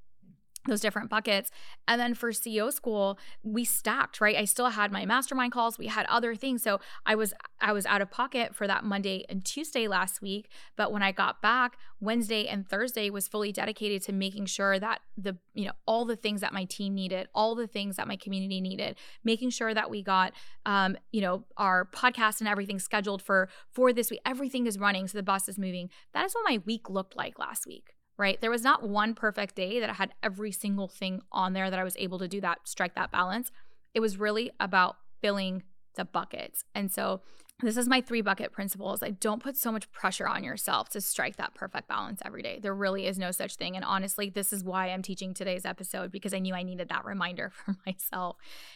those 0.68 0.82
different 0.82 1.10
buckets. 1.10 1.50
And 1.88 2.00
then 2.00 2.14
for 2.14 2.32
CEO 2.32 2.72
school, 2.72 3.18
we 3.44 3.66
stacked, 3.66 4.22
right? 4.22 4.36
I 4.36 4.46
still 4.46 4.70
had 4.70 4.92
my 4.92 5.06
mastermind 5.06 5.52
calls, 5.52 5.78
we 5.78 5.88
had 5.88 6.06
other 6.08 6.36
things. 6.36 6.62
So 6.62 6.80
I 7.06 7.16
was 7.16 7.34
I 7.60 7.74
was 7.74 7.86
out 7.86 8.02
of 8.02 8.12
pocket 8.12 8.56
for 8.56 8.68
that 8.68 8.84
Monday 8.84 9.26
and 9.30 9.44
Tuesday 9.44 9.88
last 9.88 10.22
week, 10.22 10.50
but 10.76 10.92
when 10.92 11.04
I 11.04 11.12
got 11.12 11.42
back, 11.42 11.78
Wednesday 12.00 12.48
and 12.48 12.68
Thursday 12.68 13.10
was 13.10 13.28
fully 13.28 13.52
dedicated 13.52 14.02
to 14.04 14.14
making 14.14 14.48
sure 14.48 14.80
that 14.80 15.02
the, 15.18 15.38
you 15.54 15.66
know, 15.66 15.74
all 15.86 16.06
the 16.06 16.16
things 16.16 16.42
that 16.42 16.54
my 16.54 16.66
team 16.66 16.96
needed, 16.96 17.28
all 17.34 17.56
the 17.56 17.68
things 17.68 17.96
that 17.98 18.08
my 18.08 18.16
community 18.16 18.62
needed, 18.62 18.98
making 19.24 19.50
sure 19.50 19.74
that 19.74 19.90
we 19.90 20.02
got 20.02 20.34
um, 20.66 20.96
you 21.12 21.22
know, 21.22 21.46
our 21.58 21.86
podcast 21.86 22.40
and 22.40 22.48
everything 22.48 22.80
scheduled 22.80 23.22
for 23.22 23.50
for 23.70 23.94
this 23.94 24.12
week. 24.12 24.22
Everything 24.26 24.68
is 24.68 24.78
running, 24.78 25.08
so 25.08 25.18
the 25.18 25.24
bus 25.24 25.50
is 25.50 25.58
moving. 25.58 25.90
That 26.14 26.26
is 26.26 26.34
what 26.34 26.46
my 26.48 26.62
week 26.66 26.90
looked 26.90 27.16
like 27.16 27.40
last 27.40 27.66
week 27.66 27.96
right? 28.22 28.40
There 28.40 28.52
was 28.52 28.62
not 28.62 28.88
one 28.88 29.16
perfect 29.16 29.56
day 29.56 29.80
that 29.80 29.90
I 29.90 29.94
had 29.94 30.14
every 30.22 30.52
single 30.52 30.88
thing 30.88 31.24
on 31.32 31.54
there 31.54 31.72
that 31.72 31.80
I 31.80 31.84
was 31.84 31.98
able 31.98 32.20
to 32.20 32.28
do 32.28 32.40
that, 32.42 32.60
strike 32.66 32.94
that 32.94 33.12
balance. 33.12 33.52
It 33.96 34.00
was 34.00 34.18
really 34.18 34.52
about 34.60 34.98
filling 35.22 35.64
the 35.96 36.06
buckets. 36.06 36.64
And 36.76 36.92
so 36.92 37.22
this 37.64 37.78
is 37.78 37.88
my 37.88 38.00
three 38.00 38.22
bucket 38.22 38.52
principles. 38.52 39.02
I 39.02 39.10
don't 39.10 39.42
put 39.42 39.58
so 39.58 39.72
much 39.72 39.92
pressure 39.92 40.28
on 40.28 40.44
yourself 40.44 40.88
to 40.90 41.02
strike 41.02 41.38
that 41.38 41.56
perfect 41.56 41.88
balance 41.88 42.22
every 42.24 42.44
day. 42.44 42.60
There 42.62 42.76
really 42.76 43.08
is 43.08 43.18
no 43.18 43.32
such 43.32 43.56
thing. 43.56 43.76
And 43.76 43.84
honestly, 43.84 44.30
this 44.30 44.54
is 44.54 44.64
why 44.64 44.92
I'm 44.92 45.02
teaching 45.02 45.34
today's 45.34 45.66
episode 45.66 46.12
because 46.12 46.36
I 46.36 46.40
knew 46.40 46.54
I 46.54 46.62
needed 46.62 46.90
that 46.90 47.06
reminder 47.06 47.50
for 47.66 47.76
myself. 47.88 48.36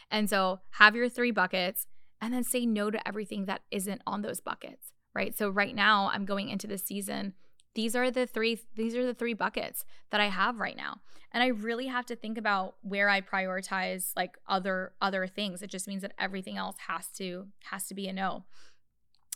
And 0.09 0.27
so 0.27 0.59
have 0.71 0.95
your 0.95 1.07
three 1.07 1.31
buckets 1.31 1.85
and 2.19 2.33
then 2.33 2.43
say 2.43 2.65
no 2.65 2.89
to 2.89 3.07
everything 3.07 3.45
that 3.45 3.61
isn't 3.69 4.01
on 4.07 4.23
those 4.23 4.41
buckets, 4.41 4.91
right? 5.13 5.37
So 5.37 5.49
right 5.49 5.75
now, 5.75 6.09
I'm 6.11 6.25
going 6.25 6.49
into 6.49 6.65
the 6.65 6.79
season 6.79 7.35
these 7.75 7.95
are 7.95 8.09
the 8.09 8.25
three 8.25 8.59
these 8.75 8.95
are 8.95 9.05
the 9.05 9.13
three 9.13 9.33
buckets 9.33 9.85
that 10.09 10.19
I 10.19 10.27
have 10.27 10.59
right 10.59 10.75
now. 10.75 11.01
And 11.31 11.43
I 11.43 11.47
really 11.47 11.87
have 11.87 12.05
to 12.07 12.15
think 12.15 12.37
about 12.37 12.75
where 12.81 13.09
I 13.09 13.21
prioritize 13.21 14.11
like 14.15 14.37
other 14.47 14.93
other 15.01 15.27
things. 15.27 15.61
It 15.61 15.69
just 15.69 15.87
means 15.87 16.01
that 16.01 16.13
everything 16.17 16.57
else 16.57 16.77
has 16.87 17.07
to 17.17 17.47
has 17.71 17.87
to 17.87 17.93
be 17.93 18.07
a 18.07 18.13
no. 18.13 18.45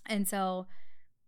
And 0.05 0.27
so 0.27 0.65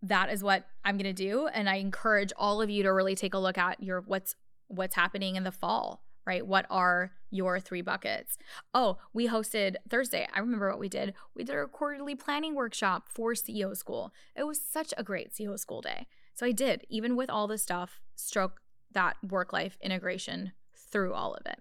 that 0.02 0.32
is 0.32 0.42
what 0.42 0.66
I'm 0.84 0.96
going 0.96 1.04
to 1.04 1.12
do 1.12 1.46
and 1.46 1.70
I 1.70 1.76
encourage 1.76 2.32
all 2.36 2.60
of 2.60 2.68
you 2.68 2.82
to 2.82 2.92
really 2.92 3.14
take 3.14 3.34
a 3.34 3.38
look 3.38 3.56
at 3.56 3.80
your 3.80 4.00
what's 4.00 4.34
what's 4.66 4.96
happening 4.96 5.36
in 5.36 5.44
the 5.44 5.52
fall 5.52 6.02
right? 6.26 6.46
What 6.46 6.66
are 6.70 7.12
your 7.30 7.58
three 7.58 7.82
buckets? 7.82 8.38
Oh, 8.72 8.98
we 9.12 9.28
hosted 9.28 9.76
Thursday. 9.88 10.28
I 10.32 10.38
remember 10.38 10.68
what 10.70 10.78
we 10.78 10.88
did. 10.88 11.14
We 11.34 11.44
did 11.44 11.56
a 11.56 11.66
quarterly 11.66 12.14
planning 12.14 12.54
workshop 12.54 13.08
for 13.08 13.32
CEO 13.32 13.76
school. 13.76 14.12
It 14.36 14.44
was 14.44 14.60
such 14.60 14.94
a 14.96 15.02
great 15.02 15.32
CEO 15.32 15.58
school 15.58 15.80
day. 15.80 16.06
So 16.34 16.46
I 16.46 16.52
did, 16.52 16.84
even 16.88 17.16
with 17.16 17.30
all 17.30 17.46
the 17.46 17.58
stuff, 17.58 18.00
stroke 18.14 18.60
that 18.92 19.16
work 19.22 19.52
life 19.52 19.76
integration 19.82 20.52
through 20.90 21.14
all 21.14 21.34
of 21.34 21.46
it. 21.46 21.58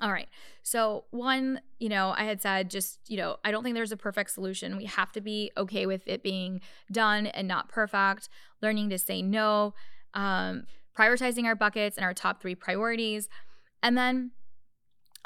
All 0.00 0.12
right. 0.12 0.28
So, 0.62 1.04
one, 1.10 1.60
you 1.80 1.88
know, 1.88 2.14
I 2.16 2.24
had 2.24 2.40
said 2.40 2.70
just, 2.70 3.00
you 3.08 3.16
know, 3.16 3.36
I 3.44 3.50
don't 3.50 3.64
think 3.64 3.74
there's 3.74 3.90
a 3.90 3.96
perfect 3.96 4.30
solution. 4.30 4.76
We 4.76 4.84
have 4.84 5.10
to 5.12 5.20
be 5.20 5.50
okay 5.56 5.86
with 5.86 6.06
it 6.06 6.22
being 6.22 6.60
done 6.92 7.26
and 7.26 7.48
not 7.48 7.68
perfect, 7.68 8.28
learning 8.62 8.90
to 8.90 8.98
say 8.98 9.22
no, 9.22 9.74
um, 10.14 10.64
prioritizing 10.96 11.44
our 11.44 11.56
buckets 11.56 11.96
and 11.96 12.04
our 12.04 12.14
top 12.14 12.40
three 12.40 12.54
priorities, 12.54 13.28
and 13.82 13.98
then 13.98 14.30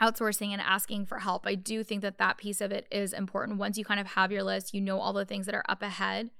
outsourcing 0.00 0.52
and 0.52 0.60
asking 0.60 1.04
for 1.04 1.18
help. 1.18 1.46
I 1.46 1.54
do 1.54 1.84
think 1.84 2.00
that 2.00 2.16
that 2.18 2.38
piece 2.38 2.62
of 2.62 2.72
it 2.72 2.86
is 2.90 3.12
important. 3.12 3.58
Once 3.58 3.76
you 3.76 3.84
kind 3.84 4.00
of 4.00 4.06
have 4.08 4.32
your 4.32 4.42
list, 4.42 4.72
you 4.72 4.80
know 4.80 5.00
all 5.00 5.12
the 5.12 5.26
things 5.26 5.44
that 5.46 5.54
are 5.54 5.64
up 5.68 5.82
ahead 5.82 6.30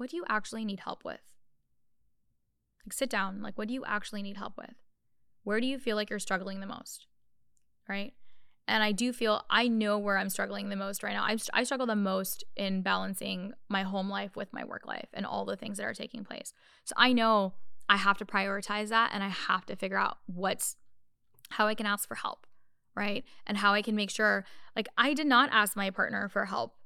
what 0.00 0.08
do 0.08 0.16
you 0.16 0.24
actually 0.30 0.64
need 0.64 0.80
help 0.80 1.04
with? 1.04 1.20
Like, 2.86 2.94
sit 2.94 3.10
down. 3.10 3.42
Like, 3.42 3.58
what 3.58 3.68
do 3.68 3.74
you 3.74 3.84
actually 3.84 4.22
need 4.22 4.38
help 4.38 4.56
with? 4.56 4.74
Where 5.44 5.60
do 5.60 5.66
you 5.66 5.78
feel 5.78 5.94
like 5.94 6.08
you're 6.08 6.18
struggling 6.18 6.60
the 6.60 6.66
most? 6.66 7.06
Right. 7.86 8.14
And 8.66 8.82
I 8.82 8.92
do 8.92 9.12
feel 9.12 9.44
I 9.50 9.68
know 9.68 9.98
where 9.98 10.16
I'm 10.16 10.30
struggling 10.30 10.70
the 10.70 10.76
most 10.76 11.02
right 11.02 11.12
now. 11.12 11.24
I, 11.24 11.36
I 11.52 11.64
struggle 11.64 11.86
the 11.86 11.96
most 11.96 12.44
in 12.56 12.80
balancing 12.80 13.52
my 13.68 13.82
home 13.82 14.08
life 14.08 14.36
with 14.36 14.50
my 14.54 14.64
work 14.64 14.86
life 14.86 15.08
and 15.12 15.26
all 15.26 15.44
the 15.44 15.56
things 15.56 15.76
that 15.76 15.84
are 15.84 15.92
taking 15.92 16.24
place. 16.24 16.54
So 16.84 16.94
I 16.96 17.12
know 17.12 17.52
I 17.90 17.98
have 17.98 18.16
to 18.18 18.24
prioritize 18.24 18.88
that 18.88 19.10
and 19.12 19.22
I 19.22 19.28
have 19.28 19.66
to 19.66 19.76
figure 19.76 19.98
out 19.98 20.16
what's 20.26 20.76
how 21.50 21.66
I 21.66 21.74
can 21.74 21.84
ask 21.84 22.08
for 22.08 22.14
help, 22.14 22.46
right? 22.94 23.24
And 23.46 23.58
how 23.58 23.74
I 23.74 23.82
can 23.82 23.96
make 23.96 24.10
sure 24.10 24.46
like 24.74 24.88
I 24.96 25.12
did 25.12 25.26
not 25.26 25.50
ask 25.52 25.76
my 25.76 25.90
partner 25.90 26.28
for 26.28 26.46
help 26.46 26.76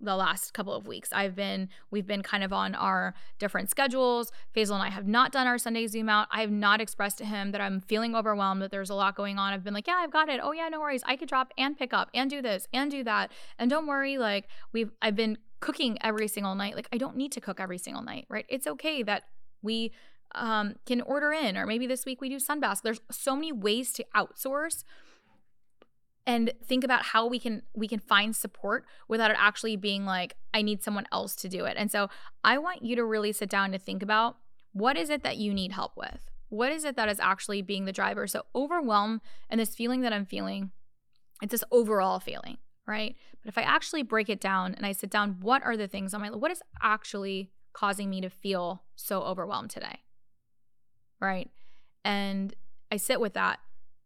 the 0.00 0.16
last 0.16 0.54
couple 0.54 0.72
of 0.72 0.86
weeks. 0.86 1.10
I've 1.12 1.34
been, 1.34 1.68
we've 1.90 2.06
been 2.06 2.22
kind 2.22 2.42
of 2.42 2.52
on 2.52 2.74
our 2.74 3.14
different 3.38 3.68
schedules. 3.68 4.32
Faisal 4.56 4.74
and 4.74 4.82
I 4.82 4.88
have 4.88 5.06
not 5.06 5.30
done 5.32 5.46
our 5.46 5.58
Sunday 5.58 5.86
Zoom 5.86 6.08
out. 6.08 6.28
I 6.32 6.40
have 6.40 6.50
not 6.50 6.80
expressed 6.80 7.18
to 7.18 7.24
him 7.24 7.52
that 7.52 7.60
I'm 7.60 7.80
feeling 7.80 8.14
overwhelmed, 8.14 8.62
that 8.62 8.70
there's 8.70 8.90
a 8.90 8.94
lot 8.94 9.14
going 9.14 9.38
on. 9.38 9.52
I've 9.52 9.62
been 9.62 9.74
like, 9.74 9.86
yeah, 9.86 9.98
I've 9.98 10.12
got 10.12 10.28
it. 10.28 10.40
Oh, 10.42 10.52
yeah, 10.52 10.68
no 10.68 10.80
worries. 10.80 11.02
I 11.04 11.16
could 11.16 11.28
drop 11.28 11.52
and 11.58 11.76
pick 11.76 11.92
up 11.92 12.08
and 12.14 12.30
do 12.30 12.40
this 12.40 12.66
and 12.72 12.90
do 12.90 13.04
that. 13.04 13.30
And 13.58 13.68
don't 13.68 13.86
worry, 13.86 14.16
like, 14.16 14.48
we've, 14.72 14.90
I've 15.02 15.16
been 15.16 15.38
cooking 15.60 15.98
every 16.00 16.28
single 16.28 16.54
night. 16.54 16.74
Like, 16.76 16.88
I 16.92 16.96
don't 16.96 17.16
need 17.16 17.32
to 17.32 17.40
cook 17.40 17.60
every 17.60 17.78
single 17.78 18.02
night, 18.02 18.26
right? 18.28 18.46
It's 18.48 18.66
okay 18.66 19.02
that 19.02 19.24
we, 19.62 19.92
um, 20.34 20.76
can 20.86 21.00
order 21.02 21.32
in, 21.32 21.56
or 21.56 21.66
maybe 21.66 21.86
this 21.86 22.06
week 22.06 22.20
we 22.20 22.28
do 22.28 22.36
Sunbasket. 22.36 22.82
There's 22.82 23.00
so 23.10 23.34
many 23.34 23.52
ways 23.52 23.92
to 23.94 24.04
outsource 24.14 24.84
and 26.26 26.52
think 26.64 26.84
about 26.84 27.02
how 27.02 27.26
we 27.26 27.38
can 27.38 27.62
we 27.74 27.88
can 27.88 27.98
find 27.98 28.34
support 28.36 28.84
without 29.08 29.30
it 29.30 29.36
actually 29.38 29.76
being 29.76 30.04
like 30.04 30.36
I 30.52 30.62
need 30.62 30.82
someone 30.82 31.06
else 31.12 31.34
to 31.36 31.48
do 31.48 31.64
it. 31.64 31.76
And 31.76 31.90
so 31.90 32.08
I 32.44 32.58
want 32.58 32.82
you 32.82 32.96
to 32.96 33.04
really 33.04 33.32
sit 33.32 33.48
down 33.48 33.72
to 33.72 33.78
think 33.78 34.02
about 34.02 34.36
what 34.72 34.96
is 34.96 35.10
it 35.10 35.22
that 35.22 35.36
you 35.36 35.52
need 35.52 35.72
help 35.72 35.96
with? 35.96 36.30
What 36.48 36.72
is 36.72 36.84
it 36.84 36.96
that 36.96 37.08
is 37.08 37.20
actually 37.20 37.62
being 37.62 37.84
the 37.84 37.92
driver? 37.92 38.26
So 38.26 38.44
overwhelm 38.54 39.20
and 39.48 39.60
this 39.60 39.74
feeling 39.74 40.02
that 40.02 40.12
I'm 40.12 40.26
feeling, 40.26 40.70
it's 41.42 41.52
this 41.52 41.64
overall 41.70 42.20
feeling, 42.20 42.58
right? 42.86 43.16
But 43.42 43.48
if 43.48 43.58
I 43.58 43.62
actually 43.62 44.02
break 44.02 44.28
it 44.28 44.40
down 44.40 44.74
and 44.74 44.84
I 44.84 44.92
sit 44.92 45.10
down, 45.10 45.38
what 45.40 45.64
are 45.64 45.76
the 45.76 45.88
things 45.88 46.12
on 46.12 46.20
my 46.20 46.30
what 46.30 46.50
is 46.50 46.62
actually 46.82 47.50
causing 47.72 48.10
me 48.10 48.20
to 48.20 48.28
feel 48.28 48.82
so 48.96 49.22
overwhelmed 49.22 49.70
today? 49.70 50.00
Right? 51.20 51.50
And 52.04 52.54
I 52.90 52.96
sit 52.96 53.20
with 53.20 53.34
that 53.34 53.60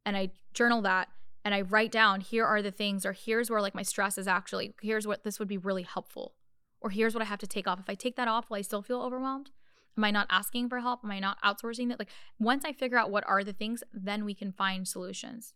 and 0.05 0.17
I 0.17 0.31
journal 0.53 0.83
that 0.83 1.09
and 1.45 1.55
I 1.55 1.61
write 1.61 1.93
down 1.93 2.21
here 2.21 2.47
are 2.47 2.63
the 2.63 2.71
things 2.71 3.05
or 3.05 3.13
here's 3.13 3.51
where 3.51 3.61
like 3.61 3.75
my 3.75 3.83
stress 3.83 4.17
is 4.17 4.27
actually 4.27 4.75
here's 4.81 5.07
what 5.07 5.25
this 5.25 5.39
would 5.39 5.49
be 5.49 5.59
really 5.59 5.83
helpful 5.83 6.35
or 6.81 6.91
here's 6.91 7.15
what 7.15 7.23
I 7.23 7.27
have 7.27 7.39
to 7.41 7.47
take 7.47 7.67
off. 7.67 7.81
If 7.81 7.89
I 7.89 7.95
take 7.95 8.17
that 8.17 8.29
off, 8.29 8.51
will 8.51 8.59
I 8.59 8.63
still 8.63 8.83
feel 8.83 9.01
overwhelmed? 9.01 9.51
Am 9.97 10.05
I 10.05 10.11
not 10.11 10.27
asking 10.29 10.69
for 10.69 10.81
help? 10.81 11.01
Am 11.05 11.11
I 11.11 11.21
not 11.21 11.41
outsourcing 11.43 11.91
it? 11.93 11.99
Like 11.99 12.11
once 12.39 12.65
I 12.65 12.73
figure 12.73 12.99
out 12.99 13.11
what 13.11 13.25
are 13.27 13.45
the 13.45 13.53
things, 13.53 13.83
then 13.93 14.25
we 14.25 14.35
can 14.35 14.53
find 14.53 14.87
solutions. 14.87 15.55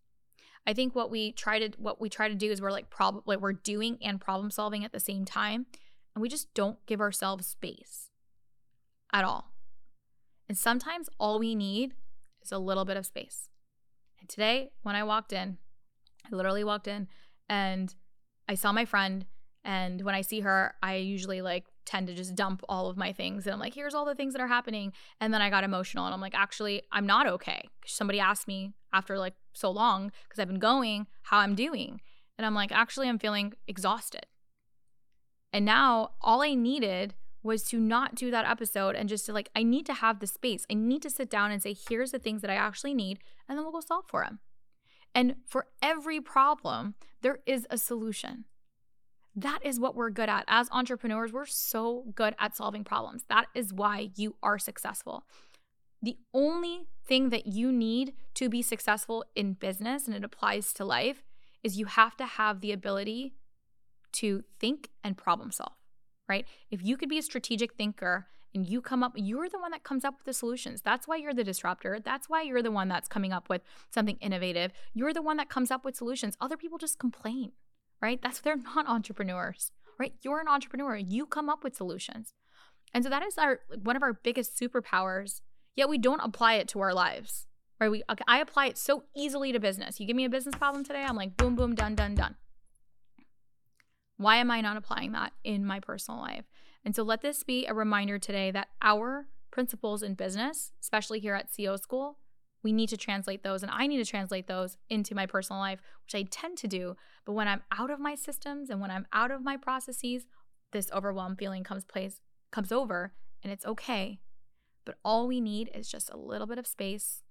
I 0.66 0.74
think 0.74 0.94
what 0.94 1.10
we 1.10 1.32
try 1.32 1.58
to 1.58 1.70
what 1.78 2.00
we 2.00 2.08
try 2.08 2.28
to 2.28 2.34
do 2.34 2.50
is 2.50 2.60
we're 2.60 2.70
like 2.70 2.90
problem 2.90 3.22
like 3.26 3.40
we're 3.40 3.52
doing 3.52 3.98
and 4.02 4.20
problem 4.20 4.50
solving 4.50 4.84
at 4.84 4.92
the 4.92 5.00
same 5.00 5.24
time 5.24 5.66
and 6.14 6.22
we 6.22 6.28
just 6.28 6.52
don't 6.54 6.84
give 6.86 7.00
ourselves 7.00 7.46
space 7.46 8.10
at 9.12 9.24
all. 9.24 9.52
And 10.48 10.56
sometimes 10.56 11.08
all 11.18 11.38
we 11.38 11.54
need 11.54 11.94
is 12.42 12.52
a 12.52 12.58
little 12.58 12.84
bit 12.84 12.96
of 12.96 13.06
space. 13.06 13.48
And 14.20 14.28
today 14.28 14.70
when 14.82 14.94
I 14.94 15.04
walked 15.04 15.32
in, 15.32 15.58
I 16.30 16.36
literally 16.36 16.64
walked 16.64 16.88
in 16.88 17.08
and 17.48 17.94
I 18.48 18.54
saw 18.54 18.72
my 18.72 18.84
friend. 18.84 19.26
And 19.64 20.02
when 20.02 20.14
I 20.14 20.22
see 20.22 20.40
her, 20.40 20.74
I 20.82 20.96
usually 20.96 21.42
like 21.42 21.66
tend 21.84 22.06
to 22.06 22.14
just 22.14 22.34
dump 22.34 22.62
all 22.68 22.88
of 22.88 22.96
my 22.96 23.12
things. 23.12 23.46
And 23.46 23.52
I'm 23.52 23.60
like, 23.60 23.74
here's 23.74 23.94
all 23.94 24.04
the 24.04 24.14
things 24.14 24.32
that 24.32 24.40
are 24.40 24.48
happening. 24.48 24.92
And 25.20 25.34
then 25.34 25.42
I 25.42 25.50
got 25.50 25.64
emotional 25.64 26.06
and 26.06 26.14
I'm 26.14 26.20
like, 26.20 26.34
actually, 26.34 26.82
I'm 26.92 27.06
not 27.06 27.26
okay. 27.26 27.68
Somebody 27.84 28.20
asked 28.20 28.48
me 28.48 28.72
after 28.92 29.18
like 29.18 29.34
so 29.52 29.70
long, 29.70 30.12
because 30.24 30.38
I've 30.38 30.48
been 30.48 30.58
going, 30.58 31.06
how 31.22 31.38
I'm 31.38 31.54
doing. 31.54 32.00
And 32.38 32.46
I'm 32.46 32.54
like, 32.54 32.72
actually, 32.72 33.08
I'm 33.08 33.18
feeling 33.18 33.52
exhausted. 33.66 34.26
And 35.52 35.64
now 35.64 36.12
all 36.20 36.42
I 36.42 36.54
needed 36.54 37.14
was 37.42 37.62
to 37.64 37.78
not 37.78 38.14
do 38.14 38.30
that 38.30 38.48
episode 38.48 38.94
and 38.94 39.08
just 39.08 39.26
to 39.26 39.32
like, 39.32 39.50
I 39.54 39.62
need 39.62 39.86
to 39.86 39.94
have 39.94 40.20
the 40.20 40.26
space. 40.26 40.66
I 40.70 40.74
need 40.74 41.02
to 41.02 41.10
sit 41.10 41.30
down 41.30 41.50
and 41.50 41.62
say, 41.62 41.74
here's 41.88 42.10
the 42.10 42.18
things 42.18 42.42
that 42.42 42.50
I 42.50 42.54
actually 42.54 42.94
need. 42.94 43.18
And 43.48 43.56
then 43.56 43.64
we'll 43.64 43.72
go 43.72 43.80
solve 43.80 44.04
for 44.08 44.24
them. 44.24 44.40
And 45.18 45.34
for 45.44 45.66
every 45.82 46.20
problem, 46.20 46.94
there 47.22 47.40
is 47.44 47.66
a 47.70 47.76
solution. 47.76 48.44
That 49.34 49.58
is 49.64 49.80
what 49.80 49.96
we're 49.96 50.10
good 50.10 50.28
at. 50.28 50.44
As 50.46 50.68
entrepreneurs, 50.70 51.32
we're 51.32 51.44
so 51.44 52.04
good 52.14 52.36
at 52.38 52.54
solving 52.54 52.84
problems. 52.84 53.24
That 53.28 53.46
is 53.52 53.74
why 53.74 54.10
you 54.14 54.36
are 54.44 54.60
successful. 54.60 55.24
The 56.00 56.18
only 56.32 56.86
thing 57.04 57.30
that 57.30 57.48
you 57.48 57.72
need 57.72 58.12
to 58.34 58.48
be 58.48 58.62
successful 58.62 59.24
in 59.34 59.54
business, 59.54 60.06
and 60.06 60.14
it 60.14 60.22
applies 60.22 60.72
to 60.74 60.84
life, 60.84 61.24
is 61.64 61.76
you 61.76 61.86
have 61.86 62.16
to 62.18 62.24
have 62.24 62.60
the 62.60 62.70
ability 62.70 63.34
to 64.12 64.44
think 64.60 64.88
and 65.02 65.16
problem 65.16 65.50
solve, 65.50 65.74
right? 66.28 66.46
If 66.70 66.80
you 66.84 66.96
could 66.96 67.08
be 67.08 67.18
a 67.18 67.22
strategic 67.22 67.74
thinker 67.74 68.28
and 68.54 68.66
you 68.66 68.80
come 68.80 69.02
up, 69.02 69.12
you're 69.14 69.48
the 69.48 69.58
one 69.58 69.70
that 69.72 69.84
comes 69.84 70.04
up 70.04 70.14
with 70.18 70.24
the 70.24 70.32
solutions. 70.32 70.80
That's 70.82 71.06
why 71.06 71.16
you're 71.16 71.34
the 71.34 71.44
disruptor. 71.44 72.00
That's 72.02 72.28
why 72.28 72.42
you're 72.42 72.62
the 72.62 72.70
one 72.70 72.88
that's 72.88 73.08
coming 73.08 73.32
up 73.32 73.48
with 73.48 73.62
something 73.90 74.16
innovative. 74.20 74.72
You're 74.94 75.12
the 75.12 75.22
one 75.22 75.36
that 75.36 75.50
comes 75.50 75.70
up 75.70 75.84
with 75.84 75.96
solutions. 75.96 76.36
Other 76.40 76.56
people 76.56 76.78
just 76.78 76.98
complain, 76.98 77.52
right? 78.00 78.20
That's 78.22 78.40
they're 78.40 78.56
not 78.56 78.88
entrepreneurs, 78.88 79.70
right? 79.98 80.14
You're 80.22 80.40
an 80.40 80.48
entrepreneur. 80.48 80.96
You 80.96 81.26
come 81.26 81.48
up 81.48 81.62
with 81.62 81.76
solutions. 81.76 82.32
And 82.94 83.04
so 83.04 83.10
that 83.10 83.22
is 83.22 83.36
our 83.36 83.60
one 83.82 83.96
of 83.96 84.02
our 84.02 84.14
biggest 84.14 84.58
superpowers, 84.58 85.42
yet 85.76 85.90
we 85.90 85.98
don't 85.98 86.20
apply 86.20 86.54
it 86.54 86.68
to 86.68 86.80
our 86.80 86.94
lives. 86.94 87.46
right? 87.80 87.90
We, 87.90 88.02
I 88.26 88.38
apply 88.40 88.66
it 88.66 88.78
so 88.78 89.04
easily 89.14 89.52
to 89.52 89.60
business. 89.60 90.00
You 90.00 90.06
give 90.06 90.16
me 90.16 90.24
a 90.24 90.30
business 90.30 90.54
problem 90.54 90.84
today, 90.84 91.04
I'm 91.06 91.16
like, 91.16 91.36
boom, 91.36 91.54
boom, 91.54 91.74
done, 91.74 91.94
done, 91.94 92.14
done. 92.14 92.36
Why 94.16 94.36
am 94.36 94.50
I 94.50 94.60
not 94.60 94.76
applying 94.76 95.12
that 95.12 95.32
in 95.44 95.64
my 95.64 95.78
personal 95.80 96.20
life? 96.20 96.44
And 96.84 96.94
so 96.94 97.02
let 97.02 97.20
this 97.20 97.42
be 97.42 97.66
a 97.66 97.74
reminder 97.74 98.18
today 98.18 98.50
that 98.50 98.68
our 98.80 99.26
principles 99.50 100.02
in 100.02 100.14
business, 100.14 100.72
especially 100.80 101.20
here 101.20 101.34
at 101.34 101.50
CEO 101.50 101.78
School, 101.78 102.18
we 102.62 102.72
need 102.72 102.88
to 102.88 102.96
translate 102.96 103.42
those 103.42 103.62
and 103.62 103.70
I 103.72 103.86
need 103.86 103.98
to 103.98 104.10
translate 104.10 104.46
those 104.46 104.76
into 104.88 105.14
my 105.14 105.26
personal 105.26 105.60
life, 105.60 105.80
which 106.04 106.14
I 106.14 106.26
tend 106.28 106.58
to 106.58 106.68
do. 106.68 106.96
But 107.24 107.32
when 107.32 107.48
I'm 107.48 107.62
out 107.76 107.90
of 107.90 108.00
my 108.00 108.14
systems 108.14 108.70
and 108.70 108.80
when 108.80 108.90
I'm 108.90 109.06
out 109.12 109.30
of 109.30 109.42
my 109.42 109.56
processes, 109.56 110.26
this 110.72 110.90
overwhelm 110.92 111.36
feeling 111.36 111.64
comes 111.64 111.84
place 111.84 112.20
comes 112.50 112.72
over 112.72 113.12
and 113.42 113.52
it's 113.52 113.66
okay. 113.66 114.20
But 114.84 114.96
all 115.04 115.26
we 115.28 115.40
need 115.40 115.70
is 115.74 115.88
just 115.88 116.10
a 116.10 116.16
little 116.16 116.46
bit 116.46 116.58
of 116.58 116.66
space 116.66 117.22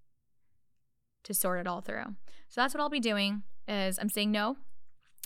to 1.23 1.33
sort 1.33 1.59
it 1.59 1.67
all 1.67 1.81
through. 1.81 2.15
So 2.49 2.61
that's 2.61 2.73
what 2.73 2.81
I'll 2.81 2.89
be 2.89 2.99
doing 2.99 3.43
is 3.67 3.99
I'm 3.99 4.09
saying 4.09 4.31
no. 4.31 4.57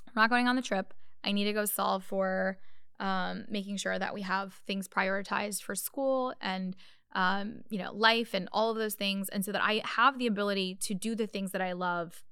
I'm 0.07 0.13
not 0.15 0.29
going 0.29 0.47
on 0.47 0.55
the 0.55 0.61
trip. 0.61 0.93
I 1.23 1.31
need 1.31 1.43
to 1.43 1.53
go 1.53 1.65
solve 1.65 2.03
for 2.03 2.57
um, 3.01 3.45
making 3.49 3.77
sure 3.77 3.99
that 3.99 4.13
we 4.13 4.21
have 4.21 4.53
things 4.65 4.87
prioritized 4.87 5.63
for 5.63 5.75
school 5.75 6.33
and 6.39 6.75
um, 7.13 7.63
you 7.69 7.77
know 7.77 7.91
life 7.91 8.33
and 8.33 8.47
all 8.53 8.71
of 8.71 8.77
those 8.77 8.93
things, 8.93 9.27
and 9.29 9.43
so 9.43 9.51
that 9.51 9.61
I 9.61 9.81
have 9.83 10.17
the 10.17 10.27
ability 10.27 10.75
to 10.81 10.93
do 10.93 11.15
the 11.15 11.27
things 11.27 11.51
that 11.51 11.61
I 11.61 11.73
love 11.73 12.23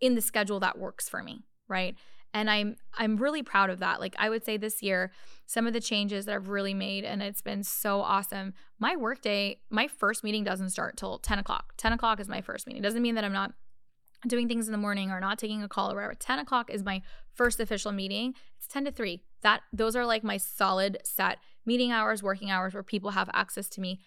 in 0.00 0.14
the 0.14 0.20
schedule 0.20 0.60
that 0.60 0.78
works 0.78 1.08
for 1.08 1.22
me, 1.22 1.44
right? 1.68 1.96
And 2.34 2.50
I'm 2.50 2.76
I'm 2.92 3.16
really 3.16 3.42
proud 3.42 3.70
of 3.70 3.78
that. 3.78 4.00
Like 4.00 4.14
I 4.18 4.28
would 4.28 4.44
say 4.44 4.58
this 4.58 4.82
year, 4.82 5.10
some 5.46 5.66
of 5.66 5.72
the 5.72 5.80
changes 5.80 6.26
that 6.26 6.34
I've 6.34 6.48
really 6.48 6.74
made, 6.74 7.04
and 7.04 7.22
it's 7.22 7.40
been 7.40 7.62
so 7.62 8.02
awesome. 8.02 8.52
My 8.78 8.96
workday, 8.96 9.60
my 9.70 9.88
first 9.88 10.22
meeting 10.22 10.44
doesn't 10.44 10.70
start 10.70 10.98
till 10.98 11.18
10 11.18 11.38
o'clock. 11.38 11.72
10 11.78 11.94
o'clock 11.94 12.20
is 12.20 12.28
my 12.28 12.42
first 12.42 12.66
meeting. 12.66 12.82
It 12.82 12.86
doesn't 12.86 13.00
mean 13.00 13.14
that 13.14 13.24
I'm 13.24 13.32
not 13.32 13.52
doing 14.26 14.48
things 14.48 14.66
in 14.66 14.72
the 14.72 14.78
morning 14.78 15.10
or 15.10 15.20
not 15.20 15.38
taking 15.38 15.62
a 15.62 15.68
call 15.68 15.92
or 15.92 15.94
whatever. 15.94 16.14
10 16.14 16.40
o'clock 16.40 16.70
is 16.70 16.84
my 16.84 17.02
first 17.32 17.60
official 17.60 17.92
meeting. 17.92 18.34
It's 18.58 18.66
10 18.66 18.84
to 18.86 18.90
3. 18.90 19.22
That 19.42 19.62
those 19.72 19.96
are 19.96 20.06
like 20.06 20.24
my 20.24 20.36
solid 20.36 20.98
set 21.04 21.38
meeting 21.64 21.92
hours, 21.92 22.22
working 22.22 22.50
hours 22.50 22.74
where 22.74 22.82
people 22.82 23.10
have 23.10 23.30
access 23.32 23.68
to 23.70 23.80
me 23.80 24.00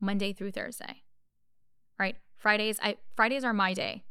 Monday 0.00 0.32
through 0.32 0.52
Thursday. 0.52 1.02
Right? 1.98 2.16
Fridays, 2.36 2.78
I 2.82 2.96
Fridays 3.14 3.44
are 3.44 3.52
my 3.52 3.74
day, 3.74 4.04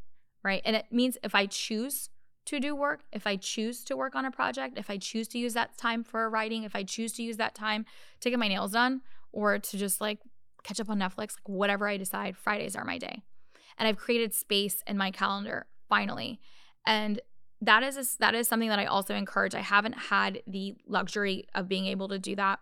right? 0.44 0.62
And 0.66 0.76
it 0.76 0.86
means 0.92 1.18
if 1.24 1.36
I 1.36 1.46
choose 1.46 2.10
to 2.46 2.60
do 2.60 2.76
work, 2.76 3.02
if 3.12 3.28
I 3.28 3.36
choose 3.36 3.84
to 3.86 3.98
work 3.98 4.16
on 4.16 4.26
a 4.26 4.32
project, 4.32 4.78
if 4.78 4.90
I 4.90 4.98
choose 4.98 5.28
to 5.30 5.38
use 5.38 5.54
that 5.54 5.78
time 5.78 6.04
for 6.04 6.30
writing, 6.30 6.64
if 6.64 6.76
I 6.76 6.84
choose 6.84 7.14
to 7.14 7.24
use 7.24 7.38
that 7.38 7.56
time 7.56 7.86
to 8.22 8.30
get 8.30 8.40
my 8.40 8.48
nails 8.48 8.72
done 8.72 9.02
or 9.32 9.60
to 9.60 9.78
just 9.78 10.02
like 10.02 10.20
catch 10.64 10.80
up 10.80 10.90
on 10.90 11.00
Netflix, 11.00 11.36
like 11.36 11.48
whatever 11.48 11.88
I 11.88 11.98
decide, 11.98 12.38
Fridays 12.38 12.76
are 12.76 12.86
my 12.86 12.98
day 12.98 13.24
and 13.78 13.88
I've 13.88 13.98
created 13.98 14.34
space 14.34 14.84
in 14.88 14.98
my 14.98 15.12
calendar 15.12 15.66
finally. 15.90 16.40
And 16.86 17.20
that 17.62 17.84
is 17.84 17.98
a, 17.98 18.18
that 18.20 18.36
is 18.36 18.48
something 18.48 18.70
that 18.70 18.80
I 18.80 18.86
also 18.86 19.16
encourage. 19.16 19.56
I 19.56 19.62
haven't 19.62 19.94
had 19.94 20.42
the 20.48 20.76
luxury 20.88 21.46
of 21.54 21.68
being 21.68 21.86
able 21.86 22.08
to 22.10 22.20
do 22.20 22.36
that. 22.36 22.60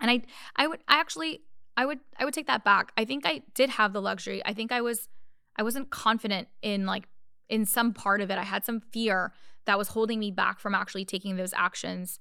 And 0.00 0.10
I 0.10 0.22
I 0.56 0.66
would 0.66 0.80
I 0.88 0.98
actually 0.98 1.42
I 1.76 1.86
would 1.86 2.00
I 2.18 2.24
would 2.24 2.34
take 2.34 2.46
that 2.48 2.64
back. 2.64 2.92
I 2.96 3.04
think 3.04 3.24
I 3.26 3.42
did 3.54 3.70
have 3.70 3.92
the 3.92 4.02
luxury. 4.02 4.42
I 4.44 4.52
think 4.52 4.72
I 4.72 4.80
was 4.80 5.08
I 5.56 5.62
wasn't 5.62 5.90
confident 5.90 6.48
in 6.62 6.86
like 6.86 7.08
in 7.48 7.64
some 7.64 7.92
part 7.92 8.20
of 8.20 8.30
it. 8.30 8.38
I 8.38 8.42
had 8.44 8.64
some 8.64 8.80
fear 8.80 9.32
that 9.66 9.78
was 9.78 9.88
holding 9.88 10.18
me 10.18 10.30
back 10.30 10.60
from 10.60 10.74
actually 10.74 11.04
taking 11.04 11.36
those 11.36 11.52
actions 11.54 12.20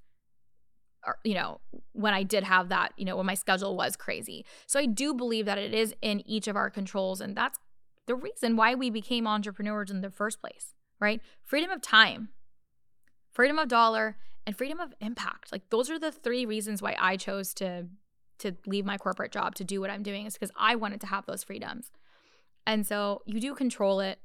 or, 1.06 1.18
you 1.24 1.34
know, 1.34 1.62
when 1.94 2.14
I 2.14 2.24
did 2.24 2.44
have 2.44 2.70
that, 2.70 2.92
you 2.98 3.06
know, 3.06 3.16
when 3.16 3.26
my 3.26 3.36
schedule 3.36 3.78
was 3.78 3.96
crazy. 3.96 4.46
So 4.66 4.80
I 4.80 4.86
do 4.86 5.14
believe 5.14 5.46
that 5.46 5.58
it 5.58 5.74
is 5.74 5.94
in 6.02 6.28
each 6.28 6.48
of 6.48 6.56
our 6.56 6.70
controls 6.70 7.22
and 7.22 7.36
that's 7.36 7.60
the 8.08 8.16
reason 8.16 8.56
why 8.56 8.76
we 8.76 8.90
became 8.90 9.28
entrepreneurs 9.28 9.92
in 9.92 10.02
the 10.02 10.10
first 10.10 10.42
place, 10.42 10.74
right? 11.00 11.22
Freedom 11.44 11.70
of 11.70 11.82
time, 11.82 12.30
freedom 13.32 13.60
of 13.60 13.68
dollar, 13.68 14.18
and 14.46 14.56
freedom 14.58 14.80
of 14.80 14.94
impact. 15.02 15.52
Like 15.52 15.70
those 15.70 15.90
are 15.90 16.00
the 16.00 16.12
three 16.12 16.46
reasons 16.46 16.82
why 16.82 16.96
I 17.00 17.18
chose 17.18 17.54
to 17.56 17.88
to 18.40 18.56
leave 18.66 18.86
my 18.86 18.98
corporate 18.98 19.32
job 19.32 19.56
to 19.56 19.64
do 19.64 19.82
what 19.82 19.90
I'm 19.90 20.04
doing 20.04 20.28
is 20.28 20.34
because 20.34 20.52
I 20.56 20.76
wanted 20.76 21.02
to 21.02 21.08
have 21.08 21.26
those 21.26 21.44
freedoms. 21.44 21.92
And 22.68 22.86
so 22.86 23.24
you 23.26 23.40
do 23.40 23.56
control 23.56 24.00
it. 24.00 24.20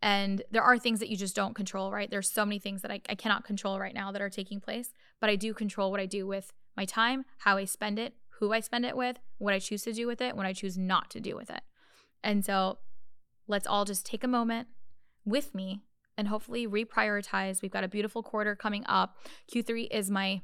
And 0.00 0.42
there 0.50 0.62
are 0.62 0.78
things 0.78 1.00
that 1.00 1.08
you 1.08 1.16
just 1.16 1.34
don't 1.34 1.54
control, 1.54 1.90
right? 1.90 2.08
There's 2.08 2.30
so 2.30 2.46
many 2.46 2.60
things 2.60 2.82
that 2.82 2.90
I, 2.90 3.00
I 3.08 3.14
cannot 3.14 3.44
control 3.44 3.80
right 3.80 3.92
now 3.92 4.12
that 4.12 4.22
are 4.22 4.30
taking 4.30 4.60
place, 4.60 4.94
but 5.20 5.28
I 5.28 5.36
do 5.36 5.52
control 5.52 5.90
what 5.90 6.00
I 6.00 6.06
do 6.06 6.26
with 6.26 6.52
my 6.76 6.84
time, 6.84 7.24
how 7.38 7.56
I 7.56 7.64
spend 7.64 7.98
it, 7.98 8.14
who 8.38 8.52
I 8.52 8.60
spend 8.60 8.86
it 8.86 8.96
with, 8.96 9.18
what 9.38 9.52
I 9.52 9.58
choose 9.58 9.82
to 9.82 9.92
do 9.92 10.06
with 10.06 10.20
it, 10.20 10.36
what 10.36 10.46
I 10.46 10.52
choose 10.52 10.78
not 10.78 11.10
to 11.10 11.20
do 11.20 11.34
with 11.34 11.50
it. 11.50 11.62
And 12.22 12.44
so 12.44 12.78
let's 13.48 13.66
all 13.66 13.84
just 13.84 14.06
take 14.06 14.22
a 14.22 14.28
moment 14.28 14.68
with 15.24 15.54
me 15.54 15.82
and 16.18 16.28
hopefully 16.28 16.66
reprioritize. 16.66 17.62
We've 17.62 17.70
got 17.70 17.84
a 17.84 17.88
beautiful 17.88 18.22
quarter 18.22 18.54
coming 18.54 18.84
up. 18.86 19.16
Q3 19.50 19.86
is 19.90 20.10
my 20.10 20.42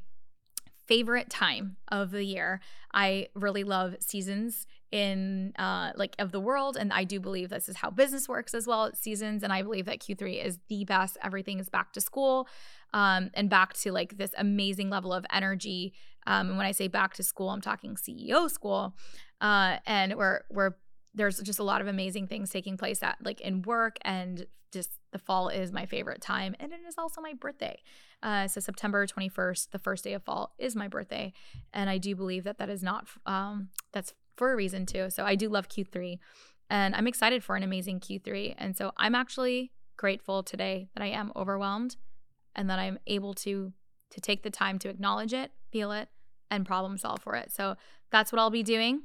favorite 0.86 1.28
time 1.28 1.76
of 1.88 2.10
the 2.10 2.24
year. 2.24 2.60
I 2.92 3.28
really 3.34 3.64
love 3.64 3.96
seasons 4.00 4.66
in 4.92 5.52
uh 5.58 5.90
like 5.96 6.14
of 6.20 6.30
the 6.30 6.38
world 6.38 6.76
and 6.76 6.92
I 6.92 7.02
do 7.02 7.18
believe 7.18 7.48
this 7.48 7.68
is 7.68 7.78
how 7.78 7.90
business 7.90 8.28
works 8.28 8.54
as 8.54 8.64
well 8.64 8.92
seasons 8.94 9.42
and 9.42 9.52
I 9.52 9.60
believe 9.62 9.86
that 9.86 9.98
Q3 9.98 10.44
is 10.44 10.60
the 10.68 10.84
best 10.84 11.18
everything 11.20 11.58
is 11.58 11.68
back 11.68 11.92
to 11.94 12.00
school 12.00 12.46
um 12.92 13.30
and 13.34 13.50
back 13.50 13.72
to 13.78 13.90
like 13.90 14.18
this 14.18 14.30
amazing 14.38 14.90
level 14.90 15.12
of 15.12 15.26
energy 15.32 15.94
um 16.28 16.50
and 16.50 16.56
when 16.56 16.66
I 16.66 16.70
say 16.70 16.86
back 16.86 17.14
to 17.14 17.24
school 17.24 17.50
I'm 17.50 17.60
talking 17.60 17.96
CEO 17.96 18.48
school 18.48 18.94
uh 19.40 19.78
and 19.84 20.14
we're 20.14 20.42
we're 20.48 20.74
there's 21.14 21.38
just 21.40 21.58
a 21.58 21.64
lot 21.64 21.80
of 21.80 21.86
amazing 21.86 22.26
things 22.26 22.50
taking 22.50 22.76
place 22.76 23.02
at 23.02 23.16
like 23.22 23.40
in 23.40 23.62
work 23.62 23.96
and 24.02 24.46
just 24.72 24.98
the 25.12 25.18
fall 25.18 25.48
is 25.48 25.72
my 25.72 25.86
favorite 25.86 26.20
time 26.20 26.54
and 26.58 26.72
it 26.72 26.80
is 26.86 26.96
also 26.98 27.20
my 27.20 27.32
birthday. 27.34 27.80
Uh, 28.22 28.48
so 28.48 28.60
september 28.60 29.06
21st 29.06 29.70
the 29.70 29.78
first 29.78 30.04
day 30.04 30.14
of 30.14 30.22
fall 30.22 30.54
is 30.58 30.74
my 30.74 30.88
birthday 30.88 31.32
and 31.72 31.90
i 31.90 31.98
do 31.98 32.16
believe 32.16 32.44
that 32.44 32.58
that 32.58 32.70
is 32.70 32.82
not 32.82 33.06
um, 33.26 33.68
that's 33.92 34.14
for 34.36 34.52
a 34.52 34.56
reason 34.56 34.84
too. 34.84 35.10
So 35.10 35.24
i 35.24 35.34
do 35.34 35.48
love 35.48 35.68
q3 35.68 36.18
and 36.70 36.94
i'm 36.96 37.06
excited 37.06 37.44
for 37.44 37.56
an 37.56 37.62
amazing 37.62 38.00
q3 38.00 38.54
and 38.58 38.76
so 38.76 38.92
i'm 38.96 39.14
actually 39.14 39.70
grateful 39.96 40.42
today 40.42 40.88
that 40.94 41.02
i 41.02 41.06
am 41.06 41.32
overwhelmed 41.36 41.96
and 42.56 42.68
that 42.68 42.78
i'm 42.78 42.98
able 43.06 43.34
to 43.34 43.72
to 44.10 44.20
take 44.20 44.42
the 44.42 44.50
time 44.50 44.78
to 44.80 44.88
acknowledge 44.88 45.32
it 45.32 45.52
feel 45.70 45.92
it 45.92 46.08
and 46.50 46.66
problem 46.66 46.96
solve 46.96 47.20
for 47.20 47.34
it. 47.34 47.52
So 47.52 47.76
that's 48.10 48.32
what 48.32 48.38
i'll 48.38 48.50
be 48.50 48.62
doing 48.62 49.02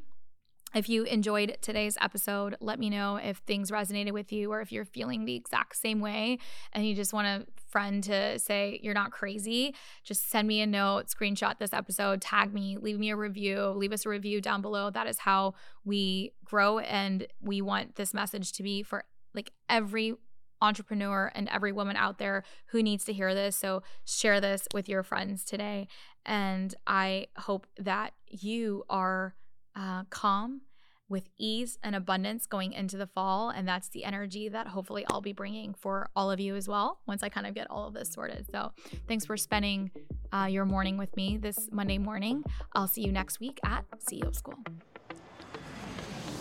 if 0.73 0.89
you 0.89 1.03
enjoyed 1.03 1.57
today's 1.61 1.97
episode, 2.01 2.55
let 2.59 2.79
me 2.79 2.89
know 2.89 3.17
if 3.17 3.37
things 3.37 3.71
resonated 3.71 4.11
with 4.11 4.31
you 4.31 4.51
or 4.51 4.61
if 4.61 4.71
you're 4.71 4.85
feeling 4.85 5.25
the 5.25 5.35
exact 5.35 5.75
same 5.75 5.99
way 5.99 6.39
and 6.73 6.85
you 6.85 6.95
just 6.95 7.13
want 7.13 7.27
a 7.27 7.45
friend 7.67 8.03
to 8.03 8.37
say 8.39 8.79
you're 8.83 8.93
not 8.93 9.11
crazy. 9.11 9.75
Just 10.03 10.29
send 10.29 10.47
me 10.47 10.61
a 10.61 10.67
note, 10.67 11.07
screenshot 11.07 11.57
this 11.57 11.73
episode, 11.73 12.21
tag 12.21 12.53
me, 12.53 12.77
leave 12.77 12.99
me 12.99 13.09
a 13.09 13.15
review, 13.15 13.67
leave 13.69 13.91
us 13.91 14.05
a 14.05 14.09
review 14.09 14.41
down 14.41 14.61
below. 14.61 14.89
That 14.89 15.07
is 15.07 15.19
how 15.19 15.53
we 15.85 16.33
grow 16.43 16.79
and 16.79 17.27
we 17.41 17.61
want 17.61 17.95
this 17.95 18.13
message 18.13 18.51
to 18.53 18.63
be 18.63 18.83
for 18.83 19.03
like 19.33 19.51
every 19.69 20.15
entrepreneur 20.61 21.31
and 21.35 21.47
every 21.49 21.71
woman 21.71 21.95
out 21.95 22.17
there 22.17 22.43
who 22.67 22.83
needs 22.83 23.05
to 23.05 23.13
hear 23.13 23.33
this. 23.33 23.55
So 23.55 23.81
share 24.05 24.41
this 24.41 24.67
with 24.73 24.89
your 24.89 25.03
friends 25.03 25.45
today. 25.45 25.87
And 26.25 26.75
I 26.85 27.27
hope 27.37 27.67
that 27.77 28.13
you 28.27 28.83
are 28.89 29.35
uh, 29.79 30.03
calm 30.09 30.61
with 31.07 31.27
ease 31.39 31.79
and 31.83 31.95
abundance 31.95 32.45
going 32.45 32.71
into 32.71 32.95
the 32.95 33.07
fall. 33.07 33.49
And 33.49 33.67
that's 33.67 33.89
the 33.89 34.03
energy 34.05 34.47
that 34.49 34.67
hopefully 34.67 35.05
I'll 35.09 35.21
be 35.21 35.33
bringing 35.33 35.73
for 35.73 36.09
all 36.15 36.29
of 36.29 36.39
you 36.39 36.55
as 36.55 36.67
well 36.67 36.99
once 37.07 37.23
I 37.23 37.29
kind 37.29 37.47
of 37.47 37.55
get 37.55 37.67
all 37.69 37.87
of 37.87 37.93
this 37.95 38.11
sorted. 38.11 38.45
So 38.51 38.71
thanks 39.07 39.25
for 39.25 39.35
spending 39.35 39.89
uh, 40.31 40.47
your 40.49 40.65
morning 40.65 40.97
with 40.97 41.15
me 41.15 41.37
this 41.37 41.67
Monday 41.71 41.97
morning. 41.97 42.43
I'll 42.73 42.87
see 42.87 43.01
you 43.01 43.11
next 43.11 43.39
week 43.39 43.59
at 43.65 43.85
CEO 43.97 44.35
School. 44.35 44.59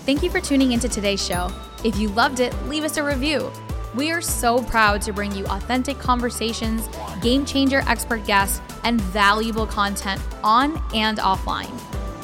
Thank 0.05 0.23
you 0.23 0.31
for 0.31 0.41
tuning 0.41 0.73
into 0.73 0.89
today's 0.89 1.25
show. 1.25 1.51
If 1.85 1.97
you 1.99 2.09
loved 2.09 2.41
it, 2.41 2.55
leave 2.67 2.85
us 2.85 2.97
a 2.99 3.03
review. 3.03 3.51
We 3.95 4.11
are 4.11 4.21
so 4.21 4.63
proud 4.63 5.01
to 5.03 5.13
bring 5.13 5.35
you 5.35 5.47
authentic 5.47 5.99
conversations, 5.99 6.89
game 7.23 7.47
changer 7.47 7.83
expert 7.87 8.27
guests, 8.27 8.61
and 8.85 9.01
valuable 9.01 9.67
content 9.67 10.21
on 10.43 10.83
and 10.95 11.19
offline 11.19 11.79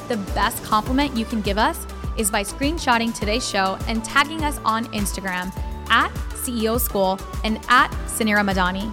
the 0.09 0.16
best 0.34 0.62
compliment 0.64 1.16
you 1.16 1.24
can 1.24 1.40
give 1.40 1.59
us 1.59 1.86
is 2.16 2.30
by 2.30 2.42
screenshotting 2.42 3.14
today's 3.14 3.48
show 3.48 3.78
and 3.88 4.05
tagging 4.05 4.44
us 4.44 4.61
on 4.64 4.84
Instagram 4.86 5.52
at 5.90 6.12
CEO 6.34 6.78
School 6.80 7.18
and 7.42 7.59
at 7.68 7.90
Suneera 8.07 8.44
Madhani. 8.48 8.92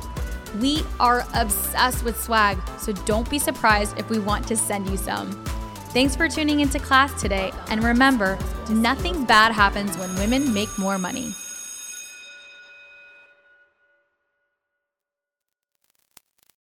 We 0.60 0.84
are 1.00 1.26
obsessed 1.34 2.04
with 2.04 2.22
swag, 2.22 2.58
so 2.78 2.92
don't 2.92 3.30
be 3.30 3.40
surprised 3.40 3.98
if 3.98 4.10
we 4.10 4.20
want 4.20 4.48
to 4.48 4.58
send 4.58 4.90
you 4.90 4.98
some. 4.98 5.32
Thanks 5.94 6.16
for 6.16 6.28
tuning 6.28 6.62
into 6.62 6.80
class 6.80 7.20
today, 7.22 7.52
and 7.68 7.84
remember, 7.84 8.38
nothing 8.70 9.26
bad 9.26 9.52
happens 9.52 9.98
when 9.98 10.14
women 10.16 10.54
make 10.54 10.70
more 10.78 10.98
money. 10.98 11.34